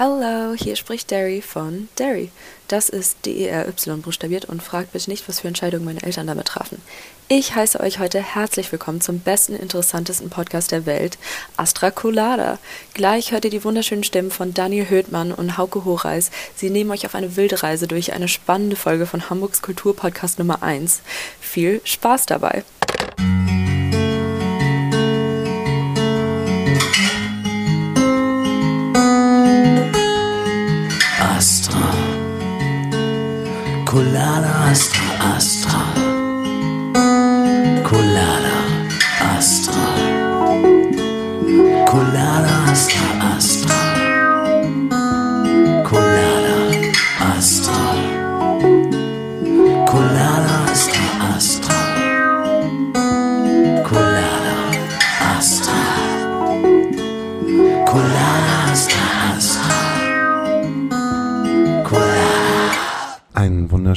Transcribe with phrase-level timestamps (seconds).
[0.00, 2.30] Hello, hier spricht Derry von Derry.
[2.68, 6.80] Das ist D-E-R-Y buchstabiert und fragt bitte nicht, was für Entscheidungen meine Eltern damit trafen.
[7.26, 11.18] Ich heiße euch heute herzlich willkommen zum besten, interessantesten Podcast der Welt,
[11.56, 12.60] Astra Colada.
[12.94, 16.30] Gleich hört ihr die wunderschönen Stimmen von Daniel Höhtmann und Hauke Horeis.
[16.54, 20.62] Sie nehmen euch auf eine wilde Reise durch eine spannende Folge von Hamburgs Kulturpodcast Nummer
[20.62, 21.00] 1.
[21.40, 22.62] Viel Spaß dabei!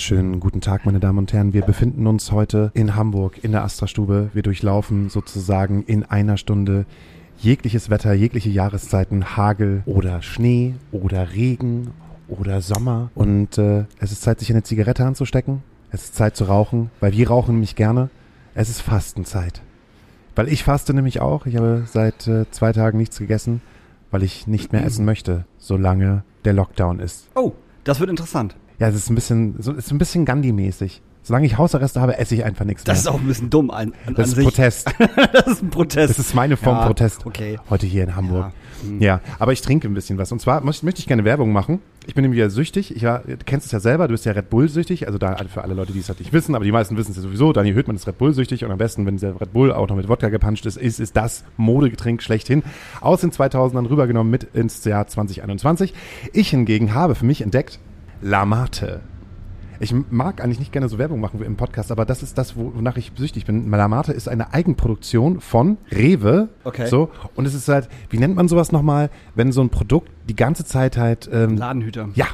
[0.02, 1.54] Wunderschönen guten Tag, meine Damen und Herren.
[1.54, 4.32] Wir befinden uns heute in Hamburg in der Astra-Stube.
[4.34, 6.88] Wir durchlaufen sozusagen in einer Stunde
[7.38, 11.92] jegliches Wetter, jegliche Jahreszeiten, Hagel oder Schnee oder Regen
[12.28, 13.12] oder Sommer.
[13.14, 15.62] Und äh, es ist Zeit, sich eine Zigarette anzustecken.
[15.92, 18.10] Es ist Zeit zu rauchen, weil wir rauchen nämlich gerne.
[18.56, 19.62] Es ist Fastenzeit.
[20.36, 21.46] Weil ich faste nämlich auch.
[21.46, 23.62] Ich habe seit äh, zwei Tagen nichts gegessen,
[24.10, 27.28] weil ich nicht mehr essen möchte, solange der Lockdown ist.
[27.36, 27.52] Oh,
[27.84, 28.56] das wird interessant.
[28.82, 31.04] Ja, es ist ein bisschen, so, es ist ein bisschen Gandhi-mäßig.
[31.22, 33.00] Solange ich Hausarreste habe, esse ich einfach nichts Das mehr.
[33.02, 34.44] ist auch ein bisschen dumm an, an, das ist sich.
[34.44, 34.92] Protest.
[35.34, 36.10] das ist ein Protest.
[36.10, 37.23] Das ist meine Form Ja, Protest.
[37.28, 37.60] Okay.
[37.70, 38.52] Heute hier in Hamburg.
[38.82, 38.88] Ja.
[38.90, 39.00] Hm.
[39.02, 39.22] Ja.
[39.38, 40.32] aber ich trinke ein bisschen was.
[40.32, 41.78] Und zwar möchte, möchte ich gerne Werbung machen.
[42.08, 42.96] Ich bin nämlich ja süchtig.
[42.96, 45.06] Ich war, du kennst es ja selber, du bist ja Red Bull süchtig.
[45.06, 47.18] Also da für alle Leute, die es halt nicht wissen, aber die meisten wissen es
[47.18, 47.54] ja sowieso.
[47.54, 49.95] Daniel Hüttmann ist Red Bull süchtig und am besten, wenn dieser Red Bull auch noch
[49.95, 52.64] mit Wodka gepanscht ist, ist, ist das Modegetränk schlechthin.
[53.00, 55.94] Aus den 2000ern rübergenommen mit ins Jahr 2021.
[56.34, 57.78] Ich hingegen habe für mich entdeckt
[58.22, 59.02] La Mate.
[59.80, 62.55] Ich mag eigentlich nicht gerne so Werbung machen wie im Podcast, aber das ist das,
[62.55, 63.67] wonach ich süchtig bin.
[63.67, 66.49] Malamate ist eine Eigenproduktion von Rewe.
[66.64, 66.86] Okay.
[66.86, 67.10] So.
[67.33, 70.65] Und es ist halt, wie nennt man sowas nochmal, wenn so ein Produkt die ganze
[70.65, 71.27] Zeit halt.
[71.33, 72.10] Ähm, Ladenhüter.
[72.14, 72.27] ja.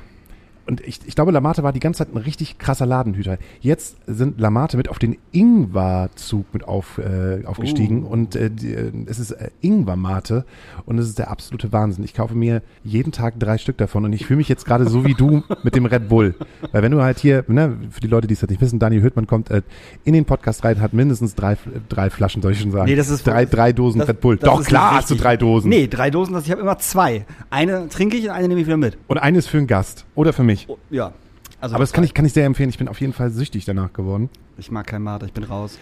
[0.67, 3.38] Und ich, ich glaube, Lamate war die ganze Zeit ein richtig krasser Ladenhüter.
[3.61, 8.07] Jetzt sind Lamate mit auf den Ingwer-Zug mit auf, äh, aufgestiegen Uh.
[8.07, 10.45] und äh, die, äh, es ist äh, Ingwer-Mate
[10.85, 12.03] und es ist der absolute Wahnsinn.
[12.03, 15.06] Ich kaufe mir jeden Tag drei Stück davon und ich fühle mich jetzt gerade so
[15.06, 16.35] wie du mit dem Red Bull.
[16.72, 19.03] Weil wenn du halt hier, ne, für die Leute, die es halt nicht wissen, Daniel
[19.03, 19.61] Hüttmann kommt äh,
[20.03, 21.57] in den Podcast rein, hat mindestens drei,
[21.89, 22.85] drei Flaschen, soll ich schon sagen.
[22.85, 24.38] Nee, das ist drei, drei Dosen das- Red Bull.
[24.38, 25.69] Doch, klar hast du drei Dosen.
[25.69, 27.25] Nee, drei Dosen, das, ich habe immer zwei.
[27.50, 28.97] Eine trinke ich und eine nehme ich wieder mit.
[29.07, 30.56] Und eine ist für einen Gast oder für mich.
[30.68, 31.12] Oh, ja.
[31.59, 32.69] Also Aber das kann ich, kann ich sehr empfehlen.
[32.69, 34.29] Ich bin auf jeden Fall süchtig danach geworden.
[34.57, 35.78] Ich mag kein Mate, ich bin raus.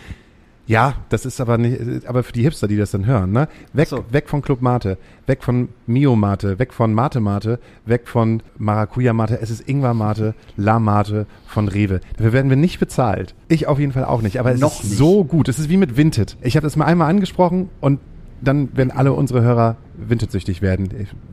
[0.68, 3.48] Ja, das ist aber nicht, aber für die Hipster, die das dann hören, ne?
[3.74, 4.04] Weg, so.
[4.10, 4.98] weg von Club Mate,
[5.28, 9.94] weg von Mio Mate, weg von Mate Mate, weg von Maracuja Mate, es ist Ingwer
[9.94, 12.02] Mate, La Mate von Rewe.
[12.18, 13.36] Dafür werden wir nicht bezahlt.
[13.48, 14.98] Ich auf jeden Fall auch nicht, aber es Noch ist nicht.
[14.98, 15.50] so gut.
[15.50, 16.36] Es ist wie mit Vinted.
[16.42, 18.00] Ich habe das mal einmal angesprochen und
[18.42, 20.90] dann werden alle unsere Hörer Vinted-süchtig werden.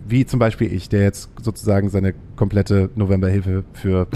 [0.07, 4.07] Wie zum Beispiel ich, der jetzt sozusagen seine komplette Novemberhilfe für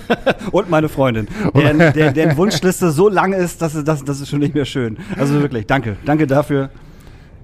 [0.52, 1.28] Und meine Freundin.
[1.54, 4.64] Deren, der, deren Wunschliste so lang ist, dass es, das, das ist schon nicht mehr
[4.64, 4.98] schön.
[5.16, 5.96] Also wirklich, danke.
[6.04, 6.70] Danke dafür.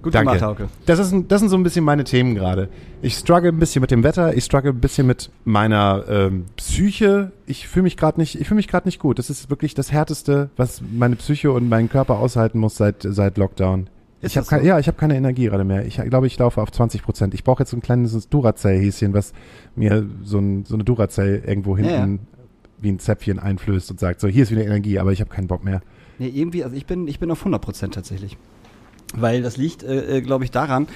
[0.03, 0.33] Gut Danke.
[0.33, 0.69] gemacht, Hauke.
[0.85, 2.69] Das, ist, das sind so ein bisschen meine Themen gerade.
[3.03, 7.31] Ich struggle ein bisschen mit dem Wetter, ich struggle ein bisschen mit meiner ähm, Psyche.
[7.47, 9.21] Ich fühle mich gerade nicht, ich fühle mich gerade nicht gut.
[9.21, 13.39] Das ist wirklich das härteste, was meine Psyche und mein Körper aushalten muss seit seit
[13.39, 13.89] Lockdown.
[14.23, 14.67] Ist ich habe das kein, so?
[14.67, 15.85] ja, ich habe keine Energie gerade mehr.
[15.85, 17.35] Ich glaube, ich laufe auf 20 Prozent.
[17.35, 19.33] Ich brauche jetzt so ein kleines Duracell-Häschen, was
[19.75, 22.19] mir so, ein, so eine Duracell irgendwo hinten Ja, ja.
[22.79, 25.49] wie ein Zäpfchen einflößt und sagt, so hier ist wieder Energie, aber ich habe keinen
[25.49, 25.83] Bock mehr.
[26.19, 28.39] Nee, irgendwie, also ich bin, ich bin auf 100 Prozent tatsächlich.
[29.15, 30.87] Weil das liegt, äh, äh, glaube ich, daran,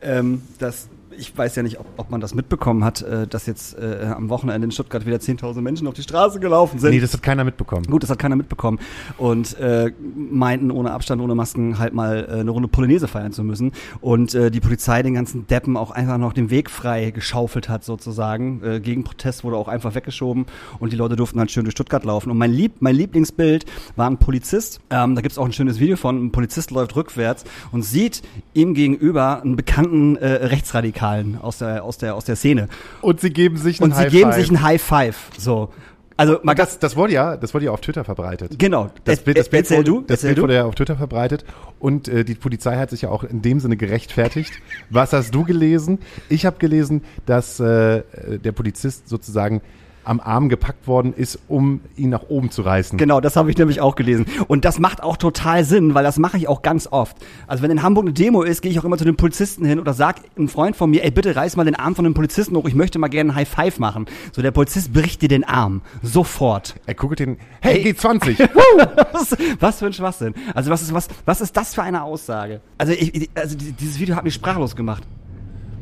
[0.00, 0.88] ähm, dass
[1.18, 4.28] ich weiß ja nicht, ob, ob man das mitbekommen hat, äh, dass jetzt äh, am
[4.28, 6.90] Wochenende in Stuttgart wieder 10.000 Menschen auf die Straße gelaufen sind.
[6.90, 7.84] Nee, das hat keiner mitbekommen.
[7.84, 8.78] Gut, das hat keiner mitbekommen
[9.18, 13.44] und äh, meinten ohne Abstand, ohne Masken halt mal äh, eine Runde Polonaise feiern zu
[13.44, 17.68] müssen und äh, die Polizei den ganzen Deppen auch einfach noch den Weg frei geschaufelt
[17.68, 18.62] hat sozusagen.
[18.62, 20.46] Äh, gegen Protest wurde auch einfach weggeschoben
[20.78, 22.30] und die Leute durften halt schön durch Stuttgart laufen.
[22.30, 23.64] Und mein, Lieb mein Lieblingsbild
[23.96, 27.44] war ein Polizist, ähm, da gibt's auch ein schönes Video von, ein Polizist läuft rückwärts
[27.72, 28.22] und sieht
[28.54, 31.05] ihm gegenüber einen bekannten äh, Rechtsradikalen
[31.42, 32.68] aus der, aus, der, aus der Szene.
[33.00, 34.40] Und sie geben sich einen Und sie High geben Five.
[34.40, 35.16] sich ein High Five.
[35.38, 35.70] So.
[36.18, 38.58] Also man das, das wurde ja, das wurde ja auf Twitter verbreitet.
[38.58, 38.90] Genau.
[39.04, 41.44] Das Er- Bild, das Bild, wurde, du, das Bild wurde ja auf Twitter verbreitet
[41.78, 44.52] und äh, die Polizei hat sich ja auch in dem Sinne gerechtfertigt.
[44.88, 45.98] Was hast du gelesen?
[46.30, 48.02] Ich habe gelesen, dass äh,
[48.42, 49.60] der Polizist sozusagen
[50.06, 52.96] am Arm gepackt worden ist, um ihn nach oben zu reißen.
[52.98, 54.26] Genau, das habe ich nämlich auch gelesen.
[54.48, 57.16] Und das macht auch total Sinn, weil das mache ich auch ganz oft.
[57.46, 59.80] Also wenn in Hamburg eine Demo ist, gehe ich auch immer zu den Polizisten hin
[59.80, 62.56] oder sag einem Freund von mir, ey, bitte reiß mal den Arm von dem Polizisten
[62.56, 64.06] hoch, ich möchte mal gerne ein High Five machen.
[64.32, 65.82] So, der Polizist bricht dir den Arm.
[66.02, 66.76] Sofort.
[66.86, 67.92] Er guckt den, hey, Hey.
[67.92, 68.38] G20.
[69.12, 70.34] was, was für ein Schwachsinn.
[70.54, 72.60] Also was ist, was, was ist das für eine Aussage?
[72.78, 75.02] Also, ich, also die- dieses Video hat mich sprachlos gemacht.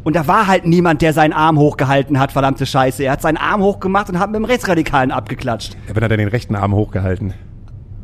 [0.04, 3.02] Und da war halt niemand, der seinen Arm hochgehalten hat, verdammte Scheiße.
[3.04, 5.76] Er hat seinen Arm hochgemacht und hat mit dem Rechtsradikalen abgeklatscht.
[5.92, 7.32] Wenn hat er den rechten Arm hochgehalten.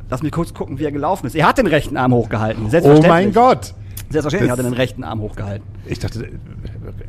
[0.09, 1.37] Lass mich kurz gucken, wie er gelaufen ist.
[1.37, 2.65] Er hat den rechten Arm hochgehalten.
[2.67, 3.09] Oh Selbstverständlich.
[3.13, 3.75] mein Gott.
[4.09, 5.65] Selbstverständlich Das- hat er den rechten Arm hochgehalten.
[5.87, 6.31] Ich dachte, äh,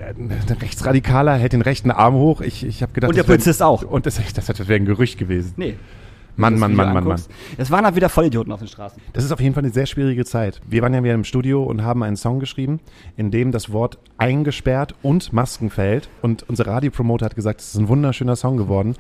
[0.09, 2.41] ein Rechtsradikaler hält den rechten Arm hoch.
[2.41, 3.81] Ich, ich habe gedacht, Und der wär- Polizist auch.
[3.83, 5.53] Und das, ich das wäre ein Gerücht gewesen.
[5.57, 5.75] Nee.
[6.41, 7.21] Mann, Mann, Mann, Mann, Mann.
[7.57, 9.01] Es waren halt wieder Vollidioten auf den Straßen.
[9.13, 10.59] Das ist auf jeden Fall eine sehr schwierige Zeit.
[10.67, 12.79] Wir waren ja wieder im Studio und haben einen Song geschrieben,
[13.17, 16.09] in dem das Wort eingesperrt und Masken fällt.
[16.21, 18.95] Und unser Radiopromoter hat gesagt, es ist ein wunderschöner Song geworden.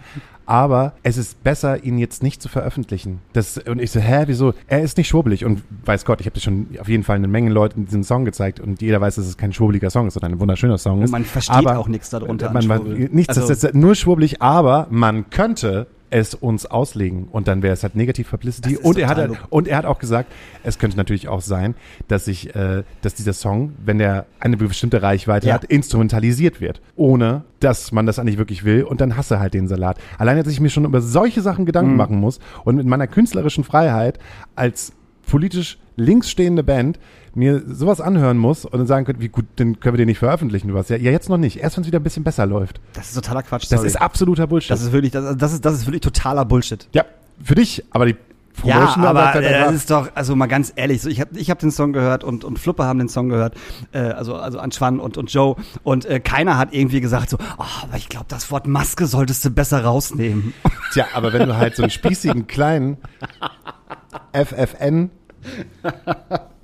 [0.45, 3.19] Aber es ist besser, ihn jetzt nicht zu veröffentlichen.
[3.31, 4.53] Das, und ich so, hä, wieso?
[4.67, 5.45] Er ist nicht schwurbelig.
[5.45, 8.25] Und weiß Gott, ich habe das schon auf jeden Fall eine Menge Leuten diesen Song
[8.25, 8.59] gezeigt.
[8.59, 11.11] Und jeder weiß, dass es kein schwurbeliger Song ist, sondern ein wunderschöner Song ist.
[11.11, 14.41] man versteht aber, auch nichts darunter an Man, man, nichts, Also- das ist nur schwurbelig,
[14.41, 18.77] aber man könnte es uns auslegen und dann wäre es halt negativ Publicity.
[18.77, 20.31] Und er, hat, halt- und er hat auch gesagt,
[20.63, 21.73] es könnte natürlich auch sein,
[22.07, 25.53] dass sich, äh, dass dieser Song, wenn er eine bestimmte Reichweite Ja.
[25.55, 28.83] hat, instrumentalisiert wird, ohne dass man das eigentlich wirklich will.
[28.83, 29.97] Und dann hasse halt den Salat.
[30.17, 31.67] Allein, dass ich mir schon über solche Sachen Mhm.
[31.67, 34.19] Gedanken machen muss und mit meiner künstlerischen Freiheit
[34.55, 34.93] als
[35.31, 36.99] politisch links stehende Band
[37.33, 40.19] mir sowas anhören muss und dann sagen könnte, wie gut, dann können wir den nicht
[40.19, 40.89] veröffentlichen, du was.
[40.89, 41.57] Ja, ja, jetzt noch nicht.
[41.57, 42.81] Erst wenn es wieder ein bisschen besser läuft.
[42.93, 43.63] Das ist totaler Quatsch.
[43.63, 43.87] Das sorry.
[43.87, 44.71] ist absoluter Bullshit.
[44.71, 46.85] das ist wirklich, das, das ist, das ist wirklich totaler Bullshit.
[46.91, 47.05] ja,
[47.41, 48.17] für dich, aber die
[48.65, 51.21] Ja, Promotion aber sagt halt äh, das ist doch, also mal ganz ehrlich, so ich
[51.21, 53.55] habe ich hab den Song gehört und, und Fluppe haben den Song gehört,
[53.93, 57.63] äh, also, also Anschwan und, und Joe und äh, keiner hat irgendwie gesagt so, oh,
[57.83, 60.53] aber ich glaube, das Wort Maske solltest du besser rausnehmen.
[60.91, 62.97] Tja, aber wenn du halt so einen spießigen kleinen
[64.33, 65.09] FFN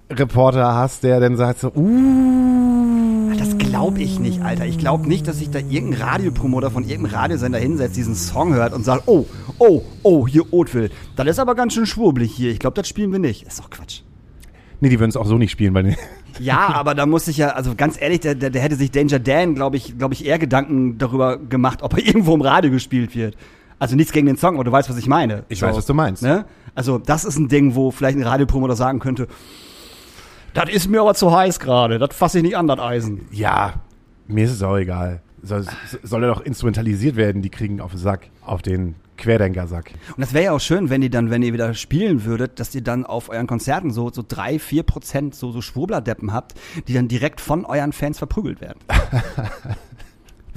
[0.09, 4.65] Reporter hast, der dann sagt so, uh, Das glaube ich nicht, Alter.
[4.65, 8.73] Ich glaube nicht, dass sich da irgendein Radiopromoter von irgendeinem Radiosender hinsetzt, diesen Song hört
[8.73, 9.25] und sagt, oh,
[9.59, 10.89] oh, oh, hier Oatville.
[11.15, 12.51] Das ist aber ganz schön schwurbelig hier.
[12.51, 13.43] Ich glaube, das spielen wir nicht.
[13.43, 14.01] Ist doch Quatsch.
[14.79, 15.95] nee, die würden es auch so nicht spielen, weil
[16.39, 19.19] Ja, aber da muss ich ja, also ganz ehrlich, der, der, der hätte sich Danger
[19.19, 23.15] Dan, glaube ich, glaube ich, eher Gedanken darüber gemacht, ob er irgendwo im Radio gespielt
[23.15, 23.35] wird.
[23.79, 25.43] Also nichts gegen den Song, aber du weißt, was ich meine.
[25.49, 26.23] Ich weiß, was du meinst.
[26.23, 26.45] Ne?
[26.73, 29.27] Also das ist ein Ding, wo vielleicht ein Radiopromoter sagen könnte,
[30.53, 33.27] das ist mir aber zu heiß gerade, das fasse ich nicht an, das Eisen.
[33.31, 33.75] ja,
[34.27, 35.21] mir ist es auch egal.
[35.43, 35.65] Soll,
[36.01, 39.91] soll er doch instrumentalisiert werden, die kriegen auf den Sack, auf den Querdenker-Sack.
[40.09, 42.73] Und das wäre ja auch schön, wenn ihr dann, wenn ihr wieder spielen würdet, dass
[42.73, 46.55] ihr dann auf euren Konzerten so, so drei, vier Prozent so, so Schwurblerdeppen habt,
[46.87, 48.79] die dann direkt von euren Fans verprügelt werden.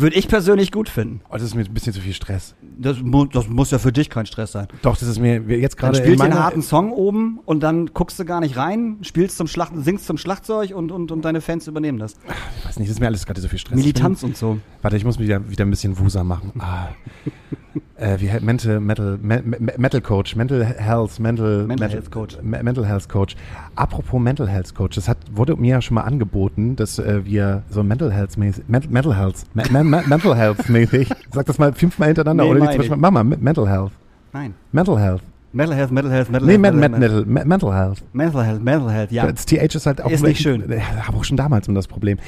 [0.00, 1.20] Würde ich persönlich gut finden.
[1.28, 2.54] Oh, das ist mir ein bisschen zu viel Stress.
[2.78, 4.66] Das, mu das muss ja für dich kein Stress sein.
[4.80, 7.62] Doch, das ist mir jetzt Dann gerade in spielst du einen harten Song oben und
[7.62, 11.22] dann guckst du gar nicht rein, spielst zum Schlacht, singst zum Schlagzeug und, und, und
[11.24, 12.14] deine Fans übernehmen das.
[12.58, 13.76] ich weiß nicht, das ist mir alles gerade so viel Stress.
[13.76, 14.58] Militanz und so.
[14.80, 16.52] Warte, ich muss mich wieder, wieder ein bisschen wuser machen.
[16.58, 16.88] Ah.
[17.96, 22.38] Äh, wie heißt Mental, Metal, Me, Me, Metal Coach, Mental Health, Mental, Mental Health Coach.
[22.42, 23.36] Me, Mental Health Coach.
[23.76, 27.62] Apropos Mental Health Coach, das hat, wurde mir ja schon mal angeboten, dass äh, wir
[27.70, 31.58] so Mental Health mäßig, Mental, Mental Health, Me, Me, Me, Mental Health mäßig, sag das
[31.58, 33.92] mal fünfmal hintereinander Nee, oder mach mal, Me- Mental Health,
[34.32, 34.54] Nein.
[34.72, 35.22] Mental Health.
[35.52, 36.60] Mental Health, Mental Health, Mental Nee, Health.
[36.74, 37.00] Men, Mental.
[37.00, 38.02] Mental, Me- Mental Health.
[38.12, 39.26] Mental Health, Mental Health, ja.
[39.30, 40.62] Das TH ist halt auch Ist nicht schön.
[41.08, 42.18] Aber auch schon damals um das Problem.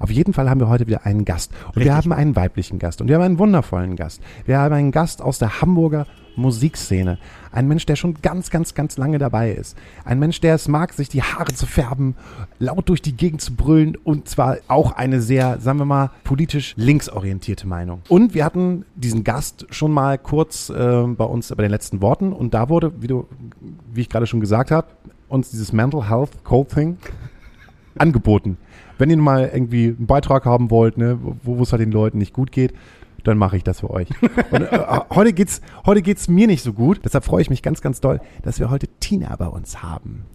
[0.00, 1.52] Auf jeden Fall haben wir heute wieder einen Gast.
[1.52, 1.84] Und Richtig.
[1.84, 3.00] wir haben einen weiblichen Gast.
[3.00, 4.20] Und wir haben einen wundervollen Gast.
[4.46, 7.18] Wir haben einen Gast aus der Hamburger Musikszene.
[7.50, 9.76] Ein Mensch, der schon ganz, ganz, ganz lange dabei ist.
[10.04, 12.16] Ein Mensch, der es mag, sich die Haare zu färben,
[12.58, 16.74] laut durch die Gegend zu brüllen und zwar auch eine sehr, sagen wir mal, politisch
[16.76, 18.02] linksorientierte Meinung.
[18.08, 22.32] Und wir hatten diesen Gast schon mal kurz äh, bei uns bei den letzten Worten
[22.32, 23.26] und da wurde, wie du,
[23.92, 24.88] wie ich gerade schon gesagt habe,
[25.28, 26.98] uns dieses Mental Health Coaching
[27.96, 28.56] angeboten.
[28.98, 32.32] Wenn ihr mal irgendwie einen Beitrag haben wollt, ne, wo es halt den Leuten nicht
[32.32, 32.72] gut geht,
[33.24, 34.08] dann mache ich das für euch.
[34.50, 37.00] Und äh, heute geht's, heute geht's mir nicht so gut.
[37.04, 40.26] Deshalb freue ich mich ganz, ganz doll, dass wir heute Tina bei uns haben.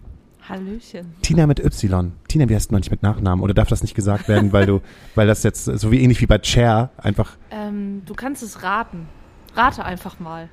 [0.48, 1.12] Hallöchen.
[1.20, 2.12] Tina mit Y.
[2.26, 3.42] Tina, wie heißt du noch nicht mit Nachnamen?
[3.44, 4.80] Oder darf das nicht gesagt werden, weil du,
[5.14, 7.36] weil das jetzt so wie ähnlich wie bei Cher einfach.
[7.50, 9.06] Ähm, du kannst es raten.
[9.54, 10.48] Rate einfach mal.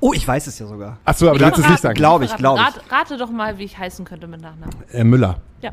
[0.00, 0.98] Oh, ich weiß es ja sogar.
[1.04, 1.94] Ach so, aber du Ich willst es verrate- nicht sagen.
[1.96, 2.42] Glaub ich, verraten.
[2.42, 2.64] glaub ich.
[2.76, 4.74] Rate, rate doch mal, wie ich heißen könnte mit Nachnamen.
[4.92, 5.40] Äh, Müller.
[5.62, 5.70] Ja.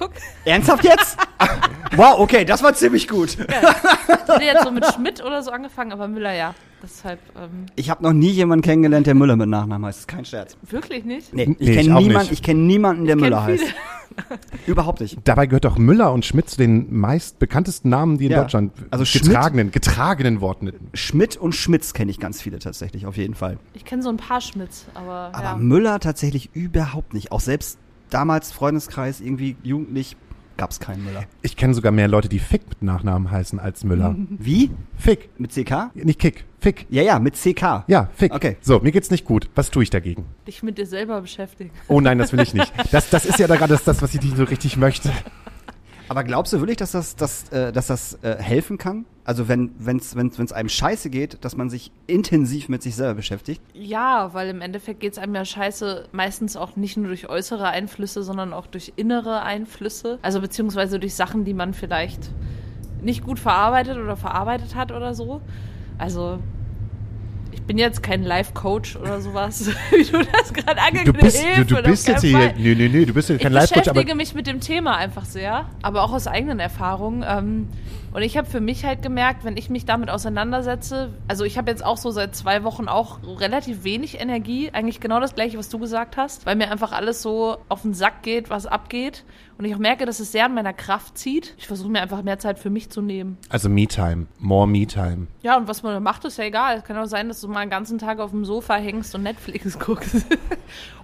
[0.00, 0.12] Guck.
[0.44, 1.16] Ernsthaft jetzt?
[1.96, 3.36] wow, okay, das war ziemlich gut.
[3.38, 6.54] Ich hätte jetzt so mit Schmidt oder so angefangen, aber Müller ja.
[6.82, 9.98] Deshalb, ähm, Ich habe noch nie jemanden kennengelernt, der Müller mit Nachnamen heißt.
[9.98, 10.56] Das ist kein Scherz.
[10.62, 11.34] wirklich nicht.
[11.34, 13.64] Nee, ich Nee, kenne niemand, kenn niemanden, der Ich kenn Müller heißt.
[14.66, 15.18] Überhaupt nicht.
[15.24, 18.40] Dabei gehört doch Müller und Schmidt zu den meist bekanntesten Namen, die in Ja.
[18.42, 20.72] Deutschland Also Schmidt- getragenen, getragenen Worten.
[20.94, 23.58] Schmidt und Schmitz kenne ich ganz viele tatsächlich, auf jeden Fall.
[23.74, 25.56] Ich kenne so ein paar Schmitz, aber, Aber ja.
[25.56, 27.30] Müller tatsächlich überhaupt nicht.
[27.30, 27.78] Auch selbst
[28.10, 30.16] damals Freundeskreis, irgendwie jugendlich,
[30.56, 31.24] gab es keinen Müller.
[31.40, 34.14] Ich kenne sogar mehr Leute, die Fick mit Nachnamen heißen als Müller.
[34.28, 34.70] Wie?
[34.98, 35.30] Fick.
[35.38, 35.90] Mit CK?
[35.94, 36.44] Nicht Kick.
[36.60, 36.86] Fick.
[36.90, 37.84] Ja, ja, mit CK.
[37.86, 38.34] Ja, Fick.
[38.34, 38.58] Okay.
[38.60, 39.48] So, mir geht's nicht gut.
[39.54, 40.26] Was tue ich dagegen?
[40.46, 41.70] dich mit dir selber beschäftigen.
[41.88, 42.72] Oh nein, das will ich nicht.
[42.92, 45.10] Das, das ist ja da gerade das, das, was ich nicht so richtig möchte.
[46.10, 49.04] Aber glaubst du wirklich, dass das, dass, äh, dass das äh, helfen kann?
[49.22, 53.14] Also wenn es wenn's, wenn's einem scheiße geht, dass man sich intensiv mit sich selber
[53.14, 53.62] beschäftigt?
[53.74, 57.68] Ja, weil im Endeffekt geht es einem ja scheiße meistens auch nicht nur durch äußere
[57.68, 60.18] Einflüsse, sondern auch durch innere Einflüsse.
[60.20, 62.32] Also beziehungsweise durch Sachen, die man vielleicht
[63.00, 65.40] nicht gut verarbeitet oder verarbeitet hat oder so.
[65.96, 66.40] Also
[67.60, 71.82] ich bin jetzt kein Life-Coach oder sowas, wie du das gerade angekündigt bist, du, du
[71.82, 72.54] bist jetzt hier.
[72.58, 73.94] Nö, nö, nö, du bist jetzt kein ich Live-Coach, aber.
[73.94, 77.24] beschäftige mich mit dem Thema einfach sehr, aber auch aus eigenen Erfahrungen.
[77.26, 77.68] Ähm,
[78.12, 81.70] und ich habe für mich halt gemerkt, wenn ich mich damit auseinandersetze, also ich habe
[81.70, 85.68] jetzt auch so seit zwei Wochen auch relativ wenig Energie, eigentlich genau das gleiche, was
[85.68, 89.24] du gesagt hast, weil mir einfach alles so auf den Sack geht, was abgeht.
[89.58, 91.54] Und ich auch merke, dass es sehr an meiner Kraft zieht.
[91.58, 93.36] Ich versuche mir einfach mehr Zeit für mich zu nehmen.
[93.50, 94.26] Also Me-Time.
[94.38, 95.26] More Me-Time.
[95.42, 96.78] Ja, und was man da macht, ist ja egal.
[96.78, 99.22] Es kann auch sein, dass du mal einen ganzen Tag auf dem Sofa hängst und
[99.22, 100.24] Netflix guckst.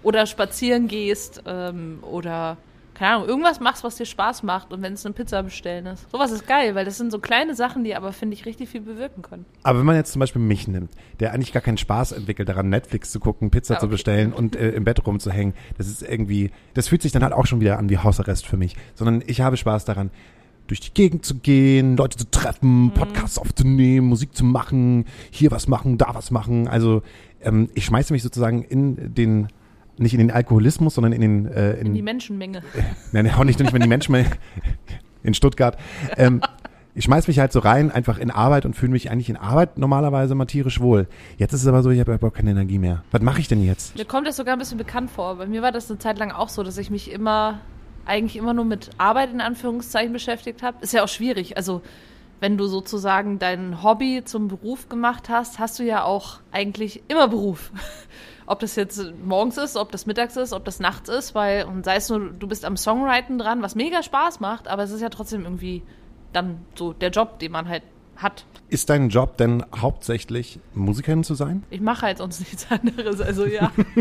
[0.02, 2.56] oder spazieren gehst ähm, oder,
[2.96, 6.10] keine Ahnung, irgendwas machst, was dir Spaß macht und wenn es eine Pizza bestellen ist.
[6.10, 8.80] Sowas ist geil, weil das sind so kleine Sachen, die aber, finde ich, richtig viel
[8.80, 9.44] bewirken können.
[9.62, 12.68] Aber wenn man jetzt zum Beispiel mich nimmt, der eigentlich gar keinen Spaß entwickelt, daran
[12.68, 13.92] Netflix zu gucken, Pizza Ja, zu okay.
[13.94, 17.46] bestellen und äh, im Bett rumzuhängen, das ist irgendwie, das fühlt sich dann halt auch
[17.46, 18.76] schon wieder an wie Hausarrest für mich.
[18.94, 20.10] Sondern ich habe Spaß daran,
[20.66, 22.30] durch die Gegend zu gehen, Leute zu Mhm.
[22.32, 26.66] treffen, Podcasts aufzunehmen, Musik zu machen, hier was machen, da was machen.
[26.66, 27.02] Also
[27.40, 29.46] ähm, ich schmeiße mich sozusagen in den,
[29.98, 32.62] nicht in den Alkoholismus, sondern in den, äh, In die Menschenmenge.
[33.12, 34.26] Nein, auch nicht, nicht mehr die Menschen mehr
[35.22, 35.76] in Stuttgart.
[36.16, 36.40] Ähm,
[36.96, 39.76] ich schmeiß mich halt so rein, einfach in Arbeit und fühle mich eigentlich in Arbeit
[39.76, 41.06] normalerweise mal tierisch wohl.
[41.36, 43.04] Jetzt ist es aber so, ich habe überhaupt keine Energie mehr.
[43.10, 43.96] Was mache ich denn jetzt?
[43.96, 45.36] Mir kommt das sogar ein bisschen bekannt vor.
[45.36, 47.60] Bei mir war das eine Zeit lang auch so, dass ich mich immer,
[48.06, 50.78] eigentlich immer nur mit Arbeit in Anführungszeichen beschäftigt habe.
[50.80, 51.58] Ist ja auch schwierig.
[51.58, 51.82] Also,
[52.40, 57.28] wenn du sozusagen dein Hobby zum Beruf gemacht hast, hast du ja auch eigentlich immer
[57.28, 57.72] Beruf.
[58.46, 61.84] Ob das jetzt morgens ist, ob das mittags ist, ob das nachts ist, weil, und
[61.84, 65.00] sei es nur, du bist am Songwriten dran, was mega Spaß macht, aber es ist
[65.00, 65.82] ja trotzdem irgendwie
[66.32, 67.82] dann so der Job, den man halt
[68.16, 68.44] hat.
[68.68, 71.64] Ist dein Job denn hauptsächlich Musikerin zu sein?
[71.70, 73.70] Ich mache halt sonst nichts anderes, also ja.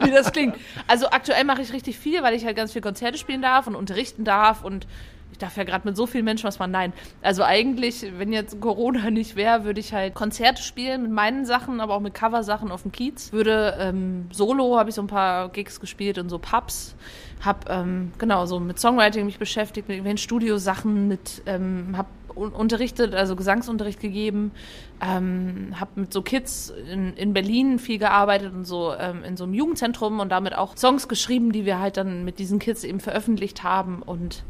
[0.00, 0.56] Wie das klingt.
[0.86, 3.74] Also aktuell mache ich richtig viel, weil ich halt ganz viel Konzerte spielen darf und
[3.74, 4.86] unterrichten darf und
[5.38, 6.92] ich darf ja gerade mit so vielen Menschen was man nein.
[7.22, 11.80] Also eigentlich, wenn jetzt Corona nicht wäre, würde ich halt Konzerte spielen mit meinen Sachen,
[11.80, 13.32] aber auch mit Coversachen auf dem Kiez.
[13.32, 16.96] Würde ähm, Solo habe ich so ein paar Gigs gespielt und so Pubs.
[17.44, 22.50] Hab ähm, genau so mit Songwriting mich beschäftigt, mit irgendwelchen Studiosachen, mit ähm, hab un
[22.50, 24.50] unterrichtet, also Gesangsunterricht gegeben,
[25.00, 29.44] ähm, habe mit so Kids in, in Berlin viel gearbeitet und so ähm, in so
[29.44, 32.98] einem Jugendzentrum und damit auch Songs geschrieben, die wir halt dann mit diesen Kids eben
[32.98, 34.42] veröffentlicht haben und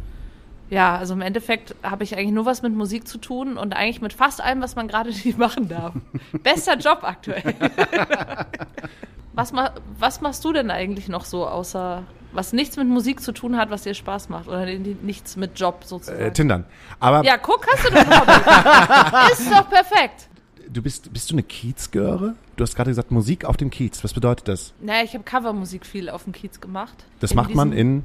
[0.70, 4.00] ja, also im Endeffekt habe ich eigentlich nur was mit Musik zu tun und eigentlich
[4.02, 5.94] mit fast allem, was man gerade nicht machen darf.
[6.42, 7.54] Bester Job aktuell.
[9.34, 13.32] was, ma was machst du denn eigentlich noch so, außer was nichts mit Musik zu
[13.32, 14.48] tun hat, was dir Spaß macht?
[14.48, 16.20] Oder ni- nichts mit Job sozusagen?
[16.20, 16.64] Äh, Tindern.
[17.00, 19.32] Aber ja, guck, hast du doch Hobby.
[19.32, 20.28] Ist doch perfekt.
[20.68, 22.34] du bist, bist du eine Kiezgöre?
[22.56, 24.04] Du hast gerade gesagt Musik auf dem Kiez.
[24.04, 24.75] Was bedeutet das?
[24.80, 27.06] Naja, ich habe Covermusik viel auf dem Kiez gemacht.
[27.20, 28.04] Das macht man in.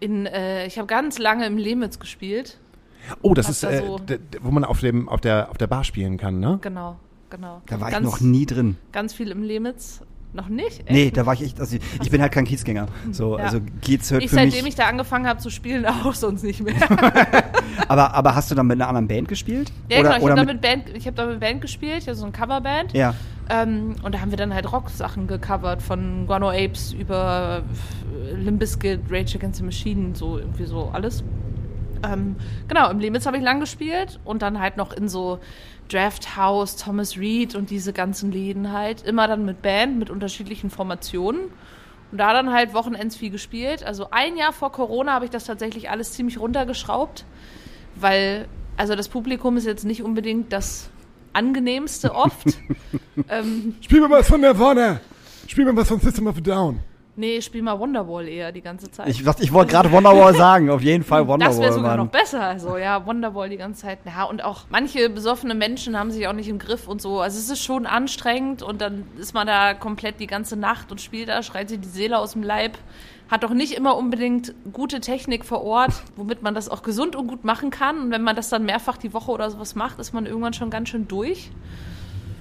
[0.00, 2.58] In äh, ich habe ganz lange im Lemitz gespielt.
[3.22, 4.00] Oh, das Hab ist, da äh, so-
[4.42, 6.58] wo man auf dem, auf der, auf der Bar spielen kann, ne?
[6.62, 6.96] Genau,
[7.30, 7.62] genau.
[7.66, 8.76] Da war ganz, ich noch nie drin.
[8.92, 10.00] Ganz viel im Lemitz.
[10.36, 10.80] Noch nicht?
[10.80, 10.90] Echt?
[10.90, 12.88] Nee, da war ich echt, also ich, ich bin halt kein Kiezgänger.
[13.10, 13.44] So, Ja.
[13.44, 14.68] also Kiez hört Ich, für seitdem mich.
[14.68, 16.74] ich da angefangen habe zu spielen, auch sonst nicht mehr.
[17.88, 19.70] Aber, aber hast du dann mit einer anderen Band gespielt?
[19.90, 22.24] Ja, genau, ich habe da, mit, Band, ich hab da mit Band gespielt, also so
[22.24, 22.92] eine Coverband.
[22.94, 23.14] Ja.
[23.48, 27.62] Ähm, und da haben wir dann halt Rock-Sachen gecovert, von Guano Apes über
[28.28, 31.22] äh, Limp Bizkit, Rage Against the Machine, so irgendwie so alles.
[32.02, 35.38] Ähm, genau, im Limits habe ich lang gespielt und dann halt noch in so
[35.88, 39.02] Draft House, Thomas Reed und diese ganzen Läden halt.
[39.02, 41.42] Immer dann mit Band, mit unterschiedlichen Formationen.
[42.12, 43.84] Und da dann halt Wochenends viel gespielt.
[43.84, 47.24] Also ein Jahr vor Corona habe ich das tatsächlich alles ziemlich runtergeschraubt,
[47.94, 50.90] weil, also das Publikum ist jetzt nicht unbedingt das
[51.32, 52.46] angenehmste oft.
[53.28, 55.00] ähm, Spiel mir was von Nirvana!
[55.46, 56.80] Spiel mir was von System of a Down!
[57.18, 59.08] Nee, spiel mal Wonderwall eher die ganze Zeit.
[59.08, 61.54] Ich, ich wollte gerade Wonderwall sagen, auf jeden Fall Wonderwall.
[61.54, 62.06] das wäre sogar Mann.
[62.06, 62.42] noch besser.
[62.42, 64.00] Also ja, Wonderwall die ganze Zeit.
[64.04, 67.20] Ja, und auch manche besoffene Menschen haben sich auch nicht im Griff und so.
[67.20, 71.00] Also es ist schon anstrengend und dann ist man da komplett die ganze Nacht und
[71.00, 72.76] spielt da, schreit sich die Seele aus dem Leib.
[73.30, 77.28] Hat doch nicht immer unbedingt gute Technik vor Ort, womit man das auch gesund und
[77.28, 77.98] gut machen kann.
[77.98, 80.68] Und wenn man das dann mehrfach die Woche oder sowas macht, ist man irgendwann schon
[80.68, 81.50] ganz schön durch.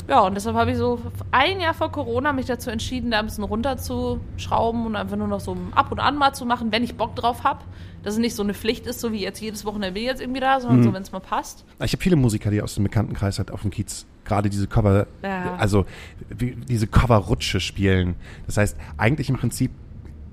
[0.08, 1.00] Ja, und deshalb habe ich so
[1.32, 5.40] ein Jahr vor Corona mich dazu entschieden, da ein bisschen runterzuschrauben und einfach nur noch
[5.40, 7.62] so ab und an mal zu machen, wenn ich Bock drauf habe.
[8.04, 10.22] Dass es nicht so eine Pflicht ist, so wie jetzt jedes Wochenende bin ich jetzt
[10.22, 11.66] irgendwie da, sondern so, wenn es mal passt.
[11.84, 15.08] Ich habe viele Musiker, die aus dem Bekanntenkreis halt auf dem Kiez gerade diese Cover,
[15.24, 15.56] Ja.
[15.56, 15.86] also
[16.30, 18.14] wie, diese Coverrutsche spielen.
[18.46, 19.72] Das heißt, eigentlich im Prinzip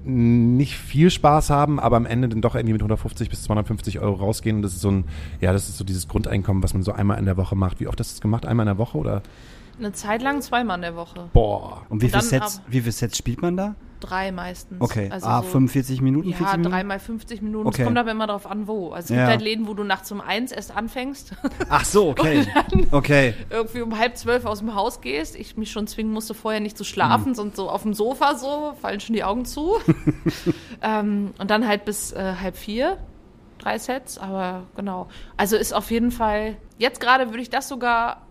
[0.05, 4.17] nicht viel Spaß haben, aber am Ende dann doch irgendwie mit 150 bis 250 Euro
[4.17, 4.57] rausgehen.
[4.57, 5.05] Und das ist so ein,
[5.41, 7.81] ja, das ist so dieses Grundeinkommen, was man so einmal in der Woche macht.
[7.81, 8.45] Wie oft hast du das gemacht?
[8.45, 9.23] Einmal in der Woche oder?
[9.79, 11.29] Eine Zeit lang zweimal in der Woche.
[11.33, 11.83] Boah.
[11.89, 13.75] Und wie viele Sets, wie viele Sets spielt man da?
[14.01, 14.81] Drei meistens.
[14.81, 16.73] Okay, Also ah, so, 45 Minuten, Ja, 40 Minuten?
[16.73, 17.69] dreimal 50 Minuten.
[17.69, 17.83] Okay.
[17.83, 18.91] Es kommt aber immer darauf an, wo.
[18.91, 19.17] Also es Ja.
[19.19, 21.35] gibt halt Läden, wo du nachts um eins erst anfängst,
[21.69, 22.45] Ach so, okay.
[22.91, 23.35] Okay.
[23.49, 25.37] irgendwie um halb zwölf aus dem Haus gehst.
[25.37, 28.75] Ich mich schon zwingen musste, vorher nicht zu schlafen, sonst so auf dem Sofa so,
[28.81, 29.77] fallen schon die Augen zu.
[30.83, 32.99] ähm, und dann halt bis äh, halb vier.
[33.59, 35.07] Drei Sets, aber genau.
[35.37, 38.23] Also ist auf jeden Fall, jetzt gerade würde ich das sogar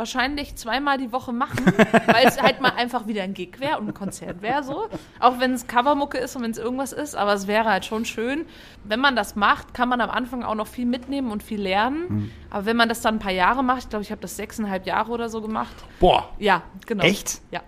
[0.00, 1.64] wahrscheinlich zweimal die Woche machen,
[2.06, 4.88] weil es halt mal einfach wieder ein Gig wäre und ein Konzert wäre so.
[5.20, 8.06] Auch wenn es Covermucke ist und wenn es irgendwas ist, aber es wäre halt schon
[8.06, 8.46] schön.
[8.82, 12.06] Wenn man das macht, kann man am Anfang auch noch viel mitnehmen und viel lernen.
[12.08, 12.30] Mhm.
[12.48, 14.86] Aber wenn man das dann ein paar Jahre macht, ich glaube, ich habe das sechseinhalb
[14.86, 15.76] Jahre oder so gemacht.
[16.00, 16.30] Boah.
[16.38, 17.04] Ja, genau.
[17.04, 17.42] Echt?
[17.50, 17.60] Ja.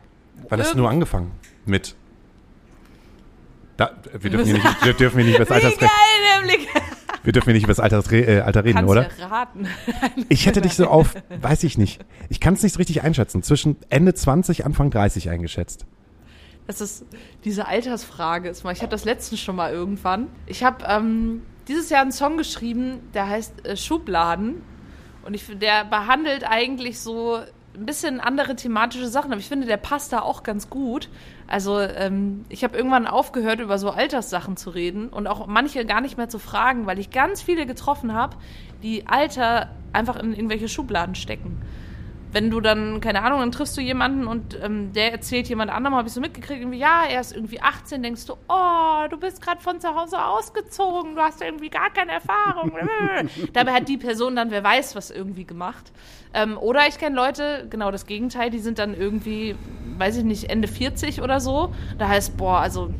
[0.48, 1.30] Wann hast du nur angefangen?
[1.66, 1.94] Mit.
[3.76, 6.68] Da, wir, dürfen hier nicht, wir dürfen hier nicht über das Wie Alter, geil, nämlich.
[7.22, 9.08] Wir dürfen hier nicht über das Alter, äh, Alter reden, Kannst oder?
[9.18, 9.66] ja raten.
[10.28, 12.00] Ich hätte dich so auf, weiß ich nicht.
[12.28, 13.42] Ich kann es nicht richtig einschätzen.
[13.42, 15.86] Zwischen Ende 20, Anfang 30 eingeschätzt.
[16.66, 17.04] Das ist
[17.44, 18.48] diese Altersfrage.
[18.48, 20.28] Ist mal, ich hatte das letztens schon mal irgendwann.
[20.46, 24.62] Ich habe ähm, dieses Jahr einen Song geschrieben, der heißt äh, Schubladen.
[25.24, 27.38] Und ich, der behandelt eigentlich so
[27.74, 31.08] ein bisschen andere thematische Sachen, aber ich finde, der passt da auch ganz gut.
[31.52, 36.00] Also ähm, ich habe irgendwann aufgehört, über so Alterssachen zu reden und auch manche gar
[36.00, 38.38] nicht mehr zu fragen, weil ich ganz viele getroffen habe,
[38.82, 41.60] die Alter einfach in irgendwelche Schubladen stecken
[42.32, 45.96] wenn du dann, keine Ahnung, dann triffst du jemanden und ähm, der erzählt jemand anderem,
[45.96, 49.42] habe ich so mitgekriegt, irgendwie, ja, er ist irgendwie 18, denkst du, oh, du bist
[49.42, 52.72] gerade von zu Hause ausgezogen, du hast irgendwie gar keine Erfahrung.
[53.52, 55.92] Dabei hat die Person dann, wer weiß, was irgendwie gemacht.
[56.34, 59.54] Ähm, oder ich kenne Leute, genau das Gegenteil, die sind dann irgendwie,
[59.98, 61.72] weiß ich nicht, Ende 40 oder so.
[61.98, 62.92] Da heißt, boah, also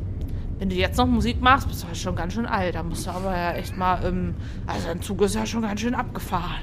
[0.59, 2.75] wenn du jetzt noch Musik machst, bist du halt schon ganz schön alt.
[2.75, 4.35] Da musst du aber ja echt mal, ähm,
[4.67, 6.61] also ein Zug ist ja schon ganz schön abgefahren.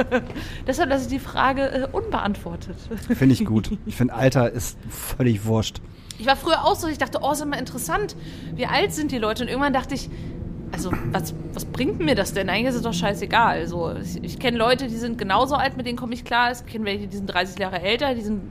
[0.66, 2.76] Deshalb lasse ich die Frage äh, unbeantwortet.
[3.14, 3.70] Finde ich gut.
[3.86, 5.80] Ich finde, Alter ist völlig wurscht.
[6.18, 8.14] Ich war früher auch so, ich dachte, oh, ist immer interessant,
[8.54, 9.42] wie alt sind die Leute?
[9.42, 10.10] Und irgendwann dachte ich,
[10.72, 12.48] also was, was bringt mir das denn?
[12.48, 13.58] Eigentlich ist es doch scheißegal.
[13.58, 16.52] Also, ich, ich kenne Leute, die sind genauso alt, mit denen komme ich klar.
[16.52, 18.42] Ich kenne welche, die sind 30 Jahre älter, die sind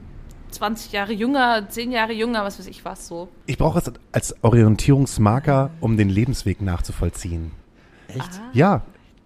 [0.50, 3.28] 20 Jahre jünger, 10 Jahre jünger, was weiß ich was so.
[3.46, 7.52] Ich brauche es als Orientierungsmarker, um den Lebensweg nachzuvollziehen.
[8.08, 8.40] Echt?
[8.52, 8.82] Ja,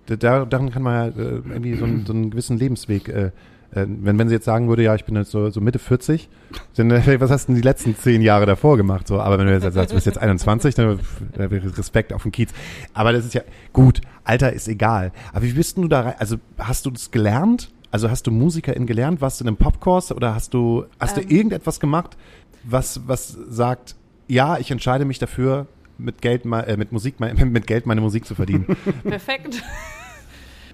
[0.07, 3.31] da, daran kann man ja äh, irgendwie so einen, so einen gewissen Lebensweg, äh,
[3.75, 6.29] äh, wenn, wenn sie jetzt sagen würde, ja, ich bin jetzt so, so Mitte 40,
[6.77, 9.09] dann äh, was hast du denn die letzten zehn Jahre davor gemacht?
[9.09, 11.01] So, aber wenn du jetzt sagst, du bist jetzt 21, dann
[11.37, 12.51] äh, Respekt auf den Kiez.
[12.93, 15.13] Aber das ist ja gut, Alter ist egal.
[15.33, 16.15] Aber wie bist du da rein?
[16.19, 17.71] Also hast du das gelernt?
[17.91, 19.21] Also hast du Musikerin gelernt?
[19.21, 21.29] Warst du in einem Popkurs oder hast du, hast Ähm.
[21.29, 22.17] du irgendetwas gemacht,
[22.65, 23.95] was, was sagt,
[24.27, 25.67] ja, ich entscheide mich dafür,
[25.99, 28.77] mit Geld, äh, mit Musik, mit Geld meine Musik zu verdienen?
[29.05, 29.63] Perfekt.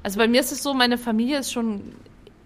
[0.03, 1.83] Also bei mir ist es so, meine Familie ist schon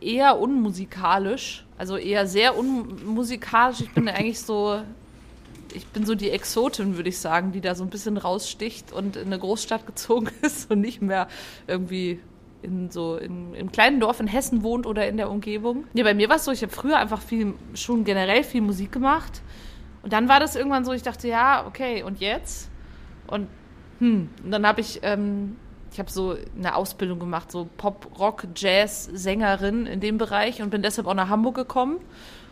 [0.04, 3.80] eher unmusikalisch, also eher sehr unmusikalisch.
[3.80, 4.80] Ich bin eigentlich so,
[5.72, 9.16] ich bin so die Exotin, würde ich sagen, die da so ein bisschen raussticht und
[9.16, 11.28] in eine Großstadt gezogen ist und nicht mehr
[11.66, 12.20] irgendwie
[12.62, 15.84] in so in, im kleinen Dorf in Hessen wohnt oder in der Umgebung.
[15.92, 18.92] Ja, bei mir war es so, ich habe früher einfach viel, schon generell viel Musik
[18.92, 19.42] gemacht.
[20.02, 22.70] Und dann war das irgendwann so, ich dachte, ja, okay, und jetzt?
[23.26, 23.48] Und
[24.00, 25.56] hm, und dann habe ich, ähm,
[25.94, 30.70] ich habe so eine Ausbildung gemacht, so Pop, Rock, Jazz, Sängerin in dem Bereich und
[30.70, 32.00] bin deshalb auch nach Hamburg gekommen.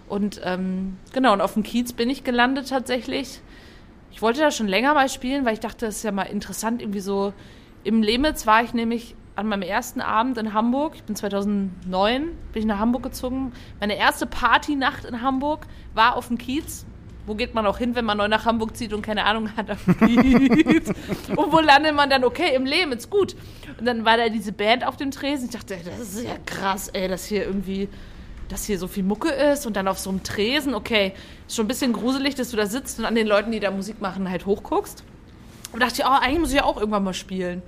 [0.08, 3.40] Und ähm, genau, und auf dem Kiez bin ich gelandet tatsächlich.
[4.12, 6.80] Ich wollte da schon länger mal spielen, weil ich dachte, das ist ja mal interessant,
[6.80, 7.32] irgendwie so.
[7.82, 10.94] Im Lemitz war ich nämlich an meinem ersten Abend in Hamburg.
[10.94, 13.52] Ich bin 2009, bin ich nach Hamburg gezogen.
[13.80, 16.86] Meine erste Partynacht in Hamburg war auf dem Kiez.
[17.26, 19.70] Wo geht man auch hin, wenn man neu nach Hamburg zieht und keine Ahnung hat
[20.00, 22.24] und wo landet man dann?
[22.24, 23.36] Okay, im Lemitz, gut.
[23.78, 25.44] Und dann war da diese Band auf dem Tresen.
[25.46, 27.88] Ich dachte, ey, das ist ja krass, ey, dass hier irgendwie
[28.52, 31.14] dass hier so viel Mucke ist und dann auf so einem Tresen, okay,
[31.46, 33.70] ist schon ein bisschen gruselig, dass du da sitzt und an den Leuten, die da
[33.70, 35.02] Musik machen, halt hochguckst.
[35.72, 37.62] Und dachte ich, oh, eigentlich muss ich ja auch irgendwann mal spielen.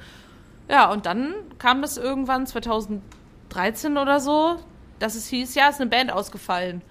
[0.68, 4.56] Ja, und dann kam das irgendwann 2013 oder so,
[4.98, 6.82] dass es hieß, ja, ist eine Band ausgefallen.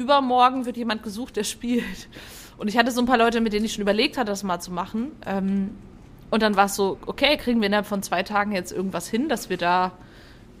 [0.00, 2.08] Übermorgen wird jemand gesucht, der spielt.
[2.56, 4.60] Und ich hatte so ein paar Leute, mit denen ich schon überlegt hatte, das mal
[4.60, 5.12] zu machen.
[5.26, 5.70] Ähm,
[6.30, 9.28] und dann war es so, okay, kriegen wir innerhalb von zwei Tagen jetzt irgendwas hin,
[9.28, 9.92] dass wir da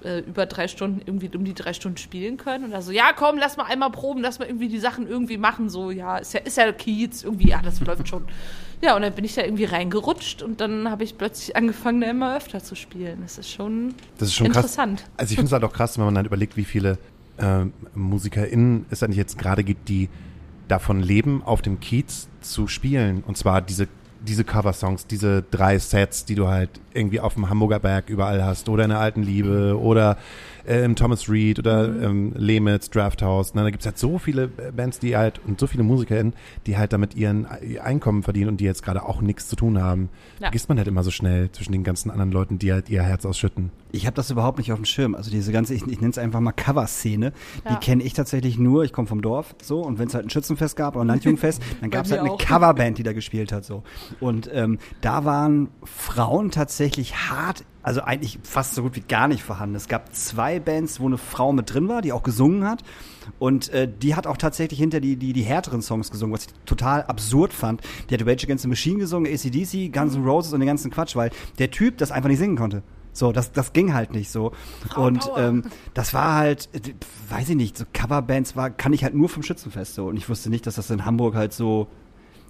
[0.04, 2.64] äh, über drei Stunden, irgendwie um die drei Stunden spielen können.
[2.64, 5.38] Und da so, ja, komm, lass mal einmal proben, lass mal irgendwie die Sachen irgendwie
[5.38, 5.68] machen.
[5.68, 8.24] So, ja, ist ja, ist ja Kiez, irgendwie, ja, das läuft schon.
[8.82, 12.06] Ja, und dann bin ich da irgendwie reingerutscht und dann habe ich plötzlich angefangen, da
[12.08, 13.18] immer öfter zu spielen.
[13.20, 15.00] Das ist schon, Das ist schon interessant.
[15.00, 15.10] krass.
[15.18, 16.96] Also ich finde es halt auch krass, wenn man dann überlegt, wie viele
[17.40, 20.08] äh, MusikerInnen es eigentlich jetzt gerade gibt, die
[20.68, 23.22] davon leben, auf dem Kiez zu spielen.
[23.26, 23.88] Und zwar diese,
[24.20, 28.68] diese Cover-Songs, diese drei Sets, die du halt irgendwie auf dem Hamburger Berg überall hast
[28.68, 30.16] oder in der alten Liebe oder
[30.70, 33.54] äh, im Thomas Reed oder ähm, Lemitz, Drafthouse.
[33.54, 33.62] Ne?
[33.64, 36.34] Da gibt's halt so viele äh, Bands, die halt und so viele MusikerInnen,
[36.66, 39.82] die halt damit ihren ihr Einkommen verdienen und die jetzt gerade auch nichts zu tun
[39.82, 40.08] haben.
[40.38, 40.46] Ja.
[40.46, 43.26] Vergisst man halt immer so schnell zwischen den ganzen anderen Leuten, die halt ihr Herz
[43.26, 43.70] ausschütten.
[43.92, 45.14] Ich habe das überhaupt nicht auf dem Schirm.
[45.16, 47.32] Also diese ganze, ich, ich nenne es einfach mal Cover-Szene,
[47.64, 47.72] Ja.
[47.74, 48.84] die kenne ich tatsächlich nur.
[48.84, 51.60] Ich komme vom Dorf, so und wenn es halt ein Schützenfest gab oder ein Landjugendfest,
[51.80, 52.30] dann gab es halt eine.
[52.38, 53.82] Coverband, die da gespielt hat, so.
[54.20, 59.42] Und ähm, da waren Frauen tatsächlich hart, also eigentlich fast so gut wie gar nicht
[59.42, 59.74] vorhanden.
[59.74, 62.84] Es gab zwei Bands, wo eine Frau mit drin war, die auch gesungen hat.
[63.40, 66.52] Und äh, die hat auch tatsächlich hinter die, die, die härteren Songs gesungen, was ich
[66.66, 67.80] total absurd fand.
[68.08, 71.16] Die hat Rage Against the Machine gesungen, ACDC, Guns N' Roses und den ganzen Quatsch,
[71.16, 72.84] weil der Typ das einfach nicht singen konnte.
[73.12, 74.52] So, das, das ging halt nicht so.
[74.94, 75.38] und Power.
[75.38, 76.92] ähm, das war halt, äh,
[77.28, 80.06] weiß ich nicht, so Coverbands war, kann ich halt nur vom Schützenfest so.
[80.06, 81.88] Und ich wusste nicht, dass das in Hamburg halt so.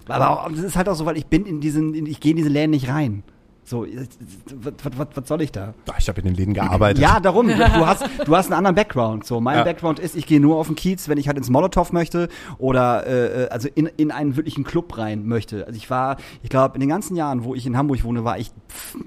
[0.07, 2.29] Aber auch, das ist halt auch so, weil ich bin in diesen, in, ich gehe
[2.29, 3.23] in diese Läden nicht rein.
[3.63, 4.07] So, äh,
[4.55, 5.73] was, soll ich da?
[5.97, 7.01] Ich habe in den Läden gearbeitet.
[7.01, 7.47] Ja, darum.
[7.51, 9.25] Du hast, du hast einen anderen Background.
[9.25, 9.63] So, mein Ja.
[9.63, 13.05] Background ist, ich gehe nur auf den Kiez, wenn ich halt ins Molotow möchte oder
[13.07, 15.65] äh, äh, also in, in einen wirklichen Club rein möchte.
[15.67, 18.37] Also ich war, ich glaube, in den ganzen Jahren, wo ich in Hamburg wohne, war
[18.39, 18.97] ich pff,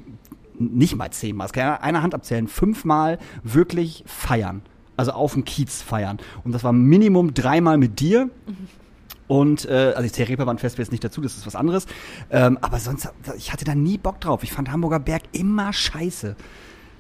[0.59, 4.63] nicht mal zehnmal, das kann ich einer Hand abzählen, fünfmal wirklich feiern.
[4.97, 6.19] Also auf dem Kiez feiern.
[6.45, 8.31] Und das war Minimum dreimal mit dir.
[9.27, 11.87] Und äh, also der Reeperbahn-Fest wäre jetzt nicht dazu, das ist was anderes.
[12.31, 14.43] Ähm, aber sonst, ich hatte da nie Bock drauf.
[14.43, 16.37] Ich fand Hamburger Berg immer scheiße.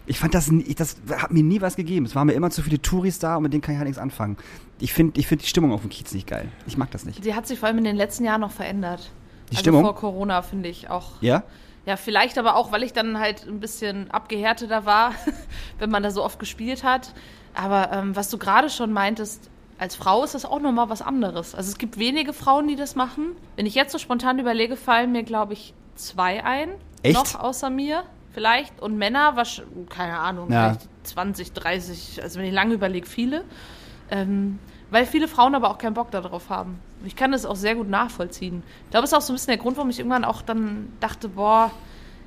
[0.06, 2.04] Ich fand das, das hat mir nie was gegeben.
[2.04, 4.00] Es waren mir immer zu viele Touris da und mit denen kann ich halt nichts
[4.00, 4.36] anfangen.
[4.78, 6.48] Ich finde ich find die Stimmung auf dem Kiez nicht geil.
[6.66, 7.24] Ich mag das nicht.
[7.24, 9.10] Die hat sich vor allem in den letzten Jahren noch verändert.
[9.50, 9.82] Die also Stimmung?
[9.82, 11.22] vor Corona finde ich auch.
[11.22, 11.44] Ja?
[11.86, 15.14] Ja, vielleicht aber auch, weil ich dann halt ein bisschen abgehärteter war,
[15.78, 17.14] wenn man da so oft gespielt hat.
[17.54, 21.54] Aber ähm, was du gerade schon meintest, als Frau ist das auch nochmal was anderes.
[21.54, 23.36] Also es gibt wenige Frauen, die das machen.
[23.56, 26.70] Wenn ich jetzt so spontan überlege, fallen mir, glaube ich, zwei ein.
[27.02, 27.14] Echt?
[27.14, 28.80] Noch außer mir vielleicht.
[28.80, 30.70] Und Männer, wasch- keine Ahnung, Ja.
[30.74, 33.44] vielleicht 20, 30, also wenn ich lange überlege, viele.
[34.10, 34.58] Ähm,
[34.90, 36.78] weil viele Frauen aber auch keinen Bock darauf haben.
[37.04, 38.62] Ich kann das auch sehr gut nachvollziehen.
[38.84, 40.92] Ich glaube, das ist auch so ein bisschen der Grund, warum ich irgendwann auch dann
[41.00, 41.70] dachte, boah,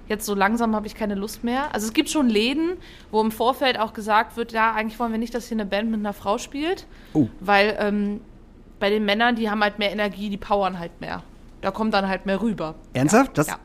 [0.08, 1.74] jetzt so langsam habe ich keine Lust mehr.
[1.74, 2.78] Also es gibt schon Läden,
[3.12, 5.92] wo im Vorfeld auch gesagt wird, ja, eigentlich wollen wir nicht, dass hier eine Band
[5.92, 6.86] mit einer Frau spielt.
[7.14, 7.28] Oh.
[7.40, 8.22] Weil ähm,
[8.80, 11.24] bei den Männern, die haben halt mehr Energie, die powern halt mehr.
[11.62, 12.76] Da kommt dann halt mehr rüber.
[12.94, 13.38] Ernsthaft?
[13.38, 13.58] Das, Ja.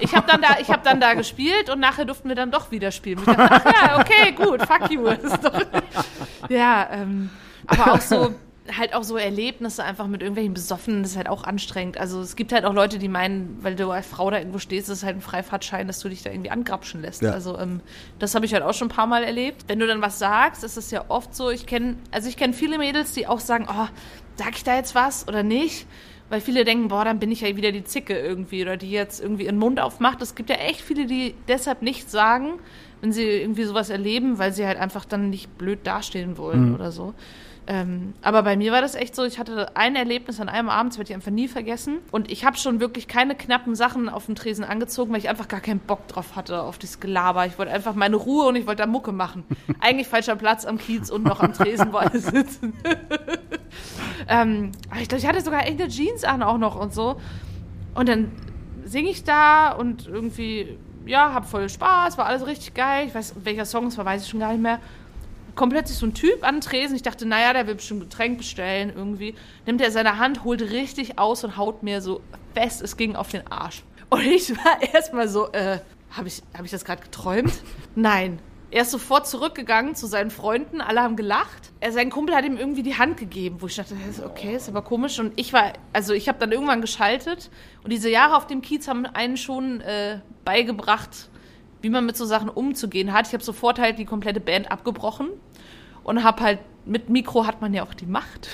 [0.00, 2.70] Ich habe dann, da, ich hab dann da gespielt und nachher durften wir dann doch
[2.70, 3.20] wieder spielen.
[3.20, 5.08] Ich dachte, ach ja, okay, gut, fuck you.
[6.50, 7.30] Ja, ähm,
[7.66, 8.34] aber auch so,
[8.76, 11.98] halt auch so Erlebnisse einfach mit irgendwelchen Besoffenen, das ist halt auch anstrengend.
[11.98, 14.88] Also es gibt halt auch Leute, die meinen, weil du als Frau da irgendwo stehst,
[14.88, 17.22] ist es halt ein Freifahrtschein, dass du dich da irgendwie angrapschen lässt.
[17.22, 17.32] Ja.
[17.32, 17.80] Also ähm,
[18.18, 19.64] das habe ich halt auch schon ein paar Mal erlebt.
[19.68, 22.52] Wenn du dann was sagst, ist es ja oft so, ich kenne, also ich kenne
[22.52, 23.86] viele Mädels, die auch sagen, oh,
[24.36, 25.86] sag ich da jetzt was oder nicht?
[26.30, 29.20] Weil viele denken, boah, dann bin ich ja wieder die Zicke irgendwie oder die jetzt
[29.20, 30.20] irgendwie ihren Mund aufmacht.
[30.20, 32.58] Es gibt ja echt viele, die deshalb nichts sagen,
[33.00, 36.92] wenn sie irgendwie sowas erleben, weil sie halt einfach dann nicht blöd dastehen wollen oder
[36.92, 37.14] so.
[37.70, 40.94] Ähm, aber bei mir war das echt so, ich hatte ein Erlebnis an einem Abend,
[40.94, 41.98] das werde ich einfach nie vergessen.
[42.10, 45.48] Und ich habe schon wirklich keine knappen Sachen auf dem Tresen angezogen, weil ich einfach
[45.48, 47.44] gar keinen Bock drauf hatte, auf dieses Gelaber.
[47.44, 49.44] Ich wollte einfach meine Ruhe und ich wollte da Mucke machen.
[49.80, 52.72] Eigentlich falscher Platz am Kiez und noch am Tresen, wo alle sitzen.
[54.28, 57.20] ähm, aber ich glaube, ich hatte sogar echt eine Jeans an auch noch und so.
[57.94, 58.32] Und dann
[58.84, 63.08] singe ich da und irgendwie, ja, hab voll Spaß, war alles richtig geil.
[63.08, 64.80] Ich weiß, welcher Song es war, weiß ich schon gar nicht mehr.
[65.58, 66.94] Kommt plötzlich so ein Typ an den Tresen.
[66.94, 69.34] Ich dachte, naja, der will bestimmt ein Getränk bestellen irgendwie.
[69.66, 72.20] Nimmt er seine Hand, holt richtig aus und haut mir so
[72.54, 73.82] fest, es ging auf den Arsch.
[74.08, 75.80] Und ich war erstmal so, äh,
[76.12, 77.52] habe ich, hab ich das gerade geträumt?
[77.96, 78.38] Nein.
[78.70, 81.72] Er ist sofort zurückgegangen zu seinen Freunden, alle haben gelacht.
[81.80, 84.82] Er, sein Kumpel hat ihm irgendwie die Hand gegeben, wo ich dachte, okay, ist aber
[84.82, 85.18] komisch.
[85.18, 87.50] Und ich war, also ich habe dann irgendwann geschaltet
[87.82, 91.30] und diese Jahre auf dem Kiez haben einen schon äh, beigebracht,
[91.80, 93.26] wie man mit so Sachen umzugehen hat.
[93.26, 95.28] Ich habe sofort halt die komplette Band abgebrochen
[96.04, 98.48] und habe halt mit Mikro hat man ja auch die Macht.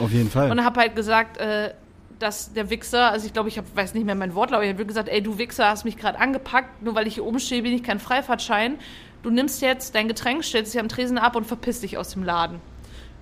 [0.00, 0.50] Auf jeden Fall.
[0.50, 1.74] Und habe halt gesagt, äh,
[2.20, 4.72] dass der Wichser, also ich glaube, ich hab, weiß nicht mehr mein Wortlaut, aber ich
[4.72, 7.62] habe gesagt, ey, du Wichser, hast mich gerade angepackt, nur weil ich hier oben stehe,
[7.62, 8.78] bin ich kein Freifahrtschein.
[9.22, 12.22] Du nimmst jetzt dein Getränk, stellst dich am Tresen ab und verpisst dich aus dem
[12.22, 12.60] Laden.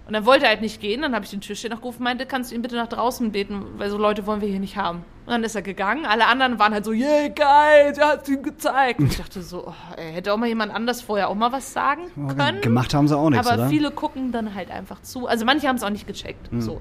[0.08, 2.24] Und dann wollte er halt nicht gehen, dann habe ich den Türsteher noch gerufen, meinte,
[2.24, 5.04] kannst du ihn bitte nach draußen beten, weil so Leute wollen wir hier nicht haben.
[5.26, 8.42] Und dann ist er gegangen, alle anderen waren halt so, yeah, geil, der hat ihm
[8.42, 9.00] gezeigt.
[9.00, 11.74] Und ich dachte so, oh, ey, hätte auch mal jemand anders vorher auch mal was
[11.74, 12.62] sagen können.
[12.62, 13.68] Gemacht haben sie auch nichts, Aber oder?
[13.68, 15.26] viele gucken dann halt einfach zu.
[15.26, 16.48] Also manche haben es auch nicht gecheckt.
[16.56, 16.80] So.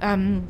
[0.00, 0.42] Ähm,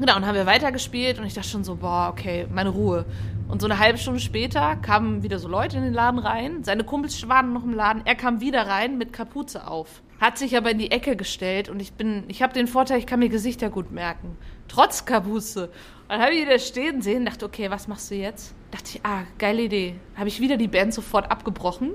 [0.00, 3.04] genau, und haben wir weitergespielt und ich dachte schon so, boah, okay, meine Ruhe.
[3.48, 6.64] Und so eine halbe Stunde später kamen wieder so Leute in den Laden rein.
[6.64, 8.00] Seine Kumpels waren noch im Laden.
[8.06, 10.00] Er kam wieder rein mit Kapuze auf.
[10.24, 13.04] Hat sich aber in die Ecke gestellt und ich bin, ich habe den Vorteil, ich
[13.04, 14.38] kann mir Gesichter gut merken.
[14.68, 15.64] Trotz Kapuze.
[15.64, 15.72] Und
[16.08, 18.54] dann habe ich ihn da stehen sehen, dachte, okay, was machst du jetzt?
[18.70, 19.96] Dachte ich, ah, geile Idee.
[20.16, 21.90] Habe ich wieder die Band sofort abgebrochen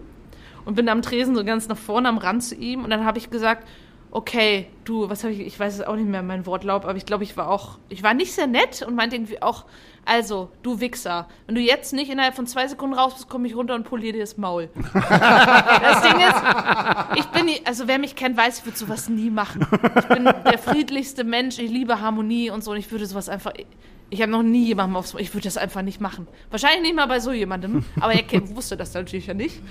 [0.63, 3.17] und bin am Tresen so ganz nach vorne am Rand zu ihm und dann habe
[3.17, 3.67] ich gesagt,
[4.11, 7.07] okay, du, was habe ich, ich weiß es auch nicht mehr, mein Wortlaub, aber ich
[7.07, 9.65] glaube, ich war auch, ich war nicht sehr nett und meinte irgendwie auch,
[10.09, 13.55] also, du Wichser, wenn du jetzt nicht innerhalb von zwei Sekunden raus bist, komme ich
[13.55, 14.69] runter und poliere dir das Maul.
[14.93, 16.43] das Ding ist,
[17.15, 19.67] ich bin, nie- also wer mich kennt, weiß, ich würde sowas nie machen.
[19.99, 23.53] Ich bin der friedlichste Mensch, ich liebe Harmonie und so und ich würde sowas einfach,
[24.09, 26.27] ich habe noch nie jemandem aufs Maul, ich würde das einfach nicht machen.
[26.49, 29.61] Wahrscheinlich nicht mal bei so jemandem, aber er kennt, wusste das natürlich ja nicht.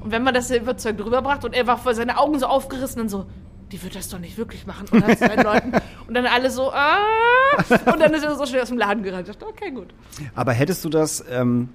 [0.00, 3.08] Und wenn man das überzeugt rüberbracht und er war vor seine Augen so aufgerissen und
[3.08, 3.26] so,
[3.72, 4.86] die wird das doch nicht wirklich machen.
[4.90, 5.72] Und dann, seinen Leuten,
[6.08, 6.98] und dann alle so, ah,
[7.92, 9.28] und dann ist er so schnell aus dem Laden gerannt.
[9.28, 9.88] Ich dachte, okay, gut.
[10.34, 11.68] Aber hättest du das ähm,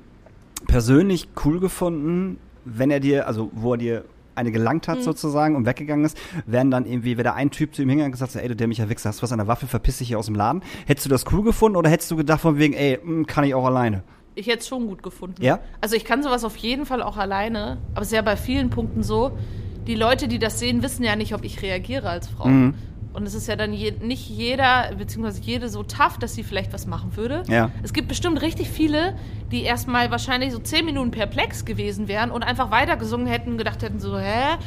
[0.67, 4.05] persönlich cool gefunden, wenn er dir, also wo er dir
[4.35, 4.91] eine gelangt Mhm.
[4.93, 8.13] hat sozusagen und weggegangen ist, wären dann irgendwie, wäre da ein Typ zu ihm hingegangen
[8.13, 10.19] und gesagt, ey, du dämlicher Wichser, hast du was an der Waffe, verpiss dich hier
[10.19, 10.61] aus dem Laden.
[10.85, 13.55] Hättest du das cool gefunden oder hättest du gedacht von wegen, ey, mm, kann ich
[13.55, 14.03] auch alleine?
[14.37, 15.41] Ich hätte es schon gut gefunden.
[15.41, 15.59] Ja?
[15.79, 18.69] Also ich kann sowas auf jeden Fall auch alleine, aber es ist ja bei vielen
[18.69, 19.37] Punkten so,
[19.87, 22.47] die Leute, die das sehen, wissen ja nicht, ob ich reagiere als Frau.
[22.47, 22.73] Mhm.
[23.15, 26.73] Und es ist ja dann je, nicht jeder, beziehungsweise jede so tough, dass sie vielleicht
[26.73, 27.43] was machen würde.
[27.47, 27.71] Ja.
[27.81, 29.15] Es gibt bestimmt richtig viele,
[29.53, 34.01] die erstmal wahrscheinlich so zehn Minuten perplex gewesen wären und einfach weitergesungen hätten, gedacht hätten
[34.01, 34.57] so, hä?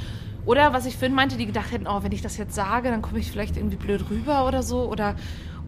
[0.47, 3.03] Oder was ich Finn meinte, die gedacht hätten, oh, wenn ich das jetzt sage, dann
[3.03, 4.91] komme ich vielleicht irgendwie blöd rüber oder so.
[4.91, 5.15] Oder,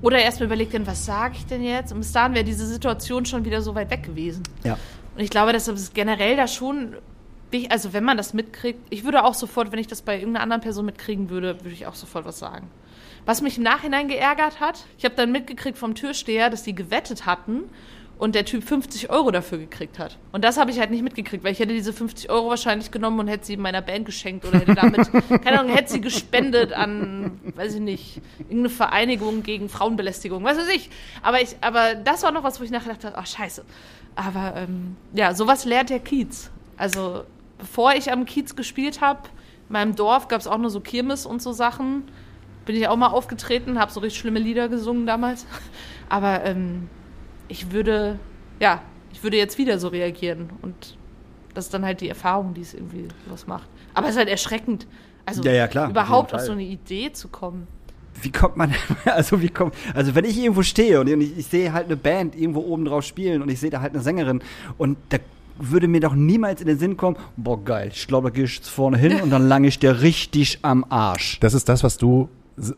[0.00, 1.92] oder erstmal überlegt hätten, was sage ich denn jetzt?
[1.92, 4.42] Und bis dahin wäre diese Situation schon wieder so weit weg gewesen.
[4.64, 4.78] Ja.
[5.14, 6.94] Und ich glaube, deshalb ist generell da schon,
[7.68, 10.62] also wenn man das mitkriegt, ich würde auch sofort, wenn ich das bei irgendeiner anderen
[10.62, 12.68] Person mitkriegen würde, würde ich auch sofort was sagen.
[13.26, 17.26] Was mich im Nachhinein geärgert hat, ich habe dann mitgekriegt vom Türsteher, dass die gewettet
[17.26, 17.64] hatten
[18.20, 20.18] und der Typ 50 Euro dafür gekriegt hat.
[20.32, 23.18] Und das habe ich halt nicht mitgekriegt, weil ich hätte diese 50 Euro wahrscheinlich genommen
[23.18, 25.10] und hätte sie meiner Band geschenkt oder hätte damit,
[25.42, 30.68] keine Ahnung, hätte sie gespendet an, weiß ich nicht, irgendeine Vereinigung gegen Frauenbelästigung, was weiß
[30.68, 30.90] ich.
[31.22, 33.64] Aber ich, aber das war noch was, wo ich nachher dachte, ach scheiße.
[34.16, 36.50] Aber ähm, ja, sowas lernt der Kiez.
[36.76, 37.24] Also
[37.60, 39.28] bevor ich am Kiez gespielt habe,
[39.68, 42.04] in meinem Dorf gab es auch nur so Kirmes und so Sachen.
[42.66, 45.46] Bin ich auch mal aufgetreten, habe so richtig schlimme Lieder gesungen damals.
[46.08, 46.88] Aber ähm,
[47.48, 48.18] ich würde,
[48.58, 50.50] ja, ich würde jetzt wieder so reagieren.
[50.62, 50.96] Und
[51.54, 53.68] das ist dann halt die Erfahrung, die es irgendwie was macht.
[53.94, 54.86] Aber es ist halt erschreckend.
[55.26, 57.66] Also Ja, ja, klar, überhaupt auf so eine Idee zu kommen.
[58.22, 61.72] Wie kommt man, also wie kommt, also wenn ich irgendwo stehe und ich, ich sehe
[61.72, 64.42] halt eine Band irgendwo oben drauf spielen und ich sehe da halt eine Sängerin
[64.78, 65.18] und da
[65.60, 68.56] würde mir doch niemals in den Sinn kommen, boah geil, ich glaube, da gehe ich
[68.56, 71.38] jetzt vorne hin und dann lange ich dir richtig am Arsch.
[71.40, 72.28] Das ist das, was du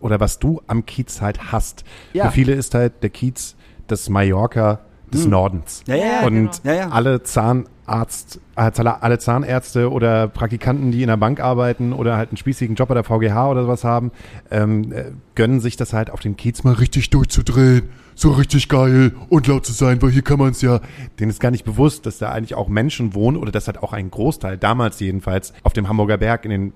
[0.00, 1.84] oder was du am Kiez halt hast.
[2.12, 2.26] Ja.
[2.26, 4.80] Für viele ist halt der Kiez das Mallorca
[5.12, 5.82] des Nordens.
[5.86, 6.88] Ja, ja, Und genau.
[6.90, 12.36] Alle Zahnarzt, äh, alle Zahnärzte oder Praktikanten, die in der Bank arbeiten oder halt einen
[12.36, 14.12] spießigen Job bei der VGH oder sowas haben,
[14.50, 17.88] ähm, äh, gönnen sich das halt auf dem Kiez mal richtig durchzudrehen.
[18.14, 20.80] So richtig geil und laut zu sein, weil hier kann man es ja.
[21.18, 23.94] Denen ist gar nicht bewusst, dass da eigentlich auch Menschen wohnen oder dass halt auch
[23.94, 26.72] ein Großteil, damals jedenfalls, auf dem Hamburger Berg, in den, äh,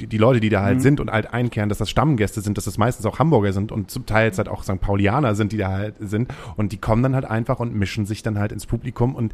[0.00, 2.66] die, die Leute, die da halt sind und halt einkehren, dass das Stammgäste sind, dass
[2.66, 4.80] das meistens auch Hamburger sind und zum Teil halt auch St.
[4.80, 6.32] Paulianer sind, die da halt sind.
[6.56, 9.32] Und die kommen dann halt einfach und mischen sich dann halt ins Publikum und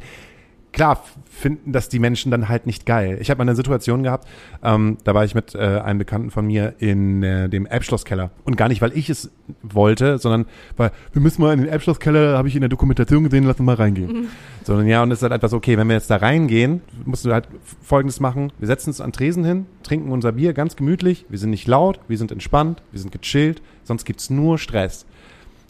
[0.73, 3.17] klar finden das die Menschen dann halt nicht geil.
[3.21, 4.27] Ich habe mal eine Situation gehabt,
[4.63, 8.31] ähm, da war ich mit äh, einem Bekannten von mir in äh, dem Elbschlosskeller.
[8.43, 9.31] Und gar nicht, weil ich es
[9.61, 10.45] wollte, sondern
[10.77, 13.65] weil wir müssen mal in den Elbschlosskeller, habe ich in der Dokumentation gesehen, lass uns
[13.65, 14.27] mal reingehen.
[14.63, 17.25] Sondern ja, und es ist halt einfach so, okay, wenn wir jetzt da reingehen, musst
[17.25, 17.47] du halt
[17.81, 18.51] Folgendes machen.
[18.59, 21.99] Wir setzen uns an Tresen hin, trinken unser Bier ganz gemütlich, wir sind nicht laut,
[22.07, 25.05] wir sind entspannt, wir sind gechillt, sonst gibt's nur Stress.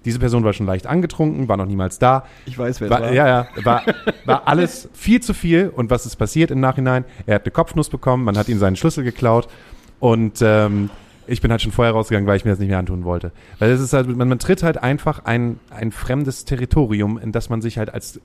[0.06, 2.26] Diese Person war schon leicht angetrunken, war noch niemals da.
[2.46, 3.14] Ich weiß, wer es war, war.
[3.14, 3.84] Ja, ja, war,
[4.26, 5.70] war alles viel zu viel.
[5.70, 7.06] Und was ist passiert im Nachhinein?
[7.26, 9.48] Er hat eine Kopfnuss bekommen, man hat ihm seinen Schlüssel geklaut
[10.00, 10.90] und ähm,
[11.28, 13.32] ich bin halt schon vorher rausgegangen, weil ich mir das nicht mehr antun wollte.
[13.60, 17.50] Weil es ist halt, man, man tritt halt einfach ein, ein fremdes Territorium, in das
[17.50, 18.20] man sich halt als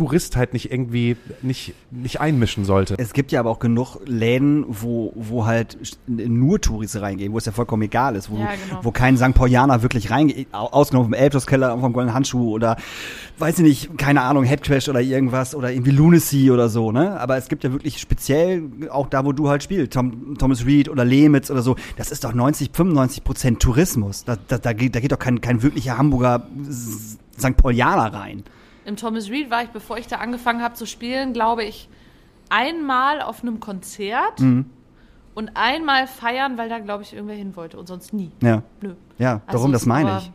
[0.00, 2.94] Tourist halt nicht irgendwie nicht, nicht einmischen sollte.
[2.96, 7.44] Es gibt ja aber auch genug Läden, wo, wo halt nur Touristen reingehen, wo es
[7.44, 8.80] ja vollkommen egal ist, wo, Ja, genau.
[8.82, 9.34] wo kein St.
[9.34, 12.76] Paulianer wirklich reingeht, au- ausgenommen vom Elbschlosskeller, vom Goldenen Handschuh oder,
[13.38, 17.20] weiß ich nicht, keine Ahnung, Headcrash oder irgendwas oder irgendwie Lunacy oder so, ne?
[17.20, 20.88] Aber es gibt ja wirklich speziell, auch da, wo du halt spielst, Tom, Thomas Reed
[20.88, 24.24] oder Lemitz oder so, das ist doch 90, 95 Prozent Tourismus.
[24.24, 26.46] Da, da, da, geht, da geht doch kein, kein wirklicher Hamburger
[27.38, 27.56] St.
[27.58, 28.44] Paulianer rein.
[28.90, 31.88] Im Thomas Reed war ich, bevor ich da angefangen habe zu spielen, glaube ich,
[32.48, 34.66] einmal auf einem Konzert Mhm.
[35.34, 38.32] und einmal feiern, weil da, glaube ich, irgendwer hin wollte und sonst nie.
[38.42, 38.62] Ja.
[38.80, 38.94] Nö.
[39.18, 40.32] Ja, Also darum, das meine ich.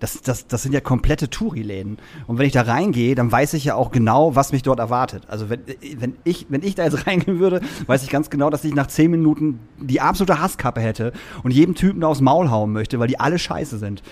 [0.00, 1.98] Das, das, das sind ja komplette Touri-Läden.
[2.26, 5.22] Und wenn ich da reingehe, dann weiß ich ja auch genau, was mich dort erwartet.
[5.28, 5.60] Also wenn,
[5.96, 8.88] wenn, ich, wenn ich da jetzt reingehen würde, weiß ich ganz genau, dass ich nach
[8.88, 11.12] zehn Minuten die absolute Hasskappe hätte
[11.44, 14.02] und jedem Typen da aufs Maul hauen möchte, weil die alle scheiße sind.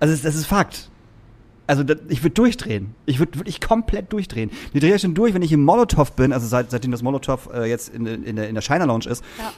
[0.00, 0.89] Also das, das ist Fakt.
[1.70, 2.94] Also das, ich würde durchdrehen.
[3.06, 4.50] Ich würde wirklich komplett durchdrehen.
[4.72, 7.64] Ich drehe schon durch, wenn ich im Molotow bin, also seit, seitdem das Molotow äh,
[7.68, 9.52] jetzt in, in, der, in der China Lounge ist, Ja.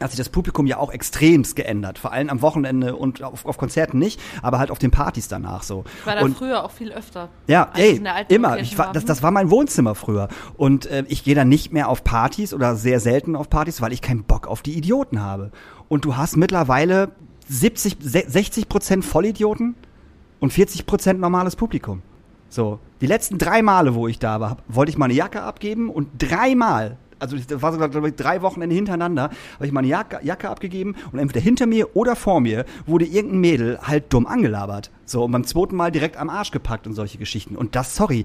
[0.00, 1.98] hat sich das Publikum ja auch extremst geändert.
[1.98, 5.64] Vor allem am Wochenende und auf, auf Konzerten nicht, aber halt auf den Partys danach
[5.64, 5.82] so.
[6.00, 7.28] Ich war da und früher auch viel öfter.
[7.48, 8.58] ja, ich ey, immer.
[8.60, 10.28] Ich war, das, das war mein Wohnzimmer früher.
[10.56, 13.92] Und äh, ich gehe dann nicht mehr auf Partys oder sehr selten auf Partys, weil
[13.92, 15.50] ich keinen Bock auf die Idioten habe.
[15.88, 17.10] Und du hast mittlerweile
[17.48, 19.74] 70, se- 60 Prozent Vollidioten
[20.40, 22.02] und 40 Prozent normales Publikum.
[22.48, 26.08] So, die letzten drei Male, wo ich da war, wollte ich meine Jacke abgeben und
[26.18, 29.24] dreimal, also das war sogar glaube ich, drei Wochenende hintereinander,
[29.54, 33.40] habe ich meine Jacke, Jacke abgegeben und entweder hinter mir oder vor mir wurde irgendein
[33.40, 34.90] Mädel halt dumm angelabert.
[35.04, 37.54] So, und beim zweiten Mal direkt am Arsch gepackt und solche Geschichten.
[37.54, 38.24] Und das, sorry,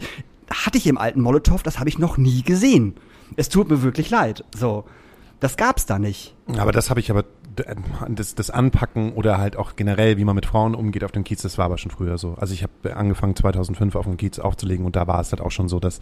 [0.49, 2.95] hatte ich im alten Molotow, das habe ich noch nie gesehen.
[3.35, 4.45] Es tut mir wirklich leid.
[4.55, 4.85] So,
[5.39, 6.35] das gab's da nicht.
[6.57, 7.25] Aber das habe ich aber,
[8.09, 11.41] das, das Anpacken oder halt auch generell, wie man mit Frauen umgeht auf dem Kiez,
[11.41, 12.35] das war aber schon früher so.
[12.35, 15.51] Also ich habe angefangen 2005 auf dem Kiez aufzulegen und da war es halt auch
[15.51, 15.99] schon so, dass,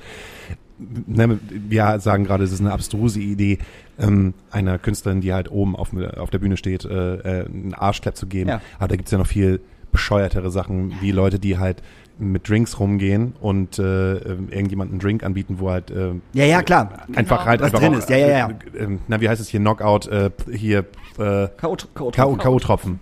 [0.79, 3.59] ne, wir sagen gerade, es ist eine abstruse Idee,
[3.99, 8.15] ähm, einer Künstlerin, die halt oben auf, auf der Bühne steht, äh, äh, einen Arschklapp
[8.15, 8.49] zu geben.
[8.49, 8.61] Ja.
[8.77, 9.61] Aber da gibt's ja noch viel
[9.91, 11.83] bescheuertere Sachen, wie Leute, die halt
[12.21, 16.89] mit Drinks rumgehen und äh, irgendjemanden einen Drink anbieten, wo halt äh, Ja, ja, klar.
[17.15, 17.45] einfach Genau.
[17.45, 18.09] halt Was einfach drin auch, ist.
[18.09, 18.49] Ja, ja, ja.
[18.73, 19.59] Äh, äh, na, wie heißt es hier?
[19.59, 20.79] Knockout, äh, hier
[21.17, 21.75] äh, K.O.
[21.95, 22.11] K.O.
[22.11, 22.35] K.O.
[22.35, 22.97] K.O.-Tropfen.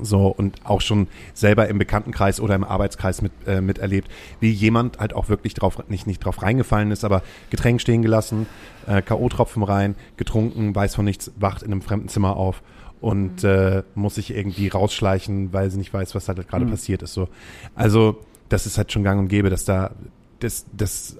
[0.00, 4.08] So, und auch schon selber im Bekanntenkreis oder im Arbeitskreis mit, äh, miterlebt,
[4.40, 8.46] wie jemand halt auch wirklich drauf, nicht, nicht drauf reingefallen ist, aber Getränk stehen gelassen,
[8.86, 12.62] äh, K.O.-Tropfen rein, getrunken, weiß von nichts, wacht in einem fremden Zimmer auf
[13.02, 17.12] und äh, muss sich irgendwie rausschleichen, weil sie nicht weiß, was halt gerade passiert ist.
[17.12, 17.28] So.
[17.74, 18.18] Also,
[18.52, 19.90] das ist halt schon gang und gäbe, dass da
[20.40, 21.16] das, das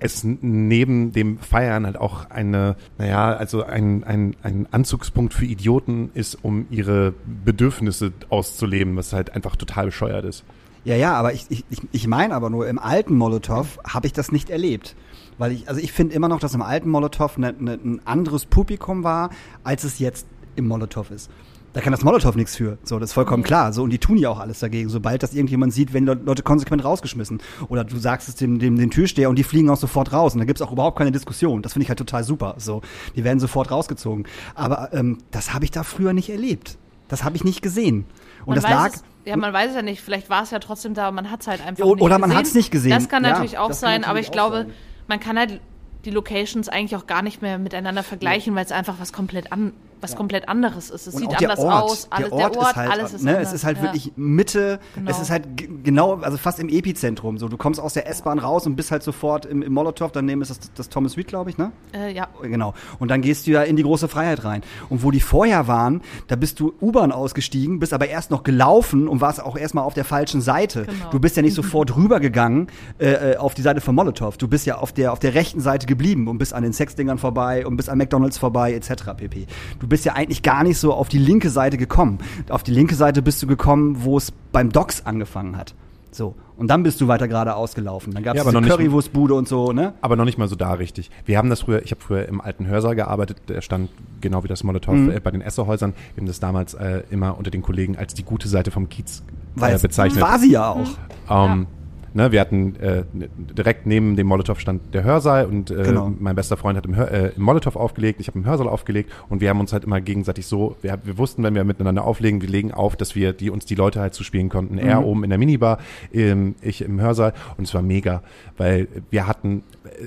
[0.00, 6.10] es neben dem Feiern halt auch eine, naja, also ein, ein, ein Anzugspunkt für Idioten
[6.14, 10.44] ist, um ihre Bedürfnisse auszuleben, was halt einfach total bescheuert ist.
[10.84, 14.12] Ja, ja, aber ich, ich, ich- ich meine aber nur, im alten Molotow habe ich
[14.12, 14.94] das nicht erlebt.
[15.38, 18.44] Weil ich, also ich finde immer noch, dass im alten Molotow ne, ne, ein anderes
[18.44, 19.30] Publikum war,
[19.62, 21.30] als es jetzt im Molotow ist.
[21.74, 22.78] Da kann das Molotow nichts für.
[22.84, 23.72] So, das ist vollkommen klar.
[23.72, 24.88] So, und die tun ja auch alles dagegen.
[24.88, 27.40] Sobald das irgendjemand sieht, werden Leute konsequent rausgeschmissen.
[27.68, 30.34] Oder du sagst es dem, dem, dem Türsteher und die fliegen auch sofort raus.
[30.34, 31.62] Und da gibt's auch überhaupt keine Diskussion.
[31.62, 32.54] Das finde ich halt total super.
[32.58, 32.80] So,
[33.16, 34.24] die werden sofort rausgezogen.
[34.54, 36.78] Aber ähm, das habe ich da früher nicht erlebt.
[37.08, 38.06] Das habe ich nicht gesehen.
[38.46, 38.92] Und Man das lag.
[38.94, 40.00] Es, ja, man weiß es ja nicht.
[40.00, 42.18] Vielleicht war es ja trotzdem da, aber man hat es halt einfach O- nicht oder
[42.18, 42.38] man gesehen.
[42.38, 42.90] hat's nicht gesehen.
[42.92, 44.70] Das kann Ja, natürlich auch sein, aber natürlich ich auch glaube, sein.
[45.08, 45.60] man kann halt
[46.04, 49.72] die Locations eigentlich auch gar nicht mehr miteinander vergleichen, weil es einfach was komplett an,
[50.00, 51.06] was komplett anderes ist.
[51.06, 51.82] Es Und sieht der anders Ort.
[51.82, 53.48] aus, alles, der Ort, ist halt, alles ist ne, anders.
[53.48, 53.82] es ist halt ja.
[53.84, 55.10] wirklich Mitte, Genau.
[55.10, 55.44] es ist halt
[55.82, 57.38] genau, also fast im Epizentrum.
[57.38, 60.42] So, du kommst aus der S-Bahn raus und bist halt sofort im, im Molotow, daneben
[60.42, 61.72] ist das, das Thomas Reed, glaube ich, ne?
[61.92, 62.28] Äh, ja.
[62.42, 62.74] Genau.
[62.98, 64.62] Und dann gehst du ja in die große Freiheit rein.
[64.88, 69.08] Und wo die vorher waren, da bist du U-Bahn ausgestiegen, bist aber erst noch gelaufen
[69.08, 70.84] und warst auch erstmal auf der falschen Seite.
[70.84, 71.10] Genau.
[71.10, 74.36] Du bist ja nicht sofort rübergegangen äh, äh, auf die Seite von Molotow.
[74.36, 77.18] Du bist ja auf der, auf der rechten Seite geblieben und bist an den Sexdingern
[77.18, 79.14] vorbei und bist an McDonalds vorbei, etc.
[79.16, 79.46] pp.
[79.80, 82.18] Du bist ja eigentlich gar nicht so auf die linke Seite gekommen.
[82.48, 85.72] Auf die linke Seite bist du gekommen, wo es beim Docks angefangen hat.
[86.10, 86.34] So.
[86.56, 88.12] Und dann bist du weiter geradeaus gelaufen.
[88.12, 89.94] Dann gab Ja, es nicht- Currywurstbude und so, ne?
[90.00, 91.12] Aber noch nicht mal so da richtig.
[91.26, 93.88] Wir haben das früher, ich habe früher im alten Hörsaal gearbeitet, der stand
[94.20, 95.10] genau wie das Molotow Mhm.
[95.12, 95.92] äh, bei den Esserhäusern.
[96.16, 99.22] Wir haben das damals äh, immer unter den Kollegen als die gute Seite vom Kiez
[99.60, 100.20] äh, bezeichnet.
[100.20, 100.88] war sie ja auch.
[101.30, 101.66] Ähm,
[102.14, 103.04] ne, wir hatten äh,
[103.36, 106.12] direkt neben dem Molotow stand der Hörsaal und äh, Genau.
[106.18, 109.12] mein bester Freund hat im, Hör, äh, im Molotow aufgelegt, ich habe im Hörsaal aufgelegt
[109.28, 112.40] und wir haben uns halt immer gegenseitig so, wir, wir wussten, wenn wir miteinander auflegen,
[112.40, 114.78] wir legen auf, dass wir die uns die Leute halt zuspielen konnten.
[114.78, 115.06] Er Mhm.
[115.06, 115.78] oben in der Minibar,
[116.12, 118.22] ähm, ich im Hörsaal und es war mega,
[118.56, 119.62] weil wir hatten,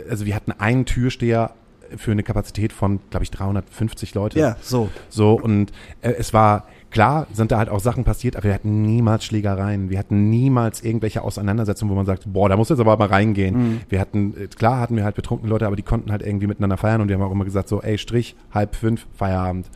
[0.10, 1.52] also wir hatten einen Türsteher
[1.96, 4.40] für eine Kapazität von, glaube ich, 350 Leute.
[4.40, 4.90] Ja, so.
[5.10, 8.82] So, und äh, es war, klar, sind da halt auch Sachen passiert, aber wir hatten
[8.82, 9.90] niemals Schlägereien.
[9.90, 13.56] Wir hatten niemals irgendwelche Auseinandersetzungen, wo man sagt, boah, da muss jetzt aber mal reingehen.
[13.56, 13.82] Mhm.
[13.90, 16.78] Wir hatten, äh, klar hatten wir halt betrunkene Leute, aber die konnten halt irgendwie miteinander
[16.78, 19.70] feiern und wir haben auch immer gesagt, so, ey, Strich, halb fünf, Feierabend.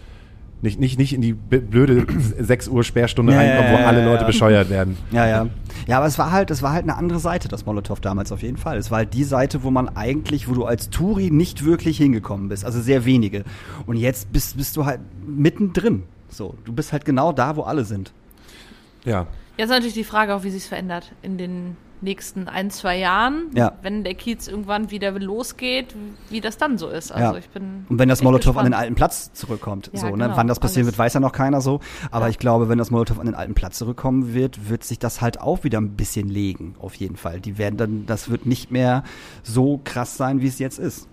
[0.64, 2.06] Nicht, nicht, nicht in die blöde
[2.40, 4.96] 6 Uhr Sperrstunde Ja, reinkommen, wo ja, alle ja, Leute bescheuert werden.
[5.12, 5.48] Ja, ja.
[5.88, 8.44] Ja, aber es war halt, es war halt eine andere Seite, das Molotow damals auf
[8.44, 8.78] jeden Fall.
[8.78, 12.50] Es war halt die Seite, wo man eigentlich, wo du als Touri nicht wirklich hingekommen
[12.50, 13.44] bist, also sehr wenige.
[13.88, 16.04] Und jetzt bist, bist du halt mittendrin.
[16.32, 18.12] So, du bist halt genau da, wo alle sind.
[19.06, 19.28] Ja.
[19.58, 23.52] Jetzt ist natürlich die Frage auch, wie sich verändert in den nächsten ein, zwei Jahren,
[23.54, 23.74] Ja.
[23.84, 25.94] wenn der Kiez irgendwann wieder losgeht,
[26.32, 27.12] wie das dann so ist.
[27.12, 27.38] Also Ja.
[27.38, 30.14] ich bin Und wenn das Molotow an den alten Platz zurückkommt, Ja, so, ne?
[30.14, 30.94] genau, wann das passieren alles.
[30.94, 31.80] wird, weiß ja noch keiner so.
[32.10, 32.30] Aber Ja.
[32.32, 35.42] ich glaube, wenn das Molotow an den alten Platz zurückkommen wird, wird sich das halt
[35.42, 37.40] auch wieder ein bisschen legen, auf jeden Fall.
[37.40, 39.04] Die werden dann, das wird nicht mehr
[39.44, 41.08] so krass sein, wie es jetzt ist.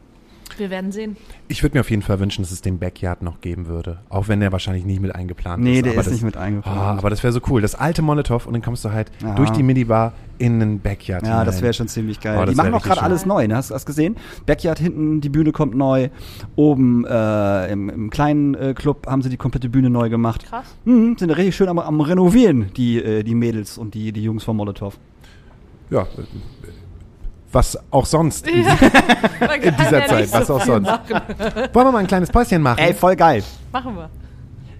[0.57, 1.17] Wir werden sehen.
[1.49, 3.99] Ich würde mir auf jeden Fall wünschen, dass es den Backyard noch geben würde.
[4.09, 5.85] Auch wenn der wahrscheinlich nicht mit eingeplant Nee, ist.
[5.85, 6.77] der aber ist das, nicht mit eingeplant.
[6.79, 7.61] Ah, aber das wäre so cool.
[7.61, 9.35] Das alte Molotow und dann kommst du halt Ja.
[9.35, 11.27] durch die Minibar in den Backyard.
[11.27, 11.63] Ja, das hinein.
[11.65, 12.37] wäre schon ziemlich geil.
[12.41, 13.57] Oh, das die machen auch gerade alles neu, ne?
[13.57, 14.17] Hast du das gesehen?
[14.47, 16.09] Backyard hinten, die Bühne kommt neu.
[16.57, 20.47] Oben äh, im, im kleinen äh, Club haben sie die komplette Bühne neu gemacht.
[20.47, 20.67] Krass.
[20.85, 24.45] Hm, sind richtig schön am, am Renovieren, die, äh, die Mädels und die, die Jungs
[24.45, 24.97] von Molotow.
[25.91, 26.07] Ja, äh,
[27.53, 28.47] was auch sonst.
[28.47, 28.59] In
[29.63, 30.89] In dieser Zeit, was auch sonst.
[30.89, 32.79] Wollen wir mal ein kleines Päuschen machen?
[32.79, 33.43] Ey, voll geil.
[33.73, 34.11] Machen wir.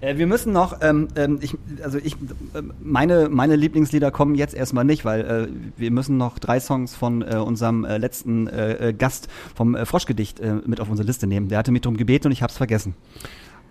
[0.01, 2.15] Äh, wir müssen noch, ähm, ähm, ich, also ich,
[2.55, 5.47] ähm, meine, meine Lieblingslieder kommen jetzt erstmal nicht, weil äh,
[5.77, 9.85] wir müssen noch drei Songs von äh, unserem äh, letzten äh, äh, Gast vom äh,
[9.85, 11.49] Froschgedicht äh, mit auf unsere Liste nehmen.
[11.49, 12.95] Der hatte mich darum gebeten und ich hab's vergessen.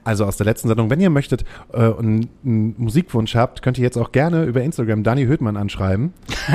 [0.09, 3.85] Also aus der letzten Sendung, wenn ihr möchtet äh, und einen Musikwunsch habt, könnt ihr
[3.85, 6.15] jetzt auch gerne über Instagram Dani Höhtmann anschreiben.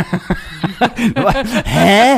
[1.64, 2.18] Hä?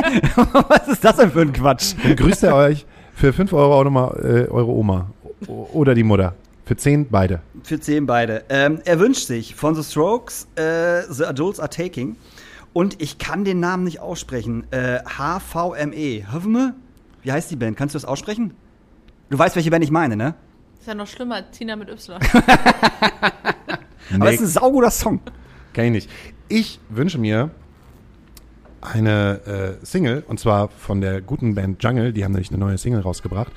[0.68, 1.92] Was ist das denn für ein Quatsch?
[2.02, 5.10] Dann grüßt er euch für 5 Euro auch nochmal äh, eure Oma
[5.46, 6.34] oder die Mutter.
[6.64, 7.42] Für 10 beide.
[7.64, 8.44] Für 10 beide.
[8.48, 12.16] Ähm, er wünscht sich von The Strokes äh, The Adults Are Taking.
[12.72, 14.64] Und ich kann den Namen nicht aussprechen.
[14.70, 16.32] Äh, HVME.
[16.32, 16.76] Hövme?
[17.22, 17.76] Wie heißt die Band?
[17.76, 18.54] Kannst du das aussprechen?
[19.28, 20.34] Du weißt, welche Band ich meine, ne?
[20.86, 22.16] Ist ja noch schlimmer, Tina mit Y.
[24.14, 25.18] Aber es ist ein sauguter Song.
[25.72, 26.10] Kenn ich nicht.
[26.46, 27.50] Ich wünsche mir
[28.82, 32.78] eine äh, Single, und zwar von der guten Band Jungle, die haben nämlich eine neue
[32.78, 33.50] Single rausgebracht.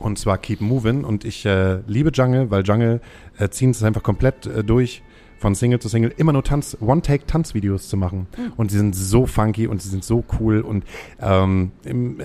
[0.00, 1.04] Und zwar Keep Movin'.
[1.04, 3.00] Und ich äh, liebe Jungle, weil Jungle
[3.38, 5.04] äh, ziehen es einfach komplett äh, durch,
[5.38, 8.26] von Single zu Single, immer nur Tanz, One-Take-Tanzvideos zu machen.
[8.56, 10.62] Und sie sind so funky und sie sind so cool.
[10.62, 10.82] Und
[11.20, 11.70] ähm,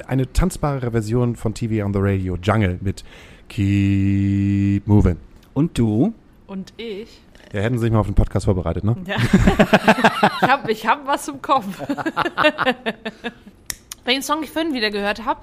[0.08, 3.04] eine tanzbare Version von TV on the Radio, Jungle mit
[3.52, 5.18] Keep Movin'.
[5.54, 6.14] Und du?
[6.48, 7.20] Und ich.
[7.52, 8.96] Ja, hätten sie sich mal auf den Podcast vorbereitet, ne?
[9.06, 9.18] Ja.
[9.18, 11.66] ich habe ich hab was im Kopf.
[14.06, 15.42] Welchen Song ich vorhin wieder gehört habe,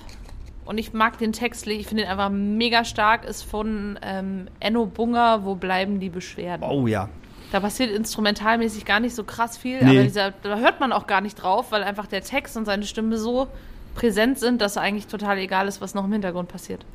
[0.64, 4.86] und ich mag den Text, ich finde ihn einfach mega stark, ist von ähm, Enno
[4.86, 6.62] Bunger, Wo bleiben die Beschwerden?
[6.66, 7.10] Oh ja.
[7.52, 9.90] Da passiert instrumentalmäßig gar nicht so krass viel, Nee.
[9.90, 12.84] aber dieser, da hört man auch gar nicht drauf, weil einfach der Text und seine
[12.84, 13.48] Stimme so
[13.94, 16.86] präsent sind, dass eigentlich total egal ist, was noch im Hintergrund passiert.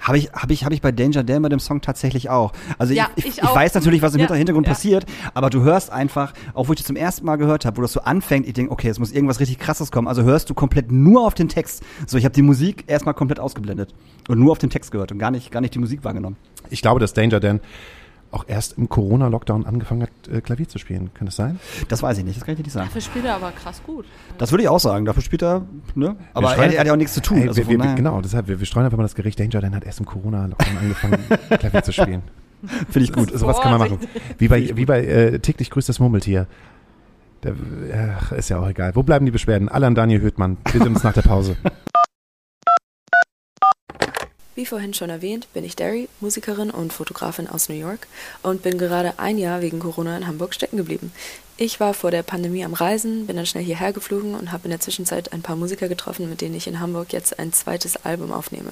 [0.00, 2.52] Habe ich, hab ich, hab ich bei Danger Dan bei dem Song tatsächlich auch.
[2.78, 4.72] Also Ja, ich, ich, ich ich weiß natürlich, was im Ja, Hintergrund ja.
[4.72, 7.82] passiert, aber du hörst einfach, auch wo ich das zum ersten Mal gehört habe, wo
[7.82, 10.08] das so anfängt, ich denke, okay, es muss irgendwas richtig krasses kommen.
[10.08, 11.82] Also hörst du komplett nur auf den Text.
[12.06, 13.94] So, ich habe die Musik erstmal komplett ausgeblendet
[14.28, 16.36] und nur auf den Text gehört und gar nicht, gar nicht die Musik wahrgenommen.
[16.70, 17.60] Ich glaube, dass Danger Dan
[18.32, 21.10] auch erst im Corona-Lockdown angefangen hat, äh, Klavier zu spielen.
[21.14, 21.58] Kann das sein?
[21.88, 22.86] Das weiß ich nicht, das kann ich dir nicht sagen.
[22.86, 24.04] Dafür spielt er aber krass gut.
[24.38, 25.62] Das würde ich auch sagen, dafür spielt er,
[25.94, 26.16] ne?
[26.34, 27.38] Aber Wir er, streuen- er hat ja auch nichts zu tun.
[27.38, 29.40] Ey, also wir, wir, genau, deshalb, wir, wir streuen einfach mal das Gericht.
[29.40, 31.18] Danger Dan hat erst im Corona-Lockdown angefangen,
[31.58, 32.22] Klavier zu spielen.
[32.90, 33.30] finde ich gut.
[33.32, 33.98] So, sowas kann man machen.
[34.38, 36.46] Wie bei, wie bei äh, täglich grüßt das Murmeltier.
[37.42, 37.54] Der,
[38.18, 38.94] ach, ist ja auch egal.
[38.94, 39.68] Wo bleiben die Beschwerden?
[39.70, 40.58] Alle an Daniel Höhtmann.
[40.70, 41.56] Wir sehen uns nach der Pause.
[44.60, 48.06] Wie vorhin schon erwähnt, bin ich Derry, Musikerin und Fotografin aus New York
[48.42, 51.12] und bin gerade ein Jahr wegen Corona in Hamburg stecken geblieben.
[51.62, 54.70] Ich war vor der Pandemie am Reisen, bin dann schnell hierher geflogen und habe in
[54.70, 58.32] der Zwischenzeit ein paar Musiker getroffen, mit denen ich in Hamburg jetzt ein zweites Album
[58.32, 58.70] aufnehme.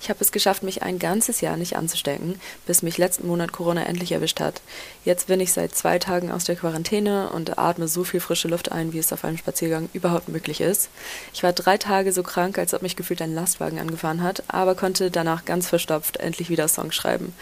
[0.00, 3.82] Ich habe es geschafft, mich ein ganzes Jahr nicht anzustecken, bis mich letzten Monat Corona
[3.82, 4.62] endlich erwischt hat.
[5.04, 8.70] Jetzt bin ich seit zwei Tagen aus der Quarantäne und atme so viel frische Luft
[8.70, 10.90] ein, wie es auf einem Spaziergang überhaupt möglich ist.
[11.34, 14.76] Ich war drei Tage so krank, als ob mich gefühlt ein Lastwagen angefahren hat, aber
[14.76, 17.34] konnte danach ganz verstopft endlich wieder Songs schreiben.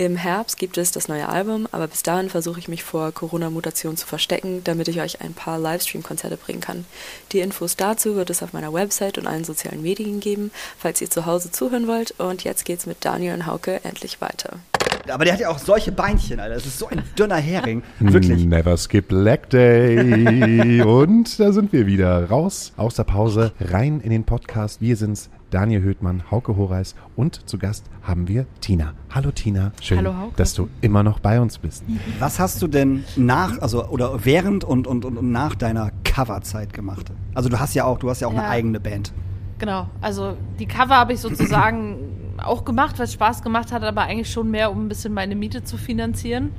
[0.00, 3.98] Im Herbst gibt es das neue Album, aber bis dahin versuche ich mich vor Corona-Mutation
[3.98, 6.86] zu verstecken, damit ich euch ein paar Livestream-Konzerte bringen kann.
[7.32, 11.10] Die Infos dazu wird es auf meiner Website und allen sozialen Medien geben, falls ihr
[11.10, 12.12] zu Hause zuhören wollt.
[12.12, 14.60] Und jetzt geht's mit Daniel und Hauke endlich weiter.
[15.06, 16.54] Aber der hat ja auch solche Beinchen, Alter.
[16.54, 17.82] Das ist so ein dünner Hering.
[17.98, 18.46] Wirklich.
[18.46, 20.80] Never skip leg day.
[20.82, 22.30] Und da sind wir wieder.
[22.30, 24.80] Raus aus der Pause, rein in den Podcast.
[24.80, 28.92] Wir sind's, Daniel Höhtmann, Hauke Horeis und zu Gast haben wir Tina.
[29.12, 30.32] Hallo Tina, schön, Hallo, Hauke.
[30.36, 31.84] dass du immer noch bei uns bist.
[32.20, 36.72] Was hast du denn nach, also oder während und, und, und, und nach deiner Coverzeit
[36.72, 37.10] gemacht?
[37.34, 38.40] Also du hast ja auch, du hast ja auch Ja.
[38.40, 39.12] eine eigene Band.
[39.58, 41.96] Genau, also die Cover habe ich sozusagen
[42.42, 45.34] auch gemacht, weil es Spaß gemacht hat, aber eigentlich schon mehr, um ein bisschen meine
[45.34, 46.52] Miete zu finanzieren.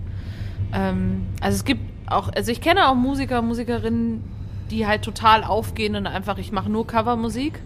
[0.74, 4.22] Ähm, also es gibt auch, also ich kenne auch Musiker, Musikerinnen,
[4.70, 7.60] die halt total aufgehen und einfach, ich mache nur Covermusik.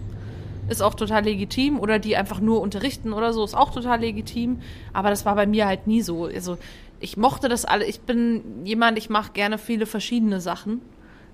[0.68, 1.78] Ist auch total legitim.
[1.78, 4.60] Oder die einfach nur unterrichten oder so, ist auch total legitim.
[4.92, 6.24] Aber das war bei mir halt nie so.
[6.24, 6.58] Also
[7.00, 7.84] ich mochte das alle.
[7.84, 10.80] Ich bin jemand, ich mache gerne viele verschiedene Sachen.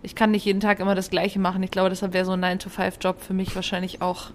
[0.02, 1.62] Ich kann nicht jeden Tag immer das Gleiche machen.
[1.62, 4.30] Ich glaube, deshalb wäre so ein 9-to-5-Job für mich wahrscheinlich auch,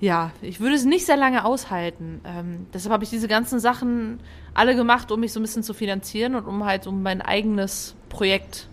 [0.00, 2.20] ja, ich würde es nicht sehr lange aushalten.
[2.24, 4.20] Ähm, deshalb habe ich diese ganzen Sachen
[4.54, 7.96] alle gemacht, um mich so ein bisschen zu finanzieren und um halt um mein eigenes
[8.08, 8.68] Projekt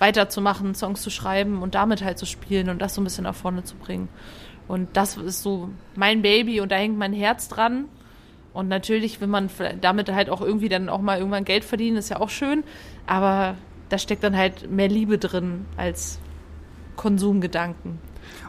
[0.00, 3.34] weiterzumachen, Songs zu schreiben und damit halt zu spielen und das so ein bisschen nach
[3.36, 4.08] vorne zu bringen.
[4.68, 7.86] Und das ist so mein Baby und da hängt mein Herz dran.
[8.52, 9.50] Und natürlich will man
[9.80, 12.62] damit halt auch irgendwie dann auch mal irgendwann Geld verdienen, ist ja auch schön.
[13.06, 13.56] Aber
[13.88, 16.18] da steckt dann halt mehr Liebe drin als
[16.96, 17.98] Konsumgedanken.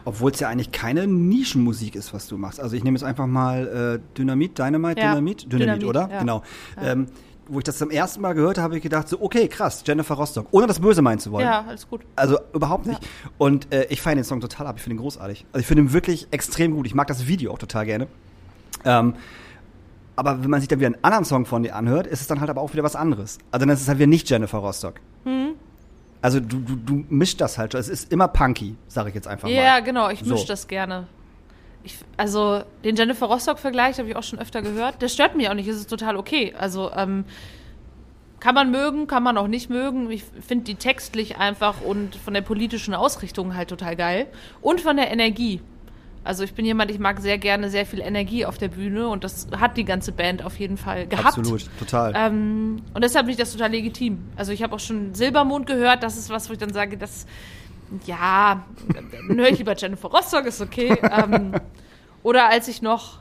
[0.04, 2.60] Obwohl es ja eigentlich keine Nischenmusik ist, was du machst.
[2.60, 6.08] Also ich nehme jetzt einfach mal äh, Dynamit, Dynamite, Ja, Dynamit, Dynamit, Dynamit, oder?
[6.10, 6.20] ja.
[6.20, 6.42] Genau.
[6.80, 7.06] Ähm,
[7.48, 10.14] wo ich das zum ersten Mal gehört habe, habe ich gedacht, so, okay, krass, Jennifer
[10.14, 10.46] Rostock.
[10.50, 11.44] Ohne das Böse meinen zu wollen.
[11.46, 12.02] Ja, alles gut.
[12.16, 13.00] Also überhaupt nicht.
[13.38, 14.74] Und äh, ich feiere den Song total ab.
[14.78, 15.46] Ich finde ihn großartig.
[15.52, 16.86] Also ich finde ihn wirklich extrem gut.
[16.86, 18.06] Ich mag das Video auch total gerne.
[18.84, 19.14] Ähm,
[20.16, 22.40] aber wenn man sich dann wieder einen anderen Song von dir anhört, ist es dann
[22.40, 23.38] halt aber auch wieder was anderes.
[23.50, 24.94] Also dann ist es halt wieder nicht Jennifer Rostock.
[25.24, 25.50] Mhm.
[26.22, 27.74] Also du, du, du mischst das halt.
[27.74, 29.82] Es ist immer punky, sage ich jetzt einfach Ja, mal.
[29.82, 30.32] genau, ich So.
[30.34, 31.06] mische das gerne.
[31.86, 35.00] Ich, also den Jennifer Rostock-Vergleich habe ich auch schon öfter gehört.
[35.00, 36.52] Der stört mich auch nicht, es ist total okay.
[36.58, 37.24] Also ähm,
[38.40, 40.10] kann man mögen, kann man auch nicht mögen.
[40.10, 44.26] Ich finde die textlich einfach und von der politischen Ausrichtung halt total geil.
[44.60, 45.60] Und von der Energie.
[46.24, 49.22] Also ich bin jemand, ich mag sehr gerne sehr viel Energie auf der Bühne und
[49.22, 51.38] das hat die ganze Band auf jeden Fall gehabt.
[51.38, 52.14] Absolut, total.
[52.16, 54.18] Ähm, und deshalb finde ich das total legitim.
[54.34, 57.26] Also ich habe auch schon Silbermond gehört, das ist was, wo ich dann sage, das,
[58.06, 58.64] ja,
[59.28, 60.96] dann höre ich lieber Jennifer Rostock, ist okay.
[61.02, 61.52] ähm,
[62.22, 63.20] oder als ich noch,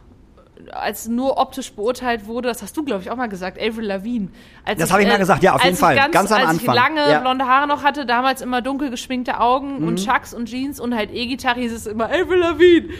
[0.72, 4.30] als nur optisch beurteilt wurde, das hast du, glaube ich, auch mal gesagt, Avril Lavigne.
[4.64, 6.50] Als Das habe ich mal gesagt, ja, auf als jeden Fall, Ganz, ganz am als
[6.50, 6.76] Anfang.
[6.76, 7.20] ich lange Ja.
[7.20, 9.88] blonde Haare noch hatte, damals immer dunkel geschminkte Augen Mhm.
[9.90, 12.94] und Chucks und Jeans und halt E-Gitarre hieß es immer Avril Lavigne.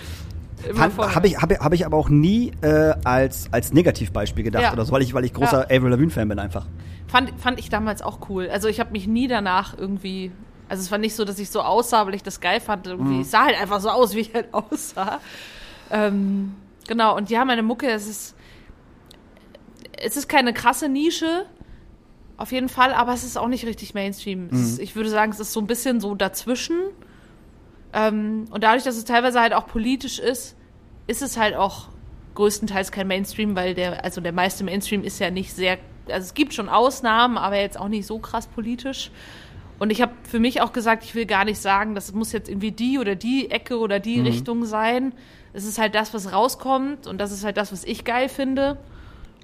[0.78, 4.74] Habe ich, hab, hab ich aber auch nie äh, als, als Negativbeispiel gedacht Ja.
[4.74, 6.66] oder so, weil ich, weil ich großer Avril Lavigne-Fan bin einfach.
[7.08, 8.50] Fand, fand ich damals auch cool.
[8.52, 10.32] Also ich habe mich nie danach irgendwie.
[10.68, 12.88] Also es war nicht so, dass ich so aussah, weil ich das geil fand.
[12.88, 13.22] Irgendwie.
[13.22, 15.20] Ich sah halt einfach so aus, wie ich halt aussah.
[15.92, 16.56] Ähm,
[16.88, 18.36] genau, und ja, meine Mucke, es ist.
[19.98, 21.46] Es ist keine krasse Nische,
[22.38, 24.50] auf jeden Fall, aber es ist auch nicht richtig Mainstream.
[24.52, 26.78] Es ist, ich würde sagen, es ist so ein bisschen so dazwischen.
[27.94, 30.58] Ähm, und dadurch, dass es teilweise halt auch politisch ist,
[31.08, 31.88] ist es halt auch
[32.34, 36.34] größtenteils kein Mainstream, weil der, also der meiste Mainstream ist ja nicht sehr, also es
[36.34, 39.12] gibt schon Ausnahmen, aber jetzt auch nicht so krass politisch.
[39.78, 42.50] Und ich habe für mich auch gesagt, ich will gar nicht sagen, das muss jetzt
[42.50, 45.14] irgendwie die oder die Ecke oder die Richtung sein.
[45.54, 48.78] Es ist halt das, was rauskommt und das ist halt das, was ich geil finde.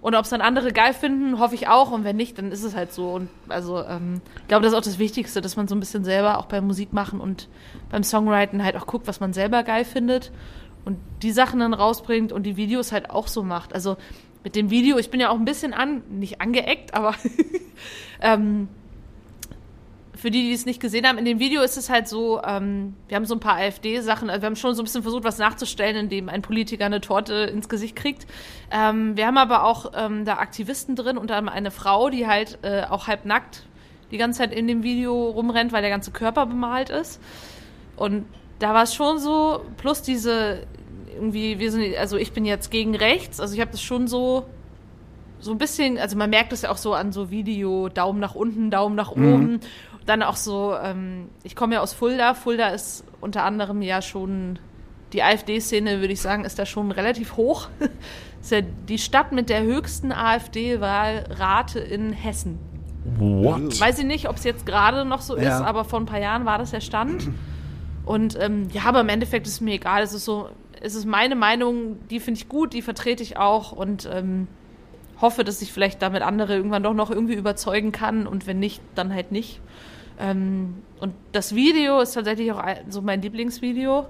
[0.01, 1.91] Und ob es dann andere geil finden, hoffe ich auch.
[1.91, 3.11] Und wenn nicht, dann ist es halt so.
[3.11, 6.03] Und also, ähm, ich glaube, das ist auch das Wichtigste, dass man so ein bisschen
[6.03, 7.47] selber auch beim Musik machen und
[7.89, 10.31] beim Songwriten halt auch guckt, was man selber geil findet.
[10.85, 13.73] Und die Sachen dann rausbringt und die Videos halt auch so macht.
[13.75, 13.97] Also
[14.43, 17.13] mit dem Video, ich bin ja auch ein bisschen an, nicht angeeckt, aber
[18.21, 18.69] ähm,
[20.21, 22.93] für die, die es nicht gesehen haben, in dem Video ist es halt so, ähm,
[23.07, 25.39] wir haben so ein paar AfD-Sachen, also wir haben schon so ein bisschen versucht, was
[25.39, 28.27] nachzustellen, indem ein Politiker eine Torte ins Gesicht kriegt.
[28.69, 32.59] Ähm, wir haben aber auch ähm, da Aktivisten drin, unter anderem eine Frau, die halt
[32.61, 33.65] äh, auch halb nackt
[34.11, 37.19] die ganze Zeit in dem Video rumrennt, weil der ganze Körper bemalt ist.
[37.95, 38.25] Und
[38.59, 40.67] da war es schon so, plus diese,
[41.15, 44.45] irgendwie, wir sind, also ich bin jetzt gegen rechts, also ich habe das schon so,
[45.39, 48.35] so ein bisschen, also man merkt es ja auch so an so Video, Daumen nach
[48.35, 49.59] unten, Daumen nach oben.
[50.05, 52.33] Dann auch so, ähm, ich komme ja aus Fulda.
[52.33, 54.57] Fulda ist unter anderem ja schon,
[55.13, 57.67] die AfD-Szene, würde ich sagen, ist da schon relativ hoch.
[58.41, 62.57] ist ja die Stadt mit der höchsten AfD-Wahlrate in Hessen.
[63.17, 63.79] What?
[63.79, 65.57] Weiß ich nicht, ob es jetzt gerade noch so Ja.
[65.59, 67.29] ist, aber vor ein paar Jahren war das der Stand.
[68.05, 70.01] Und ähm, ja, aber im Endeffekt ist es mir egal.
[70.03, 70.49] Es ist so,
[70.81, 74.47] es ist meine Meinung, die finde ich gut, die vertrete ich auch und ähm,
[75.19, 78.81] hoffe, dass ich vielleicht damit andere irgendwann doch noch irgendwie überzeugen kann und wenn nicht,
[78.95, 79.61] dann halt nicht.
[80.21, 84.05] Ähm, und das Video ist tatsächlich auch so mein Lieblingsvideo.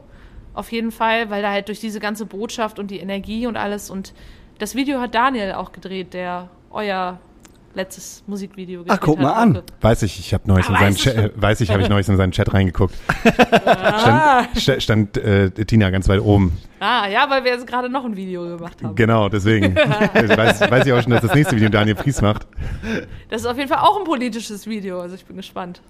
[0.54, 3.90] Auf jeden Fall, weil da halt durch diese ganze Botschaft und die Energie und alles
[3.90, 4.14] und
[4.60, 7.20] das Video hat Daniel auch gedreht, der euer
[7.74, 9.42] letztes Musikvideo Ach, guck gespielt mal hat.
[9.42, 9.62] an.
[9.82, 12.08] Weiß ich, ich habe neulich Ah, in seinen Chat, äh, weiß ich, habe ich neulich
[12.10, 12.94] in seinen Chat reingeguckt.
[13.66, 14.44] Ah.
[14.44, 16.58] Stand, sta- stand äh, Tina ganz weit oben.
[16.80, 18.96] ah, ja, weil wir jetzt gerade noch ein Video gemacht haben.
[18.96, 19.76] Genau, deswegen.
[19.76, 22.48] Weiß, weiß ich auch schon, dass das nächste Video Daniel Fries macht.
[23.30, 25.82] Das ist auf jeden Fall auch ein politisches Video, also ich bin gespannt.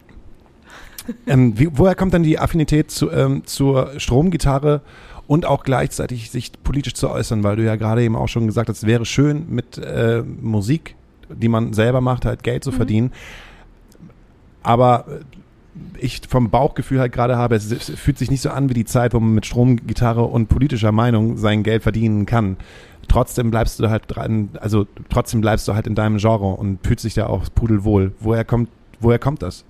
[1.26, 4.82] Ähm, wie, woher kommt dann die Affinität zu, ähm, zur Stromgitarre
[5.28, 7.44] und auch gleichzeitig sich politisch zu äußern?
[7.44, 10.96] Weil du ja gerade eben auch schon gesagt hast, es wäre schön mit äh, Musik,
[11.36, 13.12] die man selber macht, halt Geld zu verdienen.
[14.64, 15.06] Aber
[15.98, 18.86] ich vom Bauchgefühl halt gerade habe, es, es fühlt sich nicht so an wie die
[18.86, 22.58] Zeit, wo man mit Stromgitarre und politischer Meinung sein Geld verdienen kann.
[23.08, 27.06] Trotzdem bleibst du halt dran, also trotzdem bleibst du halt in deinem Genre und fühlst
[27.06, 28.14] dich da auch pudelwohl.
[28.20, 28.70] Woher kommt,
[29.00, 29.66] woher kommt das?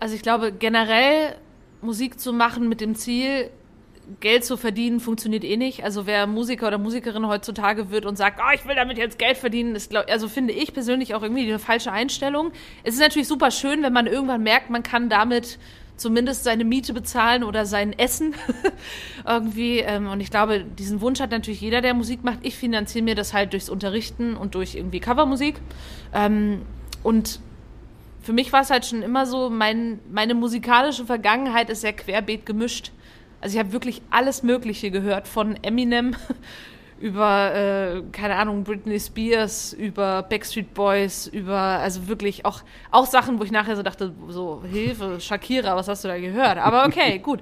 [0.00, 1.36] Also ich glaube, generell
[1.82, 3.50] Musik zu machen mit dem Ziel,
[4.20, 5.84] Geld zu verdienen, funktioniert eh nicht.
[5.84, 9.36] Also wer Musiker oder Musikerin heutzutage wird und sagt, oh, ich will damit jetzt Geld
[9.36, 12.52] verdienen, ist, glaub, also finde ich persönlich auch irgendwie eine falsche Einstellung.
[12.84, 15.58] Es ist natürlich super schön, wenn man irgendwann merkt, man kann damit
[15.96, 18.34] zumindest seine Miete bezahlen oder sein Essen
[19.26, 19.78] irgendwie.
[19.78, 22.38] Ähm, und ich glaube, diesen Wunsch hat natürlich jeder, der Musik macht.
[22.42, 25.56] Ich finanziere mir das halt durchs Unterrichten und durch irgendwie Covermusik.
[26.12, 26.62] Ähm,
[27.02, 27.40] und
[28.22, 32.44] für mich war es halt schon immer so, mein, meine musikalische Vergangenheit ist sehr querbeet
[32.44, 32.92] gemischt.
[33.40, 36.16] Also ich habe wirklich alles Mögliche gehört, von Eminem
[37.00, 43.38] über, äh, keine Ahnung, Britney Spears, über Backstreet Boys, über, also wirklich auch, auch Sachen,
[43.38, 46.58] wo ich nachher so dachte, so, Hilfe, Shakira, was hast du da gehört?
[46.58, 47.40] Aber okay, gut.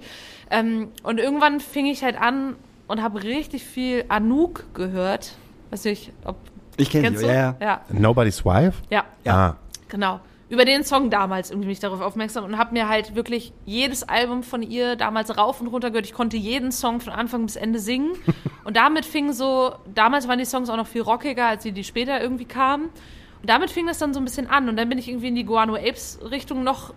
[0.51, 2.57] Ähm, und irgendwann fing ich halt an
[2.89, 5.37] und habe richtig viel Anouk gehört.
[5.71, 6.37] Weiß nicht, ob...
[6.77, 7.55] Ich kenne Kennst sie, ja.
[7.61, 8.83] Ja, Nobody's Wife?
[8.91, 9.05] ja.
[9.25, 9.35] Ja.
[9.35, 9.57] Ah.
[9.89, 10.21] Genau.
[10.49, 14.43] Über den Song damals irgendwie mich darauf aufmerksam und habe mir halt wirklich jedes Album
[14.43, 16.07] von ihr damals rauf und runter gehört.
[16.07, 18.13] Ich konnte jeden Song von Anfang bis Ende singen.
[18.65, 21.85] Und damit fing so, damals waren die Songs auch noch viel rockiger, als die, die
[21.85, 22.85] später irgendwie kamen.
[22.85, 24.71] Und damit fing das dann so ein bisschen an.
[24.71, 26.95] Und dann bin ich irgendwie in die Guano Apes Richtung noch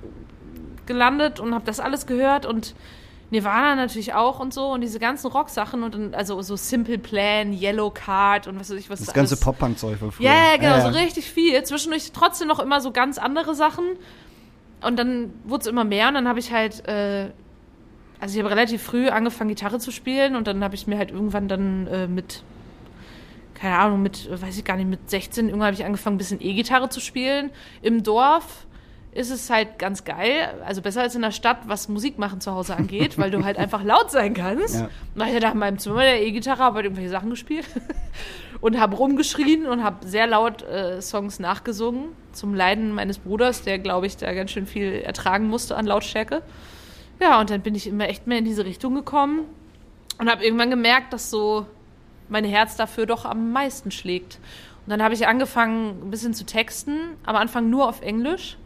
[0.86, 2.74] gelandet und habe das alles gehört und
[3.30, 7.52] Nirvana natürlich auch und so und diese ganzen Rocksachen und dann, also so Simple Plan,
[7.52, 10.28] Yellow Card und was weiß ich was Das da ganze Pop-Punk-Zeug von früher.
[10.28, 11.62] ja, ja, genau, Ja, so richtig viel.
[11.64, 13.84] Zwischendurch trotzdem noch immer so ganz andere Sachen.
[14.82, 17.32] Und dann wurde es immer mehr und dann habe ich halt, äh,
[18.20, 21.12] also ich habe relativ früh angefangen, Gitarre zu spielen und dann habe ich mir halt
[21.12, 22.44] irgendwann dann äh, mit,
[23.56, 26.40] keine Ahnung, mit, weiß ich gar nicht, mit 16, irgendwann habe ich angefangen, ein bisschen
[26.42, 27.50] E-Gitarre zu spielen.
[27.82, 28.68] Im Dorf
[29.12, 32.54] ist es halt ganz geil, also besser als in der Stadt, was Musik machen zu
[32.54, 34.76] Hause angeht, weil du halt einfach laut sein kannst.
[34.76, 34.90] Ja.
[35.16, 37.66] Und ich da in meinem Zimmer der E-Gitarre, habe halt irgendwelche Sachen gespielt
[38.62, 43.80] und habe rumgeschrien und habe sehr laut äh, Songs nachgesungen zum Leiden meines Bruders, der
[43.80, 46.44] glaube ich da ganz schön viel ertragen musste an Lautstärke.
[47.20, 49.46] Ja, und dann bin ich immer echt mehr in diese Richtung gekommen
[50.20, 51.66] und habe irgendwann gemerkt, dass so
[52.30, 54.40] mein Herz dafür doch am meisten schlägt.
[54.86, 58.58] Und dann habe ich angefangen, ein bisschen zu texten, am Anfang nur auf Englisch.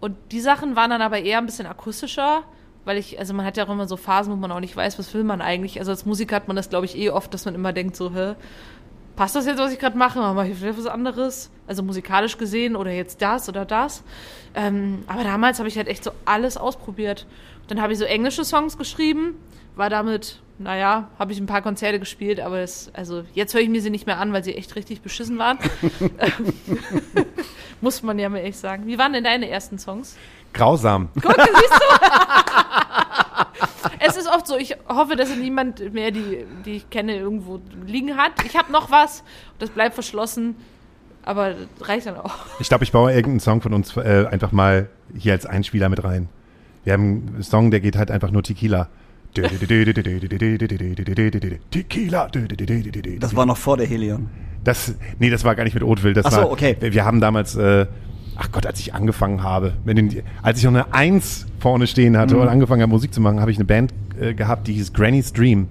[0.00, 2.42] Und die Sachen waren dann aber eher ein bisschen akustischer,
[2.84, 4.98] weil ich, also man hat ja auch immer so Phasen, wo man auch nicht weiß,
[4.98, 5.78] was will man eigentlich.
[5.80, 8.12] Also als Musiker hat man das, glaube ich, eh oft, dass man immer denkt so,
[8.12, 8.34] hä,
[9.16, 10.20] passt das jetzt, was ich gerade mache?
[10.20, 11.50] Mache ich vielleicht was anderes?
[11.66, 14.04] Also musikalisch gesehen oder jetzt das oder das.
[14.54, 17.26] Ähm, aber damals habe ich halt echt so alles ausprobiert.
[17.66, 19.34] Dann habe ich so englische Songs geschrieben,
[19.74, 23.68] war damit, naja, habe ich ein paar Konzerte gespielt, aber es, also jetzt höre ich
[23.68, 25.58] mir sie nicht mehr an, weil sie echt richtig beschissen waren.
[27.80, 28.86] Muss man ja mal echt sagen.
[28.86, 30.16] Wie waren denn deine ersten Songs?
[30.54, 31.10] Grausam.
[31.20, 31.86] Guck, siehst du?
[34.00, 38.16] es ist oft so, ich hoffe, dass niemand mehr, die, die ich kenne, irgendwo liegen
[38.16, 38.32] hat.
[38.46, 39.24] Ich habe noch was,
[39.58, 40.56] das bleibt verschlossen,
[41.22, 42.34] aber reicht dann auch.
[42.60, 46.02] Ich glaube, ich baue irgendeinen Song von uns äh, einfach mal hier als Einspieler mit
[46.02, 46.28] rein.
[46.84, 48.88] Wir haben einen Song, der geht halt einfach nur Tequila.
[51.70, 52.28] Tequila.
[53.20, 54.28] Das war noch vor der Helion.
[54.64, 56.14] Das, nee, das war gar nicht mit Oatville.
[56.14, 56.76] Das Ach so, war, okay.
[56.80, 57.86] Wir, haben damals, äh,
[58.36, 62.34] ach Gott, als ich angefangen habe, den, als ich noch eine Eins vorne stehen hatte
[62.34, 62.40] Mhm.
[62.42, 65.32] und angefangen habe, Musik zu machen, habe ich eine Band äh, gehabt, die hieß Granny's
[65.32, 65.68] Dream.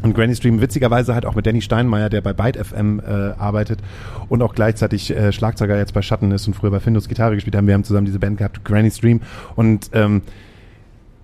[0.00, 3.80] Und Granny's Dream witzigerweise halt auch mit Danny Steinmeier, der bei Byte FM äh, arbeitet
[4.30, 7.54] und auch gleichzeitig äh, Schlagzeuger jetzt bei Schatten ist und früher bei Findus Gitarre gespielt
[7.54, 7.66] haben.
[7.66, 9.20] Wir haben zusammen diese Band gehabt, Granny's Dream.
[9.54, 10.22] Und ähm,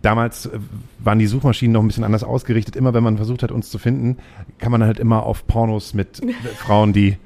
[0.03, 0.59] damals äh,
[0.99, 2.77] waren die Suchmaschinen noch ein bisschen anders ausgerichtet.
[2.77, 4.19] Immer wenn man versucht hat, uns zu finden,
[4.59, 6.21] kann man halt immer auf Pornos mit
[6.57, 7.17] Frauen, die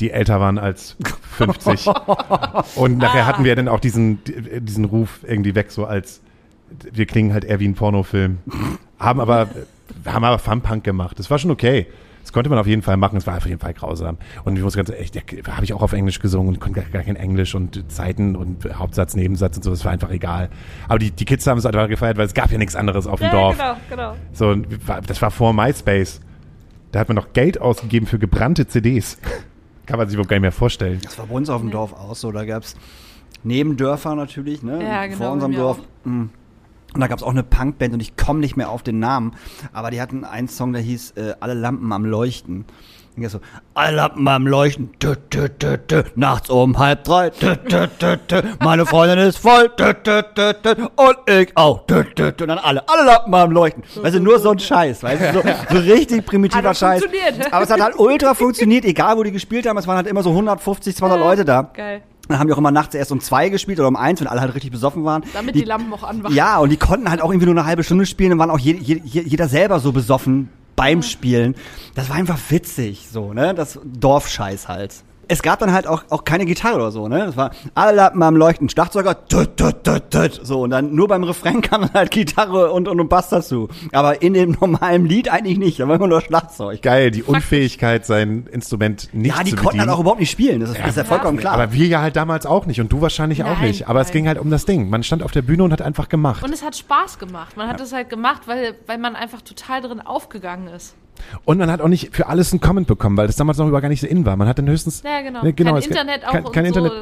[0.00, 0.96] die älter waren als
[1.38, 1.86] 50.
[2.76, 4.18] Und nachher hatten wir dann auch diesen,
[4.60, 6.20] diesen Ruf irgendwie weg, so als
[6.92, 8.38] wir klingen halt eher wie ein Pornofilm.
[8.98, 9.48] Haben aber,
[10.06, 11.18] haben aber Fun-Punk gemacht.
[11.18, 11.86] Das war schon okay.
[12.36, 13.16] Das konnte man auf jeden Fall machen.
[13.16, 14.18] Es war auf jeden Fall grausam.
[14.44, 16.90] Und ich muss ganz echt, ja, habe ich auch auf Englisch gesungen und konnte gar,
[16.90, 19.70] gar kein Englisch und Zeiten und Hauptsatz, Nebensatz und so.
[19.70, 20.50] Das war einfach egal.
[20.86, 23.20] Aber die, die Kids haben es einfach gefeiert, weil es gab ja nichts anderes auf
[23.20, 23.56] dem Dorf.
[23.56, 24.16] genau, genau.
[24.34, 24.54] So,
[25.06, 26.20] das war vor MySpace.
[26.92, 29.16] Da hat man noch Geld ausgegeben für gebrannte CDs.
[29.86, 31.00] Kann man sich überhaupt gar nicht mehr vorstellen.
[31.04, 32.32] Das war bei uns auf dem Dorf auch so.
[32.32, 32.76] Da gab es
[33.44, 34.82] Nebendörfer natürlich, ne?
[34.82, 35.78] Ja, genau, Vor unserem Dorf.
[35.78, 36.06] auch.
[36.92, 36.94] Mm.
[36.94, 39.34] Und da gab es auch eine Punkband und ich komme nicht mehr auf den Namen.
[39.72, 42.64] Aber die hatten einen Song, der hieß äh, Alle Lampen am Leuchten.
[43.16, 43.40] Und so,
[43.72, 48.18] alle Lampen am Leuchten, tü, tü, tü, tü, nachts um halb drei, tü, tü, tü,
[48.28, 52.44] tü, meine Freundin ist voll, tü, tü, tü, tü, und ich auch, tü, tü, tü,
[52.44, 53.82] und dann alle, alle Lampen am Leuchten.
[54.02, 57.04] Weißt du, nur so ein Scheiß, weißt du, so, so richtig primitiver Hat Scheiß.
[57.50, 60.22] Aber es hat halt ultra funktioniert, egal wo die gespielt haben, es waren halt immer
[60.22, 61.70] so 150, 200 Leute da.
[61.72, 62.02] Geil.
[62.28, 64.40] Dann haben die auch immer nachts erst um zwei gespielt oder um eins, wenn alle
[64.40, 65.22] halt richtig besoffen waren.
[65.32, 66.34] Damit die, Lampen auch anwachen.
[66.34, 68.58] Ja, und die konnten halt auch irgendwie nur eine halbe Stunde spielen und waren auch
[68.58, 71.54] je, je- jeder selber so besoffen beim Spielen.
[71.94, 73.54] Das war einfach witzig, so, ne?
[73.54, 74.94] Das Dorfscheiß halt.
[75.28, 77.26] Es gab dann halt auch, auch keine Gitarre oder so, ne?
[77.26, 80.62] Das war alle Lappen am Leuchten, Schlagzeuger, tut, tut, tut, tut, so.
[80.62, 83.68] Und dann nur beim Refrain kam dann halt Gitarre und, und, und Bass dazu.
[83.92, 86.82] Aber in dem normalen Lied eigentlich nicht, da war immer nur Schlagzeug.
[86.82, 90.60] Geil, die Unfähigkeit, sein Instrument nicht Ja, die zu konnten halt auch überhaupt nicht spielen,
[90.60, 91.54] das ist, das ist ja vollkommen klar.
[91.54, 93.88] Aber wir ja halt damals auch nicht und du wahrscheinlich auch Nein, nicht.
[93.88, 94.88] Aber es ging halt um das Ding.
[94.90, 96.42] Man stand auf der Bühne und hat einfach gemacht.
[96.42, 97.56] Und es hat Spaß gemacht.
[97.56, 100.94] Man hat es halt gemacht, weil, weil man einfach total drin aufgegangen ist.
[101.44, 103.82] Und man hat auch nicht für alles einen Comment bekommen, weil das damals noch überhaupt
[103.82, 104.36] gar nicht so in war.
[104.36, 105.02] Man hat dann höchstens.
[105.04, 105.42] Ja, genau.
[105.42, 106.80] Ne, kein es- Internet auch kein, und kein so.
[106.84, 106.92] Internet.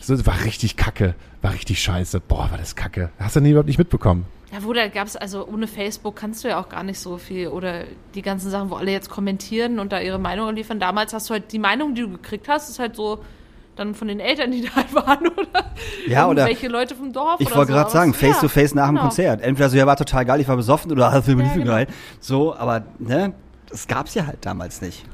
[0.00, 1.14] So, das war richtig kacke.
[1.42, 2.20] War richtig scheiße.
[2.20, 3.10] Boah, war das kacke.
[3.18, 4.26] Hast du nie überhaupt nicht mitbekommen.
[4.52, 7.18] Ja, wo da gab es, also ohne Facebook kannst du ja auch gar nicht so
[7.18, 7.48] viel.
[7.48, 7.84] Oder
[8.14, 10.78] die ganzen Sachen, wo alle jetzt kommentieren und da ihre Meinung liefern.
[10.78, 13.18] Damals hast du halt die Meinung, die du gekriegt hast, ist halt so
[13.74, 15.64] dann von den Eltern, die da halt waren, oder?
[16.06, 17.78] Ja, oder- Welche Leute vom Dorf Ich oder wollte so.
[17.78, 19.02] gerade sagen, es- face ja, to face nach dem genau.
[19.08, 19.42] Konzert.
[19.42, 21.64] Entweder so, ja, war total geil, ich war besoffen oder Ja, nicht so genau.
[21.72, 21.86] geil.
[22.20, 23.32] So, aber ne,
[23.74, 25.04] das gab's ja halt damals nicht.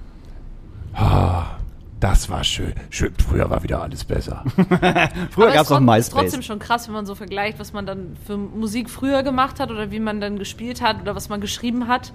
[1.99, 2.75] Das war schön.
[2.91, 3.15] schön.
[3.27, 4.45] Früher war wieder alles besser.
[5.31, 6.09] Früher gab's es auch ist MySpace.
[6.11, 9.71] trotzdem schon krass, wenn man so vergleicht, was man dann für Musik früher gemacht hat
[9.71, 12.13] oder wie man dann gespielt hat oder was man geschrieben hat.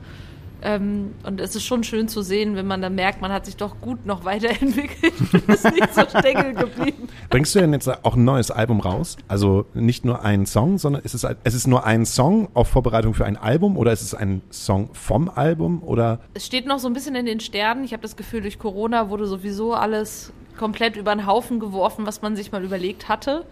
[0.65, 3.55] Ähm, und es ist schon schön zu sehen, wenn man dann merkt, man hat sich
[3.55, 7.07] doch gut noch weiterentwickelt und ist nicht so stängel geblieben.
[7.29, 9.15] Bringst du denn jetzt auch ein neues Album raus?
[9.27, 13.13] Also nicht nur einen Song, sondern ist es, es ist nur ein Song auf Vorbereitung
[13.13, 16.87] für ein Album oder ist es ein Song vom Album oder Es steht noch so
[16.87, 17.83] ein bisschen in den Sternen.
[17.83, 22.23] Ich habe das Gefühl, durch Corona wurde sowieso alles komplett über den Haufen geworfen, was
[22.23, 23.45] man sich mal überlegt hatte.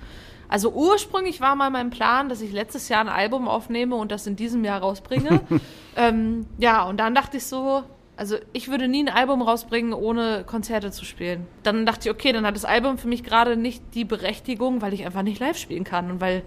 [0.50, 4.28] Also ursprünglich war mal mein Plan, dass ich letztes Jahr ein Album aufnehme und das
[4.28, 5.42] in diesem Jahr rausbringe.
[5.96, 7.84] ähm, ja, und dann dachte ich so,
[8.16, 11.48] also ich würde nie ein Album rausbringen, ohne Konzerte zu spielen.
[11.64, 14.94] Dann dachte ich, okay, dann hat das Album für mich gerade nicht die Berechtigung, weil
[14.94, 16.44] ich einfach nicht live spielen kann und weil,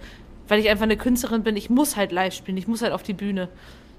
[0.49, 1.57] weil ich einfach eine Künstlerin bin.
[1.57, 3.49] Ich muss halt live spielen, ich muss halt auf die Bühne.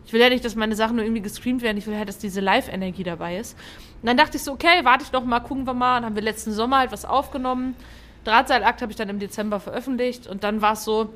[0.05, 1.77] Ich will ja nicht, dass meine Sachen nur irgendwie gestreamt werden.
[1.77, 3.57] Ich will halt, dass diese Live-Energie dabei ist.
[4.01, 5.95] Und dann dachte ich so, okay, warte ich doch mal, gucken wir mal.
[5.95, 7.75] Dann haben wir letzten Sommer halt was aufgenommen.
[8.28, 10.28] Drahtseilakt habe ich dann im Dezember veröffentlicht.
[10.28, 11.09] Und dann war es so,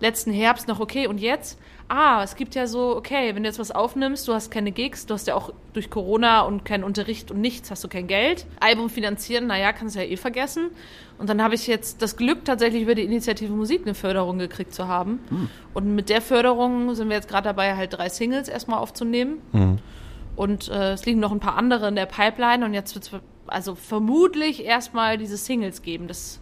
[0.00, 1.58] letzten Herbst noch, okay, und jetzt?
[1.88, 5.06] Ah, es gibt ja so, okay, wenn du jetzt was aufnimmst, du hast keine Gigs,
[5.06, 8.46] du hast ja auch durch Corona und keinen Unterricht und nichts, hast du kein Geld.
[8.60, 10.70] Album finanzieren, naja, kannst du ja eh vergessen.
[11.18, 14.74] Und dann habe ich jetzt das Glück, tatsächlich über die Initiative Musik eine Förderung gekriegt
[14.74, 15.20] zu haben.
[15.74, 19.42] Und mit der Förderung sind wir jetzt gerade dabei, halt drei Singles erstmal aufzunehmen.
[20.36, 23.12] Und äh, es liegen noch ein paar andere in der Pipeline und jetzt wird es
[23.46, 26.08] also vermutlich erstmal diese Singles geben.
[26.08, 26.40] Das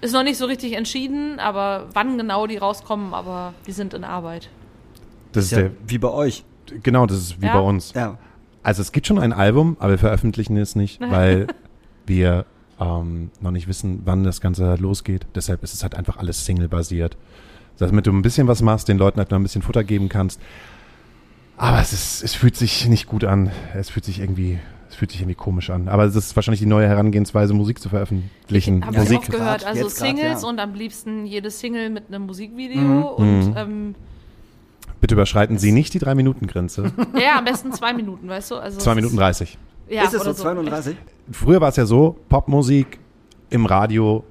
[0.00, 4.04] ist noch nicht so richtig entschieden, aber wann genau die rauskommen, aber die sind in
[4.04, 4.48] Arbeit.
[5.32, 6.44] das ist ja, der, wie bei euch.
[6.82, 7.54] genau, das ist wie Ja.
[7.54, 7.92] bei uns.
[7.94, 8.18] Ja.
[8.62, 11.46] Also es gibt schon ein Album, aber wir veröffentlichen es nicht, weil
[12.06, 12.44] wir
[12.80, 15.26] ähm, noch nicht wissen, wann das Ganze losgeht.
[15.34, 17.16] Deshalb ist es halt einfach alles Single-basiert.
[17.78, 20.40] Damit du ein bisschen was machst, den Leuten halt noch ein bisschen Futter geben kannst.
[21.56, 23.50] Aber es ist, es fühlt sich nicht gut an.
[23.74, 24.58] Es fühlt sich irgendwie,
[24.98, 25.88] fühlt sich irgendwie komisch an.
[25.88, 28.84] Aber es ist wahrscheinlich die neue Herangehensweise, Musik zu veröffentlichen.
[28.84, 29.28] Habe Ja, ich Musik.
[29.28, 29.60] auch gehört.
[29.60, 30.48] grad, Also jetzt grad, Singles ja.
[30.48, 33.94] und am liebsten jede Single mit einem Musikvideo und ähm,
[35.00, 36.90] Bitte überschreiten Sie nicht die Drei-Minuten-Grenze.
[37.20, 38.56] ja, am besten zwei Minuten, weißt du?
[38.56, 39.56] Also Zwei Minuten 30.
[39.88, 40.96] ja, ist es oder so 32?
[41.30, 42.98] Früher war es ja so, Popmusik
[43.50, 44.24] im Radio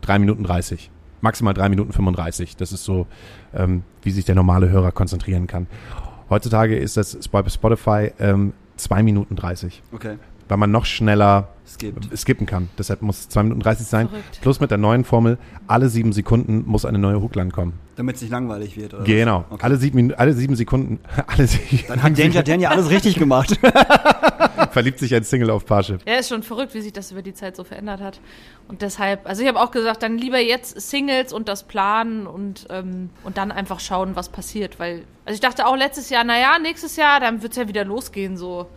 [0.00, 0.90] drei Minuten 30.
[1.20, 2.56] Maximal drei Minuten 35.
[2.56, 3.06] Das ist so,
[3.54, 5.68] ähm, wie sich der normale Hörer konzentrieren kann.
[6.30, 10.16] Heutzutage ist das bei Spotify ähm, zwei Minuten 30, Okay.
[10.48, 12.16] weil man noch schneller Es gibt.
[12.16, 12.68] skippen kann.
[12.78, 14.08] Deshalb muss es zwei Minuten 30 sein.
[14.08, 14.40] Verrückt.
[14.40, 17.74] Plus mit der neuen Formel, alle sieben Sekunden muss eine neue Hookline kommen.
[17.98, 19.02] Damit es nicht langweilig wird, oder?
[19.02, 19.44] Genau.
[19.50, 19.64] Okay.
[19.64, 23.58] Alle, sieben, alle sieben Sekunden, alle sieben, Dann hat Danger Dan ja alles richtig gemacht.
[24.70, 26.00] verliebt sich ein Single auf Parship.
[26.06, 28.20] Ja, ist schon verrückt, wie sich das über die Zeit so verändert hat.
[28.68, 32.68] Und deshalb, also ich habe auch gesagt, dann lieber jetzt Singles und das planen und,
[32.70, 34.78] ähm, und dann einfach schauen, was passiert.
[34.78, 38.36] Weil, also ich dachte auch letztes Jahr, naja, nächstes Jahr, dann wird's ja wieder losgehen,
[38.36, 38.68] so.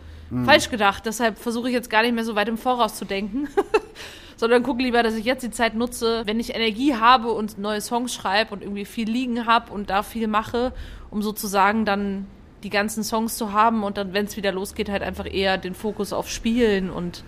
[0.44, 1.04] Falsch gedacht.
[1.04, 3.48] Deshalb versuche ich jetzt gar nicht mehr so weit im Voraus zu denken.
[4.42, 7.80] Sondern gucke lieber, dass ich jetzt die Zeit nutze, wenn ich Energie habe und neue
[7.80, 10.72] Songs schreibe und irgendwie viel liegen habe und da viel mache,
[11.10, 12.26] um sozusagen dann
[12.64, 15.74] die ganzen Songs zu haben und dann, wenn es wieder losgeht, halt einfach eher den
[15.74, 17.22] Fokus auf Spielen und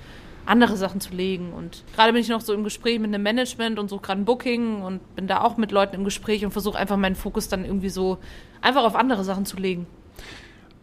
[0.45, 1.53] andere Sachen zu legen.
[1.53, 4.25] Und gerade bin ich noch so im Gespräch mit einem Management und suche gerade ein
[4.25, 7.65] Booking und bin da auch mit Leuten im Gespräch und versuche einfach meinen Fokus dann
[7.65, 8.19] irgendwie so
[8.61, 9.87] einfach auf andere Sachen zu legen.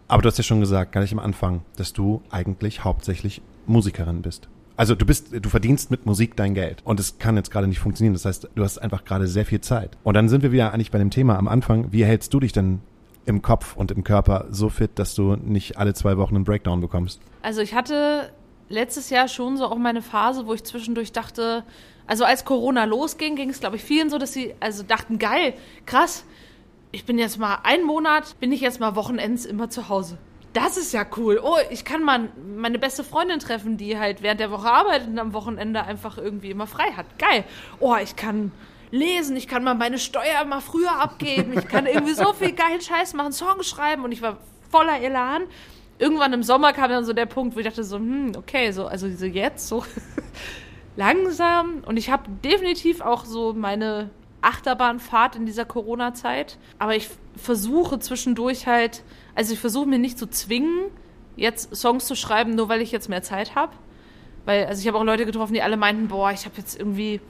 [0.07, 4.21] Aber du hast ja schon gesagt, gar nicht am Anfang, dass du eigentlich hauptsächlich Musikerin
[4.21, 4.47] bist.
[4.77, 6.81] Also du bist, du verdienst mit Musik dein Geld.
[6.83, 8.13] Und es kann jetzt gerade nicht funktionieren.
[8.13, 9.97] Das heißt, du hast einfach gerade sehr viel Zeit.
[10.03, 11.91] Und dann sind wir wieder eigentlich bei dem Thema am Anfang.
[11.91, 12.79] Wie hältst du dich denn
[13.25, 16.81] im Kopf und im Körper so fit, dass du nicht alle zwei Wochen einen Breakdown
[16.81, 17.21] bekommst?
[17.41, 18.31] Also ich hatte
[18.69, 21.63] letztes Jahr schon so auch meine Phase, wo ich zwischendurch dachte,
[22.07, 25.53] also als Corona losging, ging es glaube ich vielen so, dass sie also dachten, geil,
[25.85, 26.25] krass,
[26.91, 30.17] ich bin jetzt mal einen Monat, bin ich jetzt mal Wochenends immer zu Hause.
[30.53, 31.39] Das ist ja cool.
[31.41, 35.19] Oh, ich kann mal meine beste Freundin treffen, die halt während der Woche arbeitet und
[35.19, 37.05] am Wochenende einfach irgendwie immer frei hat.
[37.17, 37.45] Geil.
[37.79, 38.51] Oh, ich kann
[38.91, 42.81] lesen, ich kann mal meine Steuer mal früher abgeben, ich kann irgendwie so viel geilen
[42.81, 44.37] Scheiß machen, Songs schreiben und ich war
[44.69, 45.43] voller Elan.
[45.97, 48.87] Irgendwann im Sommer kam dann so der Punkt, wo ich dachte so, hm, okay, so,
[48.87, 49.85] also so jetzt, so
[50.95, 51.83] langsam.
[51.85, 54.09] Und ich habe definitiv auch so meine
[54.41, 56.57] Achterbahnfahrt in dieser Corona-Zeit.
[56.79, 59.03] Aber ich versuche zwischendurch halt,
[59.35, 60.89] also ich versuche mir nicht zu zwingen,
[61.35, 63.73] jetzt Songs zu schreiben, nur weil ich jetzt mehr Zeit habe.
[64.45, 67.21] Weil, also ich habe auch Leute getroffen, die alle meinten, boah, ich habe jetzt irgendwie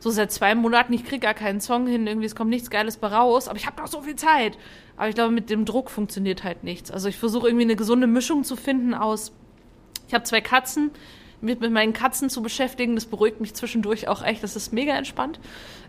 [0.00, 2.98] so seit zwei Monaten, ich kriege gar keinen Song hin, irgendwie es kommt nichts Geiles
[2.98, 4.56] bei raus, aber ich habe noch so viel Zeit.
[4.96, 6.90] Aber ich glaube, mit dem Druck funktioniert halt nichts.
[6.90, 9.32] Also ich versuche irgendwie eine gesunde Mischung zu finden aus,
[10.06, 10.90] ich habe zwei Katzen,
[11.40, 14.94] mit, mit meinen Katzen zu beschäftigen, das beruhigt mich zwischendurch auch echt, das ist mega
[14.96, 15.38] entspannt.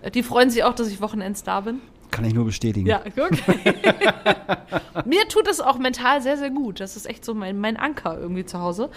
[0.02, 1.82] Äh, Die freuen sich auch, dass ich Wochenends da bin.
[2.12, 2.88] Kann ich nur bestätigen.
[2.88, 3.76] Ja, okay.
[5.06, 6.80] Mir tut es auch mental sehr, sehr gut.
[6.80, 8.90] Das ist echt so mein, mein Anker irgendwie zu Hause.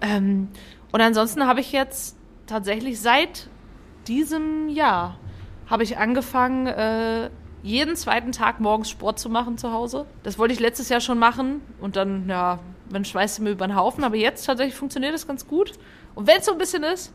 [0.00, 0.48] Ähm,
[0.92, 3.48] und ansonsten habe ich jetzt tatsächlich seit
[4.06, 5.18] diesem Jahr
[5.66, 7.30] habe ich angefangen, äh,
[7.62, 10.06] jeden zweiten Tag morgens Sport zu machen zu Hause.
[10.22, 12.58] Das wollte ich letztes Jahr schon machen und dann, ja,
[12.90, 14.04] man schmeißt mir über den Haufen.
[14.04, 15.72] Aber jetzt tatsächlich funktioniert das ganz gut.
[16.14, 17.12] Und wenn es so ein bisschen ist,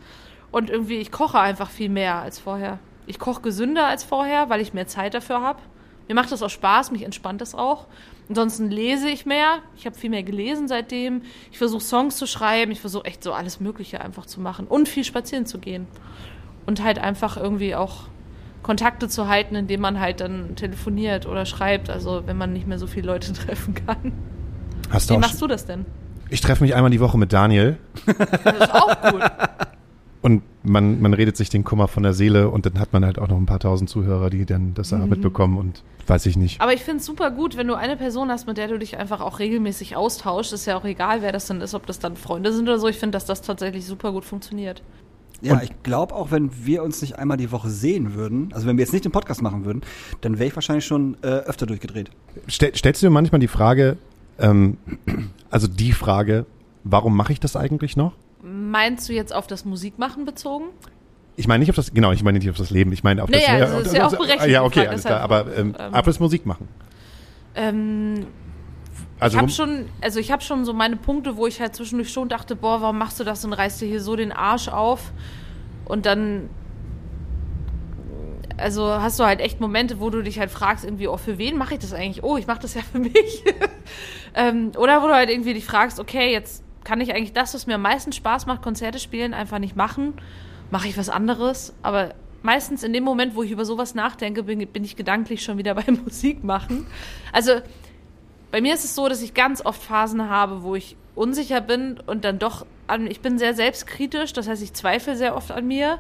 [0.51, 2.79] und irgendwie, ich koche einfach viel mehr als vorher.
[3.07, 5.59] Ich koche gesünder als vorher, weil ich mehr Zeit dafür habe.
[6.07, 7.87] Mir macht das auch Spaß, mich entspannt das auch.
[8.29, 9.59] Ansonsten lese ich mehr.
[9.77, 11.21] Ich habe viel mehr gelesen seitdem.
[11.51, 12.71] Ich versuche Songs zu schreiben.
[12.71, 14.67] Ich versuche echt so alles Mögliche einfach zu machen.
[14.67, 15.87] Und viel spazieren zu gehen.
[16.65, 18.07] Und halt einfach irgendwie auch
[18.63, 21.89] Kontakte zu halten, indem man halt dann telefoniert oder schreibt.
[21.89, 24.11] Also wenn man nicht mehr so viele Leute treffen kann.
[24.89, 25.85] Hast du Wie machst du das denn?
[26.29, 29.21] Ich treffe mich einmal die Woche mit Daniel Das ist auch gut.
[30.27, 33.17] und man, man redet sich den Kummer von der Seele und dann hat man halt
[33.17, 35.01] auch noch ein paar tausend Zuhörer, die dann das Mhm.
[35.01, 36.59] auch mitbekommen und weiß ich nicht.
[36.61, 38.97] Aber ich finde es super gut, wenn du eine Person hast, mit der du dich
[38.97, 40.51] einfach auch regelmäßig austauschst.
[40.53, 42.87] Ist ja auch egal, wer das dann ist, ob das dann Freunde sind oder so.
[42.87, 44.83] Ich finde, dass das tatsächlich super gut funktioniert.
[45.41, 48.67] Ja, Und- ich glaube auch, wenn wir uns nicht einmal die Woche sehen würden, also
[48.67, 49.81] wenn wir jetzt nicht den Podcast machen würden,
[50.21, 52.09] dann wäre ich wahrscheinlich schon äh, öfter durchgedreht.
[52.47, 53.97] Stell, stellst du dir manchmal die Frage,
[54.39, 54.77] ähm,
[55.49, 56.45] also die Frage,
[56.83, 58.13] warum mache ich das eigentlich noch?
[58.47, 60.65] Meinst du jetzt auf das Musikmachen bezogen?
[61.35, 63.29] Ich meine nicht auf das, genau, ich meine nicht auf das Leben, ich meine auf
[63.29, 63.41] das.
[63.45, 66.19] Naja, das ist ja auch berechtigt, Ja, okay, alles klar, aber ähm, ähm, auf das
[66.19, 66.67] Musik machen.
[67.55, 68.25] Ähm,
[69.19, 72.11] Also ich habe schon, also ich habe schon so meine Punkte, wo ich halt zwischendurch
[72.11, 75.11] schon dachte, boah, warum machst du das und reißt dir hier so den Arsch auf?
[75.85, 76.49] Und dann,
[78.57, 81.57] also hast du halt echt Momente, wo du dich halt fragst, irgendwie, oh, für wen
[81.57, 82.23] mache ich das eigentlich?
[82.23, 83.43] Oh, ich mache das ja für mich.
[84.33, 87.67] ähm, oder wo du halt irgendwie dich fragst, okay, jetzt kann ich eigentlich das, was
[87.67, 90.13] mir am meisten Spaß macht, Konzerte spielen, einfach nicht machen.
[90.71, 91.73] Mache ich was anderes?
[91.81, 95.57] Aber meistens in dem Moment, wo ich über sowas nachdenke, bin, bin ich gedanklich schon
[95.57, 96.87] wieder beim Musik machen.
[97.33, 97.59] Also
[98.51, 101.99] bei mir ist es so, dass ich ganz oft Phasen habe, wo ich unsicher bin
[102.05, 105.67] und dann doch an, ich bin sehr selbstkritisch, das heißt, ich zweifle sehr oft an
[105.67, 105.99] mir,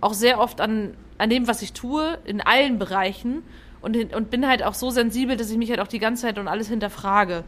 [0.00, 3.44] auch sehr oft an, an dem, was ich tue, in allen Bereichen
[3.82, 6.40] und, und bin halt auch so sensibel, dass ich mich halt auch die ganze Zeit
[6.40, 7.44] und alles hinterfrage.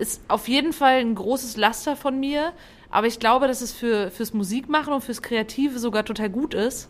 [0.00, 2.52] Ist auf jeden Fall ein großes Laster von mir,
[2.90, 6.88] aber ich glaube, dass es für, fürs Musikmachen und fürs Kreative sogar total gut ist,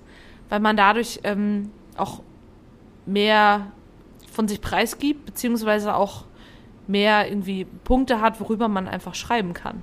[0.49, 2.23] weil man dadurch ähm, auch
[3.07, 3.73] mehr
[4.31, 6.25] von sich preisgibt, beziehungsweise auch
[6.87, 9.83] mehr irgendwie Punkte hat, worüber man einfach schreiben kann.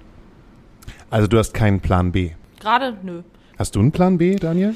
[1.09, 2.32] Also du hast keinen Plan B.
[2.61, 3.23] Gerade, nö.
[3.57, 4.73] Hast du einen Plan B, Daniel?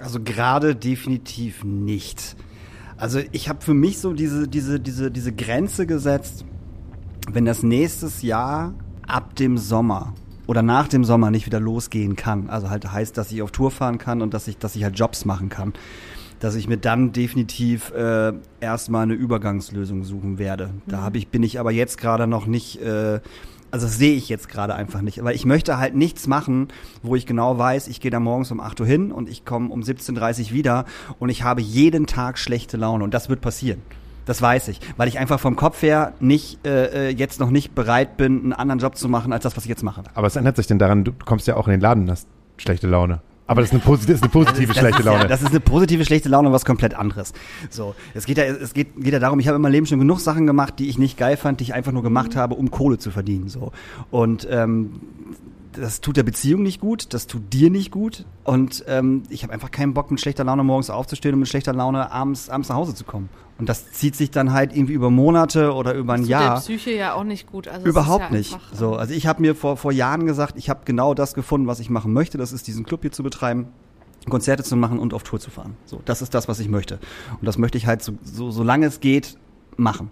[0.00, 2.36] Also gerade definitiv nicht.
[2.96, 6.46] Also ich habe für mich so diese, diese, diese, diese Grenze gesetzt,
[7.30, 8.74] wenn das nächstes Jahr
[9.06, 10.14] ab dem Sommer
[10.46, 13.70] oder nach dem Sommer nicht wieder losgehen kann, also halt heißt, dass ich auf Tour
[13.70, 15.72] fahren kann und dass ich, dass ich halt Jobs machen kann,
[16.40, 20.70] dass ich mir dann definitiv äh, erstmal eine Übergangslösung suchen werde.
[20.86, 23.20] Da habe ich, bin ich aber jetzt gerade noch nicht, äh,
[23.70, 25.22] also das sehe ich jetzt gerade einfach nicht.
[25.22, 26.68] Weil ich möchte halt nichts machen,
[27.02, 29.70] wo ich genau weiß, ich gehe da morgens um 8 Uhr hin und ich komme
[29.70, 30.84] um 17.30 Uhr wieder
[31.20, 33.80] und ich habe jeden Tag schlechte Laune und das wird passieren.
[34.24, 37.74] Das weiß ich, weil ich einfach vom Kopf her nicht äh, äh, jetzt noch nicht
[37.74, 40.02] bereit bin, einen anderen Job zu machen als das, was ich jetzt mache.
[40.14, 42.28] Aber es ändert sich denn daran, du kommst ja auch in den Laden und hast
[42.56, 43.20] schlechte Laune.
[43.48, 45.22] Aber das ist eine, posi- das ist eine positive schlechte Laune.
[45.22, 47.32] Ja, das ist eine positive schlechte Laune und was komplett anderes.
[47.68, 49.98] So, es geht ja, es geht, geht ja darum, ich habe in meinem Leben schon
[49.98, 52.70] genug Sachen gemacht, die ich nicht geil fand, die ich einfach nur gemacht habe, um
[52.70, 53.48] Kohle zu verdienen.
[53.48, 53.72] So
[54.12, 55.00] und ähm,
[55.72, 59.52] das tut der Beziehung nicht gut, das tut dir nicht gut und ähm, ich habe
[59.54, 62.76] einfach keinen Bock, mit schlechter Laune morgens aufzustehen und mit schlechter Laune abends, abends nach
[62.76, 63.28] Hause zu kommen.
[63.62, 66.54] Und das zieht sich dann halt irgendwie über Monate oder über ein tut Jahr.
[66.54, 67.68] der Psyche ja auch nicht gut.
[67.68, 68.58] Also Überhaupt ja nicht.
[68.72, 71.78] So, also ich habe mir vor, vor Jahren gesagt, ich habe genau das gefunden, was
[71.78, 72.38] ich machen möchte.
[72.38, 73.68] Das ist diesen Club hier zu betreiben,
[74.28, 75.76] Konzerte zu machen und auf Tour zu fahren.
[75.84, 76.98] So, das ist das, was ich möchte.
[77.38, 79.38] Und das möchte ich halt so, so solange es geht
[79.76, 80.10] machen.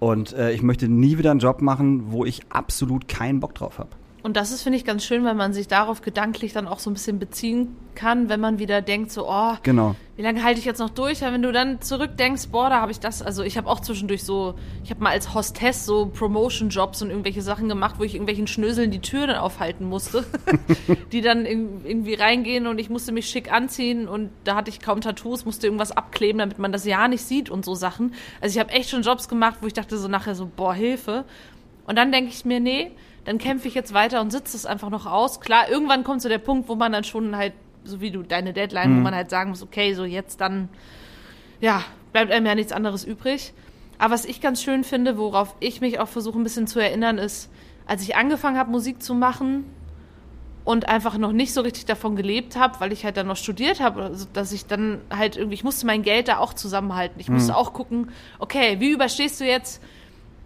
[0.00, 3.78] Und äh, ich möchte nie wieder einen Job machen, wo ich absolut keinen Bock drauf
[3.78, 3.90] habe.
[4.26, 6.90] Und das ist, finde ich, ganz schön, weil man sich darauf gedanklich dann auch so
[6.90, 9.94] ein bisschen beziehen kann, wenn man wieder denkt, so, oh, Genau.
[10.16, 11.22] wie lange halte ich jetzt noch durch?
[11.22, 14.24] Weil wenn du dann zurückdenkst, boah, da habe ich das, also ich habe auch zwischendurch
[14.24, 18.48] so, ich habe mal als Hostess so Promotion-Jobs und irgendwelche Sachen gemacht, wo ich irgendwelchen
[18.48, 20.24] Schnöseln die Türen aufhalten musste,
[21.12, 24.80] die dann in, irgendwie reingehen und ich musste mich schick anziehen und da hatte ich
[24.80, 28.12] kaum Tattoos, musste irgendwas abkleben, damit man das ja nicht sieht und so Sachen.
[28.40, 31.24] Also ich habe echt schon Jobs gemacht, wo ich dachte so nachher so, boah, Hilfe.
[31.86, 32.90] Und dann denke ich mir, nee,
[33.26, 35.40] dann kämpfe ich jetzt weiter und sitze es einfach noch aus.
[35.40, 37.52] Klar, irgendwann kommt so der Punkt, wo man dann schon halt,
[37.84, 40.68] so wie du deine Deadline, wo man halt sagen muss, okay, so jetzt dann,
[41.60, 43.52] ja, bleibt einem ja nichts anderes übrig.
[43.98, 47.18] Aber was ich ganz schön finde, worauf ich mich auch versuche ein bisschen zu erinnern,
[47.18, 47.50] ist,
[47.86, 49.64] als ich angefangen habe, Musik zu machen
[50.64, 53.80] und einfach noch nicht so richtig davon gelebt habe, weil ich halt dann noch studiert
[53.80, 57.18] habe, also dass ich dann halt irgendwie, ich musste mein Geld da auch zusammenhalten.
[57.20, 59.82] Ich musste auch gucken, okay, wie überstehst du jetzt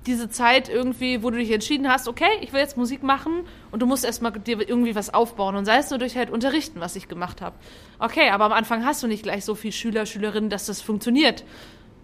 [0.07, 3.81] diese Zeit irgendwie, wo du dich entschieden hast, okay, ich will jetzt Musik machen und
[3.81, 6.97] du musst erstmal dir irgendwie was aufbauen und sei es nur durch halt Unterrichten, was
[6.97, 7.57] ich gemacht habe.
[7.99, 11.45] Okay, aber am Anfang hast du nicht gleich so viel Schüler, Schülerinnen, dass das funktioniert.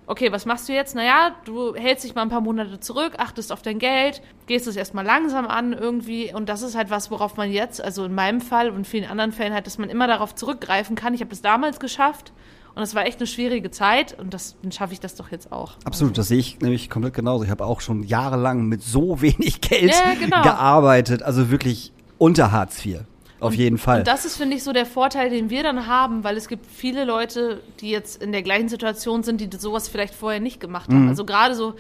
[0.09, 0.94] Okay, was machst du jetzt?
[0.94, 4.76] Naja, du hältst dich mal ein paar Monate zurück, achtest auf dein Geld, gehst es
[4.76, 8.40] erstmal langsam an irgendwie und das ist halt was, worauf man jetzt, also in meinem
[8.40, 11.14] Fall und vielen anderen Fällen halt, dass man immer darauf zurückgreifen kann.
[11.14, 12.32] Ich habe das damals geschafft
[12.76, 15.50] und es war echt eine schwierige Zeit und das, dann schaffe ich das doch jetzt
[15.50, 15.72] auch.
[15.84, 17.42] Absolut, das sehe ich nämlich komplett genauso.
[17.42, 20.42] Ich habe auch schon jahrelang mit so wenig Geld Ja, genau.
[20.42, 23.00] gearbeitet, also wirklich unter Hartz IV.
[23.40, 23.98] Auf jeden Fall.
[23.98, 26.64] Und das ist, finde ich, so der Vorteil, den wir dann haben, weil es gibt
[26.64, 30.88] viele Leute, die jetzt in der gleichen Situation sind, die sowas vielleicht vorher nicht gemacht
[30.90, 30.94] Mhm.
[30.94, 31.08] haben.
[31.08, 31.74] Also gerade so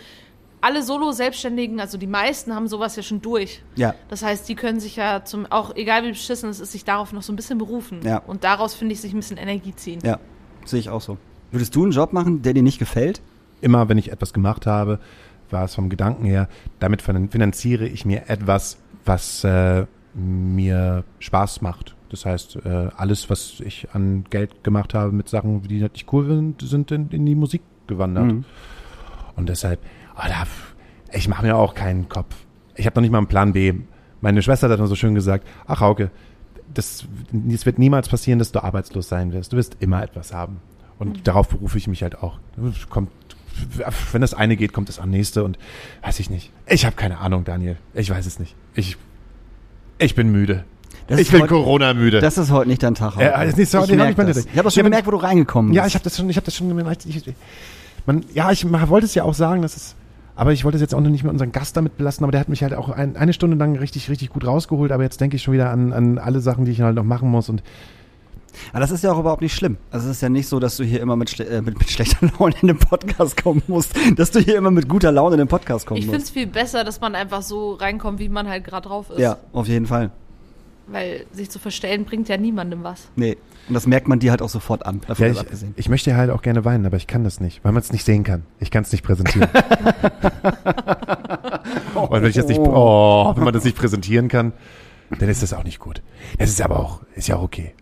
[0.60, 3.62] alle Solo-Selbstständigen, also die meisten haben sowas ja schon durch.
[3.76, 3.94] Ja.
[4.08, 7.12] Das heißt, die können sich ja zum, auch egal wie beschissen es ist, sich darauf
[7.12, 8.00] noch so ein bisschen berufen.
[8.04, 8.18] Ja.
[8.18, 10.00] Und daraus, finde ich, sich ein bisschen Energie ziehen.
[10.04, 10.18] ja,
[10.70, 11.18] sehe ich auch so.
[11.50, 13.20] Würdest du einen Job machen, der dir nicht gefällt?
[13.60, 14.98] Immer wenn ich etwas gemacht habe,
[15.50, 16.48] war es vom Gedanken her,
[16.80, 21.94] damit finan- finanziere ich mir etwas, was äh, mir Spaß macht.
[22.10, 26.26] Das heißt, äh, alles, was ich an Geld gemacht habe mit Sachen, die nicht cool
[26.26, 28.26] sind, sind in, in die Musik gewandert.
[28.26, 28.44] Mhm.
[29.36, 29.80] Und deshalb,
[30.16, 30.44] oh, da,
[31.12, 32.34] ich mache mir auch keinen Kopf.
[32.74, 33.72] Ich habe noch nicht mal einen Plan B.
[34.20, 36.10] Meine Schwester hat immer so schön gesagt, ach Hauke,
[36.74, 37.06] das,
[37.50, 39.52] es wird niemals passieren, dass du arbeitslos sein wirst.
[39.52, 40.58] Du wirst immer etwas haben.
[40.98, 42.38] Und darauf berufe ich mich halt auch.
[42.88, 43.10] Kommt,
[44.12, 45.58] wenn das eine geht, kommt das am nächste und
[46.02, 46.50] weiß ich nicht.
[46.66, 47.76] Ich habe keine Ahnung, Daniel.
[47.94, 48.54] Ich weiß es nicht.
[48.74, 48.96] Ich,
[49.98, 50.64] ich bin müde.
[51.08, 52.20] Das ich bin heute- Corona-müde.
[52.20, 53.16] Das ist heute nicht dein Tag.
[53.18, 54.38] Äh, das ist nicht so- ich hab ich das.
[54.38, 55.76] Ich habe das schon Ja, gemerkt, wo du reingekommen bist.
[55.76, 57.06] Ja, ich habe das schon, ich habe das schon gemerkt.
[57.06, 57.22] Ich,
[58.06, 59.94] man, ja, ich wollte es ja auch sagen, dass es,
[60.36, 62.40] aber ich wollte es jetzt auch noch nicht mit unseren Gast damit belassen, aber der
[62.40, 65.36] hat mich halt auch ein, eine Stunde lang richtig, richtig gut rausgeholt, aber jetzt denke
[65.36, 67.62] ich schon wieder an, an alle Sachen, die ich halt noch machen muss und
[68.70, 69.78] Aber das ist ja auch überhaupt nicht schlimm.
[69.90, 71.90] Also es ist ja nicht so, dass du hier immer mit, schle äh, mit, mit
[71.90, 75.38] schlechter Laune in den Podcast kommen musst, dass du hier immer mit guter Laune in
[75.38, 76.34] den Podcast kommen Ich finde es musst.
[76.34, 79.18] viel besser, dass man einfach so reinkommt, wie man halt gerade drauf ist.
[79.18, 80.10] Ja, auf jeden Fall.
[80.86, 83.08] Weil sich zu verstellen bringt ja niemandem was.
[83.16, 83.36] Nee.
[83.68, 85.00] Und das merkt man dir halt auch sofort an.
[85.06, 85.74] Davon ja, ich, abgesehen.
[85.76, 88.04] ich möchte halt auch gerne weinen, aber ich kann das nicht, weil man es nicht
[88.04, 88.44] sehen kann.
[88.60, 89.48] Ich kann es nicht präsentieren.
[91.94, 94.52] Und wenn ich das nicht, oh, wenn man das nicht präsentieren kann,
[95.18, 96.02] dann ist das auch nicht gut.
[96.38, 97.74] Das ist aber auch, ist ja auch okay.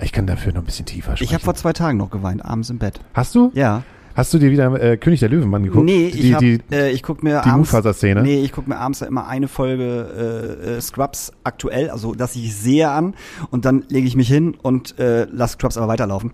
[0.00, 1.24] Ich kann dafür noch ein bisschen tiefer sprechen.
[1.24, 3.00] Ich habe vor zwei Tagen noch geweint, abends im Bett.
[3.14, 3.50] Hast du?
[3.54, 3.82] Ja.
[4.14, 5.84] Hast du dir wieder äh, König der Löwen angeguckt?
[5.84, 8.22] Nee, die, ich, hab, die, äh, ich guck mir die abends, Mufasa-Szene?
[8.22, 12.54] Nee, ich guck mir abends immer eine Folge äh, äh, Scrubs aktuell, also dass ich
[12.54, 13.14] sehe an
[13.50, 16.32] und dann lege ich mich hin und äh, lass Scrubs aber weiterlaufen.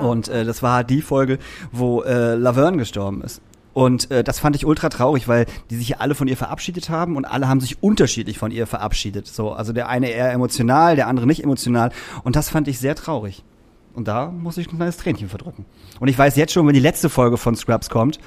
[0.00, 1.38] Und äh, das war die Folge,
[1.72, 3.42] wo äh, Laverne gestorben ist.
[3.74, 6.90] Und äh, das fand ich ultra traurig, weil die sich ja alle von ihr verabschiedet
[6.90, 9.26] haben und alle haben sich unterschiedlich von ihr verabschiedet.
[9.26, 11.90] So, also der eine eher emotional, der andere nicht emotional.
[12.22, 13.42] Und das fand ich sehr traurig.
[13.94, 15.64] Und da muss ich ein kleines Tränchen verdrücken.
[16.00, 18.18] Und ich weiß jetzt schon, wenn die letzte Folge von Scrubs kommt,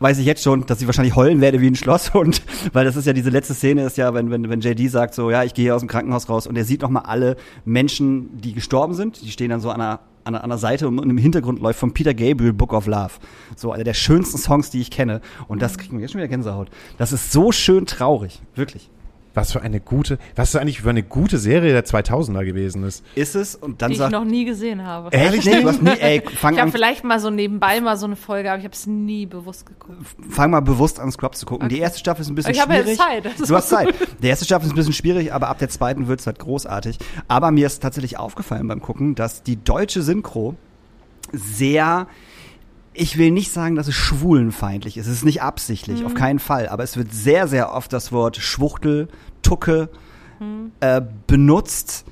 [0.00, 3.06] weiß ich jetzt schon, dass ich wahrscheinlich heulen werde wie ein Schlosshund, weil das ist
[3.06, 5.64] ja diese letzte Szene ist ja, wenn wenn wenn JD sagt so, ja, ich gehe
[5.64, 9.20] hier aus dem Krankenhaus raus und er sieht noch mal alle Menschen, die gestorben sind,
[9.22, 11.78] die stehen dann so an einer an, der- an der Seite und im Hintergrund läuft
[11.80, 13.12] von Peter Gabriel Book of Love.
[13.56, 15.22] So einer der schönsten Songs, die ich kenne.
[15.48, 16.68] Und das kriegt mir jetzt schon wieder Gänsehaut.
[16.98, 18.90] Das ist so schön traurig, wirklich.
[19.34, 23.04] Was für eine gute, was für eigentlich für eine gute Serie der 2000er gewesen ist.
[23.14, 25.14] Ist es und dann Die ich sagt noch nie gesehen habe.
[25.14, 28.06] Ehrlich, nee, du hast nie, ey, fang Ich habe vielleicht mal so nebenbei mal so
[28.06, 29.98] eine Folge, aber ich habe es nie bewusst geguckt.
[30.30, 31.68] fang mal bewusst an, Scrubs zu gucken.
[31.68, 32.98] Die erste Staffel ist ein bisschen Ich habe ja schwierig.
[32.98, 33.24] Zeit.
[33.48, 33.94] Du hast Zeit.
[34.22, 36.98] Die erste Staffel ist ein bisschen schwierig, aber ab der zweiten wird es halt großartig.
[37.28, 40.56] Aber mir ist tatsächlich aufgefallen beim Gucken, dass die deutsche Synchro
[41.32, 42.06] sehr,
[42.98, 45.06] ich will nicht sagen, dass es schwulenfeindlich ist.
[45.06, 46.68] Es ist nicht absichtlich, auf keinen Fall.
[46.68, 49.08] Aber es wird sehr, sehr oft das Wort Schwuchtel,
[49.42, 49.88] Tucke
[50.80, 52.04] äh, benutzt.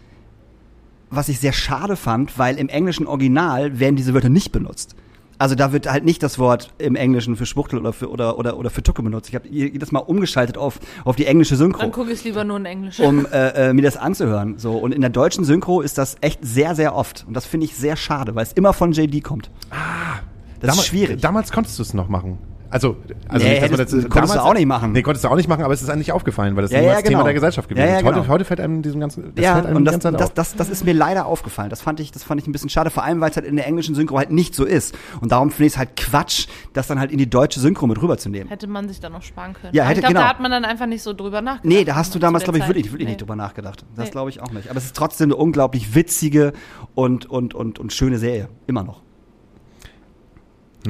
[1.10, 4.96] Was ich sehr schade fand, weil im englischen Original werden diese Wörter nicht benutzt.
[5.38, 8.56] Also da wird halt nicht das Wort im Englischen für Schwuchtel oder für, oder, oder,
[8.56, 9.28] oder für Tucke benutzt.
[9.28, 12.42] Ich habe jedes Mal umgeschaltet auf, auf die englische Synchro Dann gucke ich es lieber
[12.42, 12.98] nur in Englisch.
[13.00, 14.58] um äh, äh, mir das anzuhören.
[14.58, 17.66] So und in der deutschen Synchro ist das echt sehr sehr oft und das finde
[17.66, 19.50] ich sehr schade, weil es immer von JD kommt.
[19.70, 20.20] Ah,
[20.66, 21.20] das Damals- ist schwierig.
[21.22, 22.38] Damals konntest du es noch machen.
[22.68, 22.96] Also,
[23.28, 24.90] also Nee, nicht, dass man hättest- konntest du auch nicht machen.
[24.90, 26.96] Nee, konntest du auch nicht machen, aber es ist eigentlich aufgefallen, weil das Ja, ja,
[26.96, 27.10] genau.
[27.10, 28.04] Thema der Gesellschaft gewesen Ja, ja, ist.
[28.04, 28.28] Heute, genau.
[28.28, 30.34] heute fällt einem diesem ganzen, das ja, fällt einem und das, das, auf.
[30.34, 31.70] das, das ist mir leider aufgefallen.
[31.70, 33.54] Das fand ich, das fand ich ein bisschen schade, vor allem weil es halt in
[33.54, 34.96] der englischen Synchro halt nicht so ist.
[35.20, 38.02] Und darum finde ich es halt Quatsch, das dann halt in die deutsche Synchro mit
[38.02, 38.48] rüberzunehmen.
[38.48, 39.72] Hätte man sich dann noch sparen können.
[39.72, 40.24] Ja, hätte- ich glaube, genau.
[40.24, 41.64] da hat man dann einfach nicht so drüber nachgedacht.
[41.64, 43.12] Nee, da hast du damals, glaube ich, wirklich, wirklich Nee.
[43.12, 43.86] nicht drüber nachgedacht.
[43.94, 44.10] Das Nee.
[44.10, 44.68] glaube ich auch nicht.
[44.70, 46.52] Aber es ist trotzdem eine unglaublich witzige
[46.96, 48.48] und, und, und, und schöne Serie.
[48.66, 49.05] Immer noch.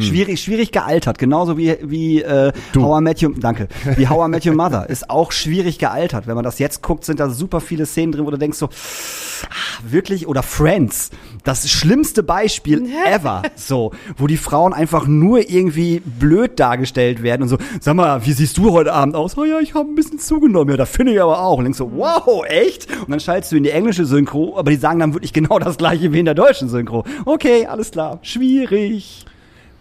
[0.03, 2.83] Schwierig, schwierig gealtert, genauso wie, wie äh, Du.
[2.83, 6.27] How I Met Your, danke, wie How I Met Your Mother ist auch schwierig gealtert.
[6.27, 8.67] Wenn man das jetzt guckt, sind da super viele Szenen drin, wo du denkst so,
[8.67, 11.11] ah, wirklich, oder Friends,
[11.45, 17.49] das schlimmste Beispiel ever, so, wo die Frauen einfach nur irgendwie blöd dargestellt werden und
[17.49, 19.37] so, sag mal, wie siehst du heute Abend aus?
[19.37, 21.59] Oh ja, ich habe ein bisschen zugenommen, ja, da finde ich aber auch.
[21.59, 22.89] Und denkst so, wow, echt?
[23.01, 25.77] Und dann schaltest du in die englische Synchro, aber die sagen dann wirklich genau das
[25.77, 27.05] gleiche wie in der deutschen Synchro.
[27.25, 29.25] Okay, alles klar, schwierig.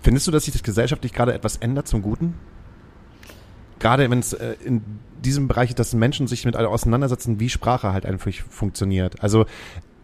[0.05, 2.35] Findest du, dass sich das gesellschaftlich gerade etwas ändert zum Guten?
[3.79, 4.83] Gerade wenn es äh, in
[5.23, 9.23] diesem Bereich ist, dass Menschen sich mit auseinandersetzen, wie Sprache halt einfach funktioniert.
[9.23, 9.47] Also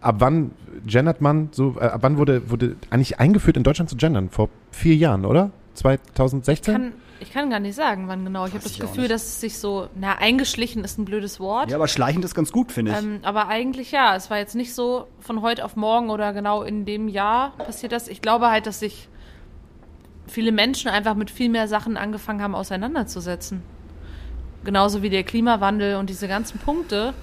[0.01, 0.53] ab wann
[0.87, 4.31] gendert man so, äh, ab wann wurde, wurde eigentlich eingeführt in Deutschland zu gendern?
[4.31, 5.51] Vor vier Jahren, oder?
[5.75, 6.73] 2016?
[6.73, 8.47] kann, ich kann gar nicht sagen, wann genau.
[8.47, 11.69] Ich habe das Gefühl, dass es sich so, na, eingeschlichen ist ein blödes Wort.
[11.69, 12.97] Ja, aber schleichend ist ganz gut, finde ich.
[12.97, 16.63] Ähm, aber eigentlich ja, es war jetzt nicht so von heute auf morgen oder genau
[16.63, 18.07] in dem Jahr passiert das.
[18.07, 19.07] Ich glaube halt, dass sich
[20.31, 23.61] viele Menschen einfach mit viel mehr Sachen angefangen haben auseinanderzusetzen.
[24.63, 27.13] Genauso wie der Klimawandel und diese ganzen Punkte.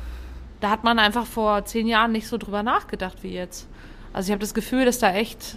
[0.61, 3.69] Da hat man einfach vor zehn Jahren nicht so drüber nachgedacht wie jetzt.
[4.13, 5.57] Also ich habe das Gefühl, dass da echt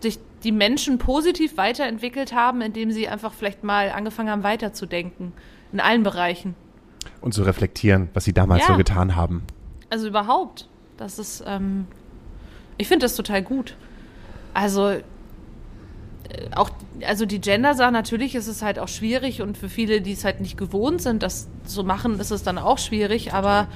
[0.00, 5.32] sich die Menschen positiv weiterentwickelt haben, indem sie einfach vielleicht mal angefangen haben weiterzudenken.
[5.72, 6.54] In allen Bereichen.
[7.20, 8.68] Und zu reflektieren, was sie damals Ja.
[8.68, 9.44] so getan haben.
[9.90, 10.68] Also überhaupt.
[10.96, 11.86] Das ist, ähm,
[12.78, 13.76] ich finde das total gut.
[14.52, 14.98] Also
[16.54, 16.70] auch,
[17.06, 20.40] also die Gender-Sache, natürlich ist es halt auch schwierig und für viele, die es halt
[20.40, 23.68] nicht gewohnt sind, das zu machen, ist es dann auch schwierig, aber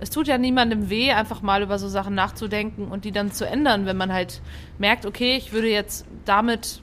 [0.00, 3.46] es tut ja niemandem weh, einfach mal über so Sachen nachzudenken und die dann zu
[3.46, 4.42] ändern, wenn man halt
[4.78, 6.82] merkt, okay, ich würde jetzt damit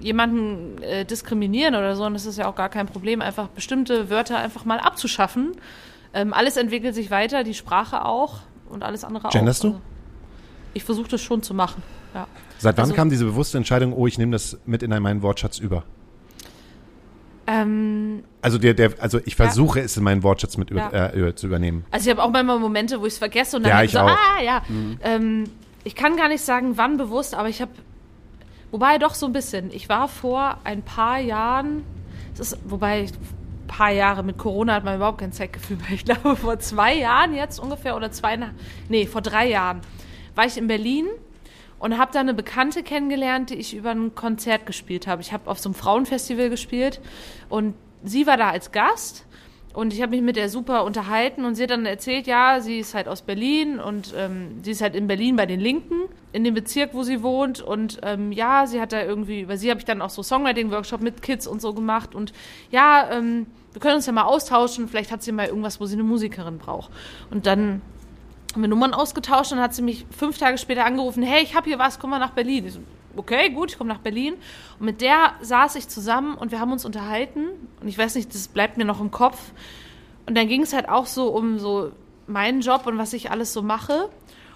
[0.00, 4.10] jemanden äh, diskriminieren oder so, und das ist ja auch gar kein Problem, einfach bestimmte
[4.10, 5.52] Wörter einfach mal abzuschaffen.
[6.14, 9.70] Ähm, alles entwickelt sich weiter, die Sprache auch und alles andere Genderst auch.
[9.70, 9.74] du?
[9.74, 9.82] Also,
[10.74, 11.82] ich versuche das schon zu machen,
[12.14, 12.26] ja.
[12.62, 15.58] Seit wann Also- kam diese bewusste Entscheidung, oh, ich nehme das mit in meinen Wortschatz
[15.58, 15.82] über?
[17.46, 21.08] Ähm, Also der, der, also ich versuche es in meinen Wortschatz mit über, Ja.
[21.08, 21.84] äh, zu übernehmen.
[21.90, 23.98] Also ich habe auch manchmal Momente, wo ich es vergesse und dann Ja, ich so,
[23.98, 24.08] auch.
[24.10, 24.62] ah ja.
[25.02, 25.44] Ähm,
[25.82, 27.72] ich kann gar nicht sagen, wann bewusst, aber ich habe,
[28.70, 29.72] wobei doch so ein bisschen.
[29.72, 31.82] Ich war vor ein paar Jahren,
[32.36, 35.90] das ist, wobei ich, ein paar Jahre mit Corona hat man überhaupt kein Zeitgefühl mehr.
[35.94, 38.38] Ich glaube vor zwei Jahren jetzt ungefähr oder zwei,
[38.88, 39.80] nee vor drei Jahren
[40.36, 41.06] war ich in Berlin
[41.82, 45.20] und habe da eine Bekannte kennengelernt, die ich über ein Konzert gespielt habe.
[45.20, 47.00] Ich habe auf so einem Frauenfestival gespielt
[47.48, 47.74] und
[48.04, 49.26] sie war da als Gast
[49.74, 52.78] und ich habe mich mit der super unterhalten und sie hat dann erzählt, ja, sie
[52.78, 56.02] ist halt aus Berlin und ähm, sie ist halt in Berlin bei den Linken,
[56.32, 59.68] in dem Bezirk, wo sie wohnt und ähm, ja, sie hat da irgendwie, über sie
[59.68, 62.32] habe ich dann auch so Songwriting-Workshop mit Kids und so gemacht und
[62.70, 65.94] ja, ähm, wir können uns ja mal austauschen, vielleicht hat sie mal irgendwas, wo sie
[65.94, 66.92] eine Musikerin braucht.
[67.30, 67.80] Und dann
[68.52, 71.68] haben wir Nummern ausgetauscht und hat sie mich fünf Tage später angerufen, hey, ich habe
[71.68, 72.66] hier was, komm mal nach Berlin.
[72.66, 72.80] Ich so,
[73.16, 74.34] okay, gut, ich komme nach Berlin.
[74.78, 77.48] Und mit der saß ich zusammen und wir haben uns unterhalten.
[77.80, 79.38] Und ich weiß nicht, das bleibt mir noch im Kopf.
[80.26, 81.92] Und dann ging es halt auch so um so
[82.26, 84.08] meinen Job und was ich alles so mache.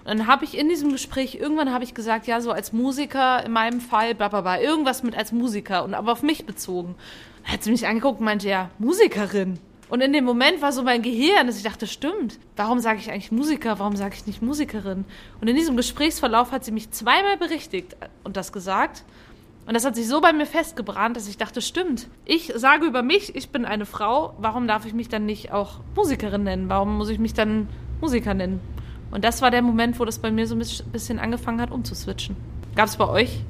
[0.04, 3.44] Und dann habe ich in diesem Gespräch, irgendwann habe ich gesagt, ja, so als Musiker
[3.44, 6.94] in meinem Fall, bla bla bla, irgendwas mit als Musiker und aber auf mich bezogen.
[7.42, 9.58] Dann hat sie mich angeguckt und meinte, ja, Musikerin.
[9.88, 13.10] Und in dem Moment war so mein Gehirn, dass ich dachte, stimmt, warum sage ich
[13.10, 15.04] eigentlich Musiker, warum sage ich nicht Musikerin?
[15.40, 19.04] Und in diesem Gesprächsverlauf hat sie mich zweimal berichtigt und das gesagt.
[19.66, 23.02] Und das hat sich so bei mir festgebrannt, dass ich dachte, stimmt, ich sage über
[23.02, 26.68] mich, ich bin eine Frau, warum darf ich mich dann nicht auch Musikerin nennen?
[26.68, 27.68] Warum muss ich mich dann
[28.00, 28.60] Musiker nennen?
[29.10, 32.36] Und das war der Moment, wo das bei mir so ein bisschen angefangen hat, umzuswitchen.
[32.74, 33.40] Gab es bei euch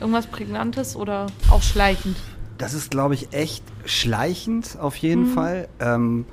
[0.00, 2.16] irgendwas Prägnantes oder auch schleichend?
[2.58, 5.68] Das ist, glaube ich, echt schleichend auf jeden Fall.
[5.80, 6.24] Ähm,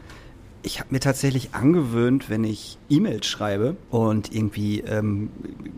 [0.66, 5.30] ich habe mir tatsächlich angewöhnt, wenn ich E-Mails schreibe und irgendwie ähm,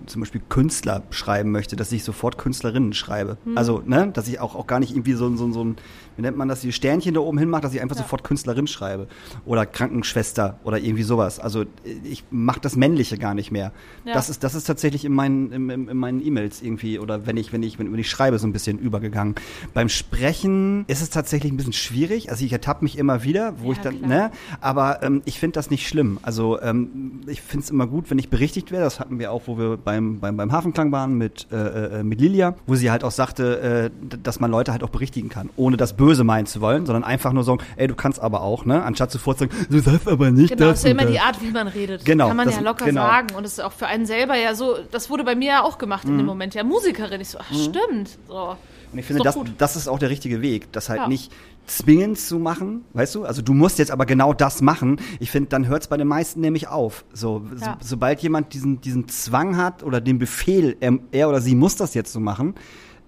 [0.06, 3.38] zum Beispiel Künstler schreiben möchte, dass ich sofort Künstlerinnen schreibe.
[3.56, 5.78] Also, ne, dass ich auch, auch gar nicht irgendwie so, so, so ein,
[6.18, 8.02] wie nennt man das, die Sternchen da oben hin mache, dass ich einfach Ja.
[8.04, 9.08] sofort Künstlerin schreibe.
[9.46, 11.40] Oder Krankenschwester oder irgendwie sowas.
[11.40, 11.66] Also
[12.04, 13.72] ich mache das Männliche gar nicht mehr.
[14.06, 14.14] Ja.
[14.14, 17.38] Das ist, das ist tatsächlich in meinen, in, in in meinen E-Mails irgendwie oder wenn
[17.38, 19.36] ich, wenn ich, wenn, wenn ich schreibe, so ein bisschen übergegangen.
[19.74, 22.30] Beim Sprechen ist es tatsächlich ein bisschen schwierig.
[22.32, 24.10] Also ich ertappe mich immer wieder, wo Ja, ich dann, klar.
[24.10, 24.32] ne,
[24.62, 26.20] aber ähm, ich finde das nicht schlimm.
[26.22, 28.86] Also ähm, ich finde es immer gut, wenn ich berichtigt werde.
[28.86, 32.22] Das hatten wir auch, wo wir beim, beim, beim Hafenklang waren mit, äh, äh, mit
[32.22, 35.76] Lilia, wo sie halt auch sagte, äh, dass man Leute halt auch berichtigen kann, ohne
[35.78, 38.84] das Böse meinen zu wollen, sondern einfach nur sagen, ey, du kannst aber auch, ne?
[38.84, 41.24] Anstatt sofort zu sagen, du sagst aber nicht Genau, das ist ja immer die das.
[41.24, 42.06] Art, wie man redet.
[42.06, 43.02] Genau, Kann man das- ja locker genau.
[43.02, 43.28] sagen.
[43.36, 45.78] Und es ist auch für einen selber ja so, das wurde bei mir ja auch
[45.78, 46.12] gemacht Mhm.
[46.12, 46.54] in dem Moment.
[46.54, 47.20] Ja, Musikerin.
[47.22, 48.18] Ich so, ach, stimmt.
[48.28, 48.56] So.
[48.94, 51.08] Und ich finde, das, das ist auch der richtige Weg, das halt Ja.
[51.08, 51.32] nicht
[51.68, 53.26] zwingend zu machen, weißt du?
[53.26, 54.98] Also du musst jetzt aber genau das machen.
[55.20, 57.04] Ich finde, dann hört es bei den meisten nämlich auf.
[57.12, 57.78] So, Ja.
[57.82, 61.76] so, sobald jemand diesen, diesen Zwang hat oder den Befehl, er, er oder sie muss
[61.76, 62.54] das jetzt so machen,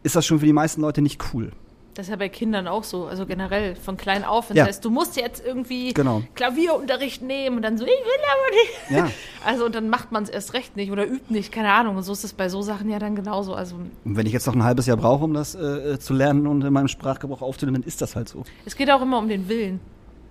[0.02, 1.52] ist das schon für die meisten Leute nicht cool.
[1.98, 4.49] Das ist ja bei Kindern auch so, also generell von klein auf.
[4.49, 4.65] Das Ja.
[4.65, 6.22] heißt, du musst jetzt irgendwie Genau.
[6.36, 9.07] Klavierunterricht nehmen und dann so, ich will aber nicht.
[9.10, 9.11] Ja.
[9.45, 11.95] Also und dann macht man es erst recht nicht oder übt nicht, keine Ahnung.
[11.95, 13.53] Und so ist es bei so Sachen ja dann genauso.
[13.56, 16.48] Also Und wenn ich jetzt noch ein halbes Jahr brauche, um das äh, zu lernen
[16.48, 18.44] und in meinem Sprachgebrauch aufzunehmen, dann ist das halt so.
[18.65, 19.80] es geht auch immer um den Willen.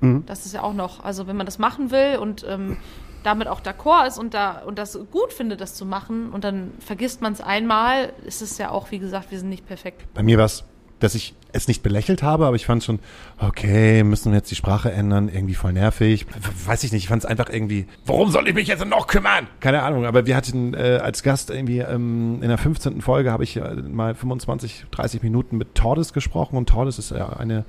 [0.02, 0.24] Mhm.
[0.26, 2.76] Das ist ja auch noch, also wenn man das machen will und ähm,
[3.24, 6.72] damit auch d'accord ist und da und das gut findet, das zu machen und dann
[6.78, 10.05] vergisst man es einmal, ist es ja auch, wie gesagt, wir sind nicht perfekt.
[10.14, 10.62] Bei mir war es,
[10.98, 12.98] dass ich es nicht belächelt habe, aber ich fand schon,
[13.39, 16.27] okay, müssen wir jetzt die Sprache ändern, irgendwie voll nervig.
[16.66, 19.47] Weiß ich nicht, ich fand es einfach irgendwie, warum soll ich mich jetzt noch kümmern?
[19.60, 23.01] Keine Ahnung, aber wir hatten äh, als Gast irgendwie ähm, in der 15.
[23.01, 27.31] Folge habe ich äh, mal 25, 30 Minuten mit Tordes gesprochen und Tordes ist ja
[27.31, 27.64] eine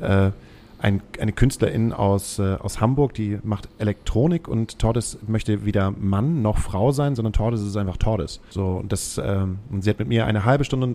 [0.00, 0.30] äh,
[0.82, 6.42] ein, eine Künstlerin aus, äh, aus Hamburg, die macht Elektronik und Tordes möchte weder Mann
[6.42, 8.40] noch Frau sein, sondern Tordes ist einfach Tordes.
[8.48, 10.94] So, und das, ähm, und sie hat mit mir eine halbe Stunde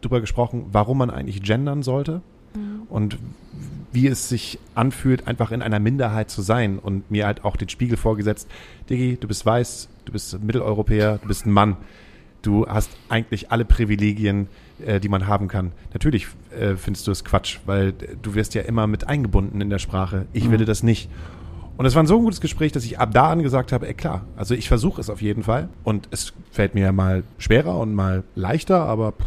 [0.00, 2.22] drüber gesprochen, warum man eigentlich gendern sollte
[2.88, 3.18] und
[3.92, 7.68] wie es sich anfühlt, einfach in einer Minderheit zu sein und mir halt auch den
[7.68, 8.48] Spiegel vorgesetzt,
[8.90, 11.76] Diggi, du bist weiß, du bist Mitteleuropäer, du bist ein Mann.
[12.42, 14.48] Du hast eigentlich alle Privilegien,
[14.84, 15.72] äh, die man haben kann.
[15.94, 19.78] Natürlich äh, findest du es Quatsch, weil du wirst ja immer mit eingebunden in der
[19.78, 20.26] Sprache.
[20.32, 21.08] Ich will das nicht.
[21.76, 23.88] Und es war ein so ein gutes Gespräch, dass ich ab da an gesagt habe,
[23.88, 25.68] ey klar, also ich versuche es auf jeden Fall.
[25.84, 29.26] Und es fällt mir mal schwerer und mal leichter, aber pff,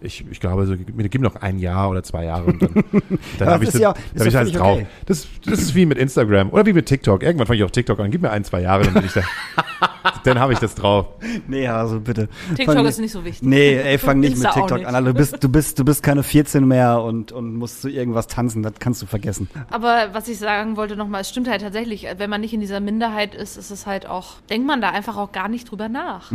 [0.00, 2.74] ich, ich glaube, so, mir gib noch ein Jahr oder zwei Jahre und dann,
[3.38, 4.76] dann habe ich, ja- hab ich ja alles völlig drauf.
[4.78, 4.86] okay.
[5.06, 7.22] Das, das ist wie mit Instagram oder wie mit TikTok.
[7.22, 8.10] Irgendwann fange ich auch TikTok an.
[8.10, 9.22] Gib mir ein, zwei Jahre, dann bin ich da.
[10.24, 11.06] dann habe ich das drauf.
[11.46, 12.28] Nee, also bitte.
[12.56, 13.46] TikTok Fang ist nicht so wichtig.
[13.48, 14.86] Nee, ey, fang nicht mit Insta TikTok nicht.
[14.86, 14.94] an.
[14.94, 15.12] Alter.
[15.12, 18.62] Du bist, du bist, du bist keine 14 mehr und, und musst zu irgendwas tanzen.
[18.62, 19.48] Das kannst du vergessen.
[19.70, 22.80] Aber was ich sagen wollte nochmal, es stimmt halt tatsächlich, wenn man nicht in dieser
[22.80, 26.30] Minderheit ist, ist es halt auch, denkt man da einfach auch gar nicht drüber nach.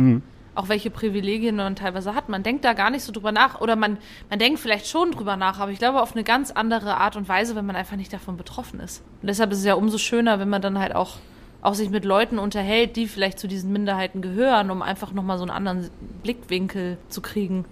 [0.54, 2.28] Auch welche Privilegien man teilweise hat.
[2.28, 3.60] Man denkt da gar nicht so drüber nach.
[3.60, 3.98] Oder man,
[4.28, 7.28] man denkt vielleicht schon drüber nach, aber ich glaube auf eine ganz andere Art und
[7.28, 9.02] Weise, wenn man einfach nicht davon betroffen ist.
[9.22, 11.16] Und deshalb ist es ja umso schöner, wenn man dann halt auch,
[11.62, 15.44] auch sich mit Leuten unterhält, die vielleicht zu diesen Minderheiten gehören, um einfach nochmal so
[15.44, 15.88] einen anderen
[16.22, 17.64] Blickwinkel zu kriegen.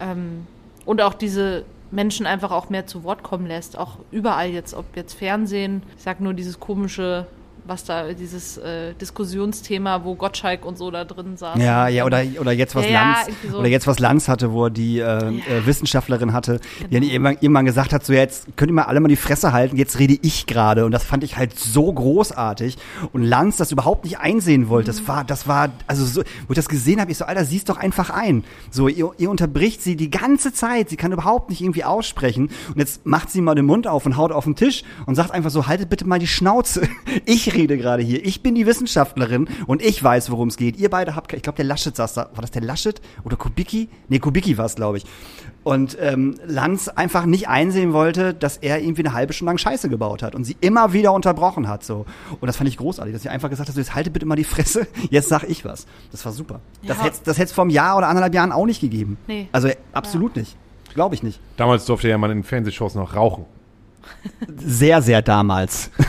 [0.00, 0.46] Ähm,
[0.84, 3.78] und auch diese Menschen einfach auch mehr zu Wort kommen lässt.
[3.78, 7.26] Auch überall jetzt, ob jetzt Fernsehen, ich sag nur dieses komische,
[7.68, 11.60] was da, dieses äh, Diskussionsthema, wo Gottschalk und so da drin saßen.
[11.60, 13.58] Ja, ja, oder, oder jetzt was Ja, ja, Lanz, so.
[13.58, 16.92] oder jetzt was Lanz hatte, wo er die äh, äh, Wissenschaftlerin hatte, die Genau.
[17.00, 19.76] dann irgendwann, irgendwann gesagt hat, so jetzt könnt ihr mal alle mal die Fresse halten,
[19.76, 22.76] jetzt rede ich gerade und das fand ich halt so großartig
[23.12, 24.96] und Lanz das überhaupt nicht einsehen wollte, Mhm.
[24.96, 27.64] das war, das war, also so, wo ich das gesehen habe, ich so, Alter, sieh's
[27.64, 28.44] doch einfach ein.
[28.70, 32.78] So, ihr, ihr unterbricht sie die ganze Zeit, sie kann überhaupt nicht irgendwie aussprechen und
[32.78, 35.50] jetzt macht sie mal den Mund auf und haut auf den Tisch und sagt einfach
[35.50, 36.82] so, haltet bitte mal die Schnauze.
[37.24, 40.78] Ich rede gerade hier, ich bin die Wissenschaftlerin und ich weiß, worum es geht.
[40.78, 43.90] Ihr beide habt, ich glaube, der Laschet saß da, war das der Laschet oder Kubicki?
[44.08, 45.04] Nee, Kubicki war es, glaube ich.
[45.64, 49.90] Und ähm, Lanz einfach nicht einsehen wollte, dass er irgendwie eine halbe Stunde lang Scheiße
[49.90, 51.84] gebaut hat und sie immer wieder unterbrochen hat.
[51.84, 52.06] So.
[52.40, 54.36] Und das fand ich großartig, dass sie einfach gesagt hat, so, jetzt haltet bitte mal
[54.36, 55.86] die Fresse, jetzt sag ich was.
[56.10, 56.60] Das war super.
[56.86, 57.04] Das Ja.
[57.04, 59.18] hätte das hätt's vor einem Jahr oder anderthalb Jahren auch nicht gegeben.
[59.26, 59.48] Nee.
[59.52, 60.56] Also absolut nicht.
[60.94, 61.38] Glaube ich nicht.
[61.58, 63.44] Damals durfte ja man in Fernsehshows noch rauchen.
[64.56, 65.90] Sehr, sehr damals.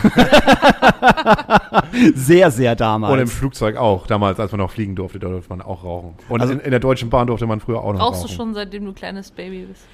[2.16, 3.14] sehr, sehr damals.
[3.14, 4.08] Und im Flugzeug auch.
[4.08, 6.16] Damals, als man noch fliegen durfte, da durfte man auch rauchen.
[6.30, 8.36] Und Also- in, in der Deutschen Bahn durfte man früher auch noch Rauchst du rauchen.
[8.36, 9.82] schon, seitdem du kleines Baby bist?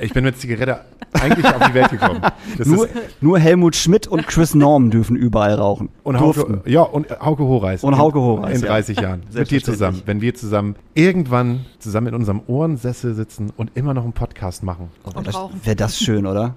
[0.00, 0.80] Ich bin mit Zigarette
[1.12, 2.20] eigentlich auf die Welt gekommen.
[2.58, 5.88] Das nur, ist, nur Helmut Schmidt und Chris Norman dürfen überall rauchen.
[6.02, 6.56] und Durften.
[6.58, 7.84] Hauke, ja, und Hauke Horeis.
[7.84, 8.68] Und In- Hauke Horeis, In ja.
[8.72, 9.22] 30 Jahren.
[9.32, 10.02] Mit dir zusammen.
[10.04, 14.90] Wenn wir zusammen irgendwann zusammen in unserem Ohrensessel sitzen und immer noch einen Podcast machen.
[15.14, 15.60] Und rauchen.
[15.62, 16.54] Wäre das schön, oder?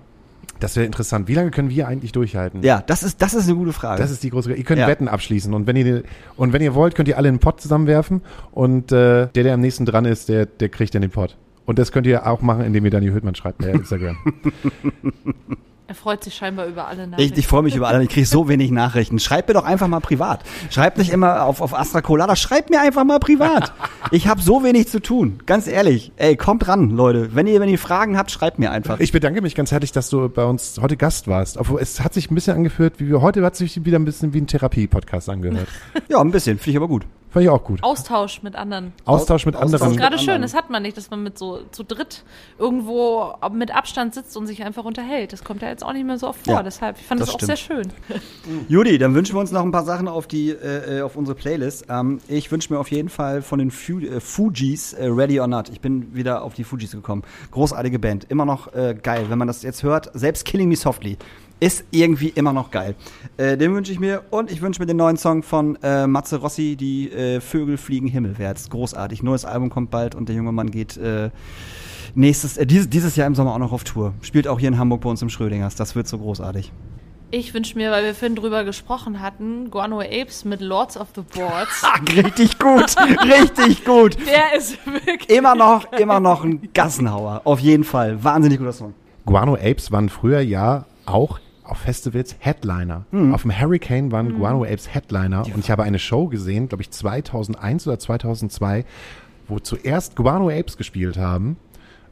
[0.59, 1.27] Das wäre interessant.
[1.27, 2.63] Wie lange können wir eigentlich durchhalten?
[2.63, 4.01] Ja, das ist, das ist eine gute Frage.
[4.01, 4.53] Das ist die große.
[4.53, 4.87] Ihr könnt Ja.
[4.87, 6.03] Wetten abschließen und wenn ihr
[6.35, 8.21] und wenn ihr wollt, könnt ihr alle einen Pott zusammenwerfen
[8.51, 11.37] und äh, der, der am nächsten dran ist, der, der kriegt dann den Pott.
[11.65, 14.17] Und das könnt ihr auch machen, indem ihr Daniel Hüttmann schreibt bei Instagram.
[15.89, 17.39] Er freut sich scheinbar über alle ich Nachrichten.
[17.39, 18.03] ich freue mich über alle.
[18.03, 19.19] Ich kriege so wenig Nachrichten.
[19.19, 20.41] Schreibt mir doch einfach mal privat.
[20.69, 22.35] Schreibt nicht immer auf, auf Astra Colada.
[22.35, 23.71] Schreibt mir einfach mal privat.
[24.11, 25.39] Ich habe so wenig zu tun.
[25.45, 26.11] Ganz ehrlich.
[26.17, 27.35] Ey, kommt ran, Leute.
[27.35, 28.99] Wenn ihr, wenn ihr Fragen habt, schreibt mir einfach.
[28.99, 31.57] Ich bedanke mich ganz herzlich, dass du bei uns heute Gast warst.
[31.57, 34.33] Obwohl es hat sich ein bisschen angehört, wie wir heute hat sich wieder ein bisschen
[34.33, 35.67] wie ein Therapie-Podcast angehört.
[36.09, 36.57] Ja, ein bisschen.
[36.57, 37.05] Finde ich aber gut.
[37.37, 37.83] Fand ich auch gut.
[37.83, 38.93] Austausch mit anderen.
[39.05, 39.99] Austausch mit Austausch Das anderen.
[39.99, 42.23] ist gerade schön, das hat man nicht, dass man mit so zu dritt
[42.57, 45.33] irgendwo mit Abstand sitzt und sich einfach unterhält.
[45.33, 46.55] Das kommt ja jetzt auch nicht mehr so oft vor.
[46.55, 47.89] Ja, Deshalb, ich fand das das, auch sehr schön.
[48.67, 51.35] Judy, dann wünschen wir uns noch ein paar Sachen auf die äh, äh, auf unsere
[51.35, 51.85] Playlist.
[51.89, 55.45] Ähm, ich wünsche mir auf jeden Fall von den Fu äh, Fujis äh, Ready or
[55.45, 55.69] Not.
[55.69, 57.21] Ich bin wieder auf die Fujis gekommen.
[57.51, 59.27] Großartige Band, immer noch äh, geil.
[59.29, 61.19] Wenn man das jetzt hört, selbst Killing Me Softly
[61.59, 62.95] ist irgendwie immer noch geil.
[63.37, 66.37] Äh, den wünsche ich mir und ich wünsche mir den neuen Song von äh, Matze
[66.37, 68.69] Rossi, die äh, Vögel fliegen himmelwärts.
[68.69, 69.23] Großartig.
[69.23, 71.29] Neues Album kommt bald und der junge Mann geht äh,
[72.15, 74.13] nächstes äh, dieses, dieses Jahr im Sommer auch noch auf Tour.
[74.21, 75.75] Spielt auch hier in Hamburg bei uns im Schrödingers.
[75.75, 76.71] Das wird so großartig.
[77.29, 81.21] Ich wünsche mir, weil wir vorhin drüber gesprochen hatten, Guano Apes mit Lords of the
[81.21, 81.83] Boards.
[81.83, 84.17] Ah, richtig gut, richtig gut.
[84.25, 85.29] Der ist wirklich.
[85.29, 87.41] Immer noch, immer noch ein Gassenhauer.
[87.43, 88.23] Auf jeden Fall.
[88.23, 88.93] Wahnsinnig guter Song.
[89.25, 93.05] Guano Apes waren früher ja auch auf Festivals Headliner.
[93.33, 96.91] Auf dem Hurricane waren Guano Apes Headliner und ich habe eine Show gesehen, glaube ich
[96.91, 98.85] 2001 oder 2002,
[99.47, 101.57] wo zuerst Guano Apes gespielt haben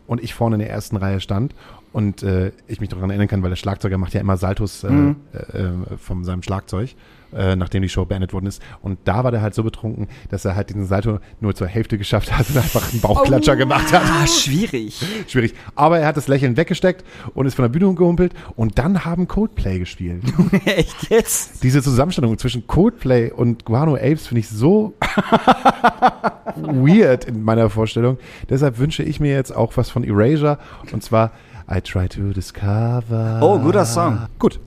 [0.07, 1.53] und ich vorne in der ersten Reihe stand
[1.96, 4.90] und äh, ich mich daran erinnern kann, weil der Schlagzeuger macht ja immer Saltos äh,
[4.90, 5.14] äh,
[5.62, 6.94] äh, von seinem Schlagzeug,
[7.34, 8.62] äh, nachdem die Show beendet worden ist.
[8.82, 11.98] Und da war der halt so betrunken, dass er halt diesen Salto nur zur Hälfte
[11.98, 14.02] geschafft hat und einfach einen Bauchklatscher gemacht hat.
[14.04, 15.02] Ah, schwierig.
[15.30, 15.54] Schwierig.
[15.74, 19.30] Aber er hat das Lächeln weggesteckt und ist von der Bühne gehumpelt und dann haben
[19.30, 20.22] Coldplay gespielt.
[20.66, 21.64] Echt jetzt?
[21.64, 24.96] Diese Zusammenstellung zwischen Coldplay und Guano Apes finde ich so
[26.58, 28.18] weird in meiner Vorstellung.
[28.50, 30.58] Deshalb wünsche ich mir jetzt auch was von Erasure
[30.92, 31.32] und zwar
[31.70, 33.40] I Try to Discover.
[33.42, 34.28] Oh, guter Song.
[34.38, 34.60] Gut.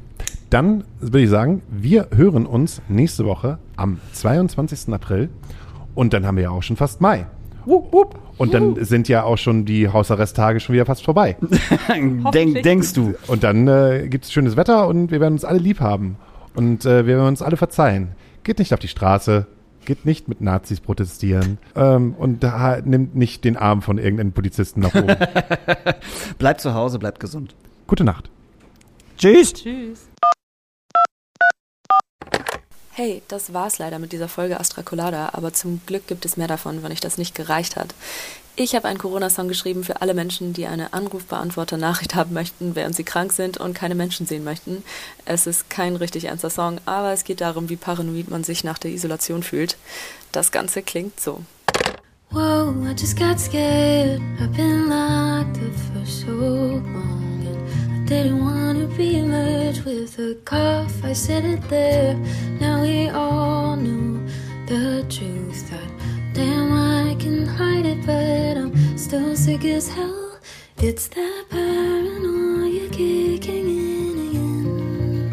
[0.50, 4.92] Dann würde ich sagen, wir hören uns nächste Woche am 22.
[4.92, 5.28] April
[5.94, 7.26] und dann haben wir ja auch schon fast Mai.
[7.66, 8.18] Wupp, wupp.
[8.38, 11.36] Und dann sind ja auch schon die Hausarresttage schon wieder fast vorbei.
[12.32, 13.14] Denk, denkst du?
[13.26, 16.16] Und dann äh, gibt es schönes Wetter und wir werden uns alle lieb haben.
[16.54, 18.08] Und äh, wir werden uns alle verzeihen.
[18.42, 19.46] Geht nicht auf die Straße,
[19.84, 24.80] geht nicht mit Nazis protestieren ähm, und da, nimmt nicht den Arm von irgendeinem Polizisten
[24.80, 25.16] nach oben.
[26.38, 27.54] Bleibt zu Hause, bleibt gesund.
[27.86, 28.30] Gute Nacht.
[29.16, 29.54] Tschüss.
[29.54, 30.08] Tschüss.
[32.92, 36.48] Hey, das war's leider mit dieser Folge Astra Colada, aber zum Glück gibt es mehr
[36.48, 37.94] davon, wenn euch das nicht gereicht hat.
[38.60, 43.04] Ich habe einen Corona-Song geschrieben für alle Menschen, die eine Anrufbeantworter-Nachricht haben möchten, während sie
[43.04, 44.82] krank sind und keine Menschen sehen möchten.
[45.24, 48.78] Es ist kein richtig ernster Song, aber es geht darum, wie paranoid man sich nach
[48.78, 49.76] der Isolation fühlt.
[50.32, 51.44] Das Ganze klingt so.
[52.32, 54.20] Whoa, I just got scared.
[54.40, 57.46] I've been locked up for so long.
[57.46, 61.04] And I didn't want to be merged with a cough.
[61.04, 62.16] I said it there.
[62.58, 64.18] Now we all know
[64.66, 65.70] the truth.
[65.70, 65.97] That
[66.38, 70.38] damn, I can hide it, but I'm still sick as hell.
[70.76, 75.30] It's that paranoia kicking in again.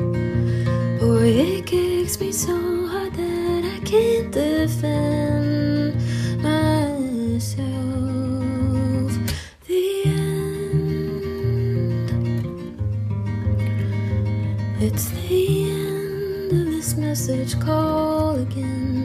[0.99, 2.56] Boy, it kicks me so
[2.88, 5.94] hard that I can't defend
[6.41, 7.60] myself.
[9.68, 10.80] The end.
[14.82, 19.05] It's the end of this message call again.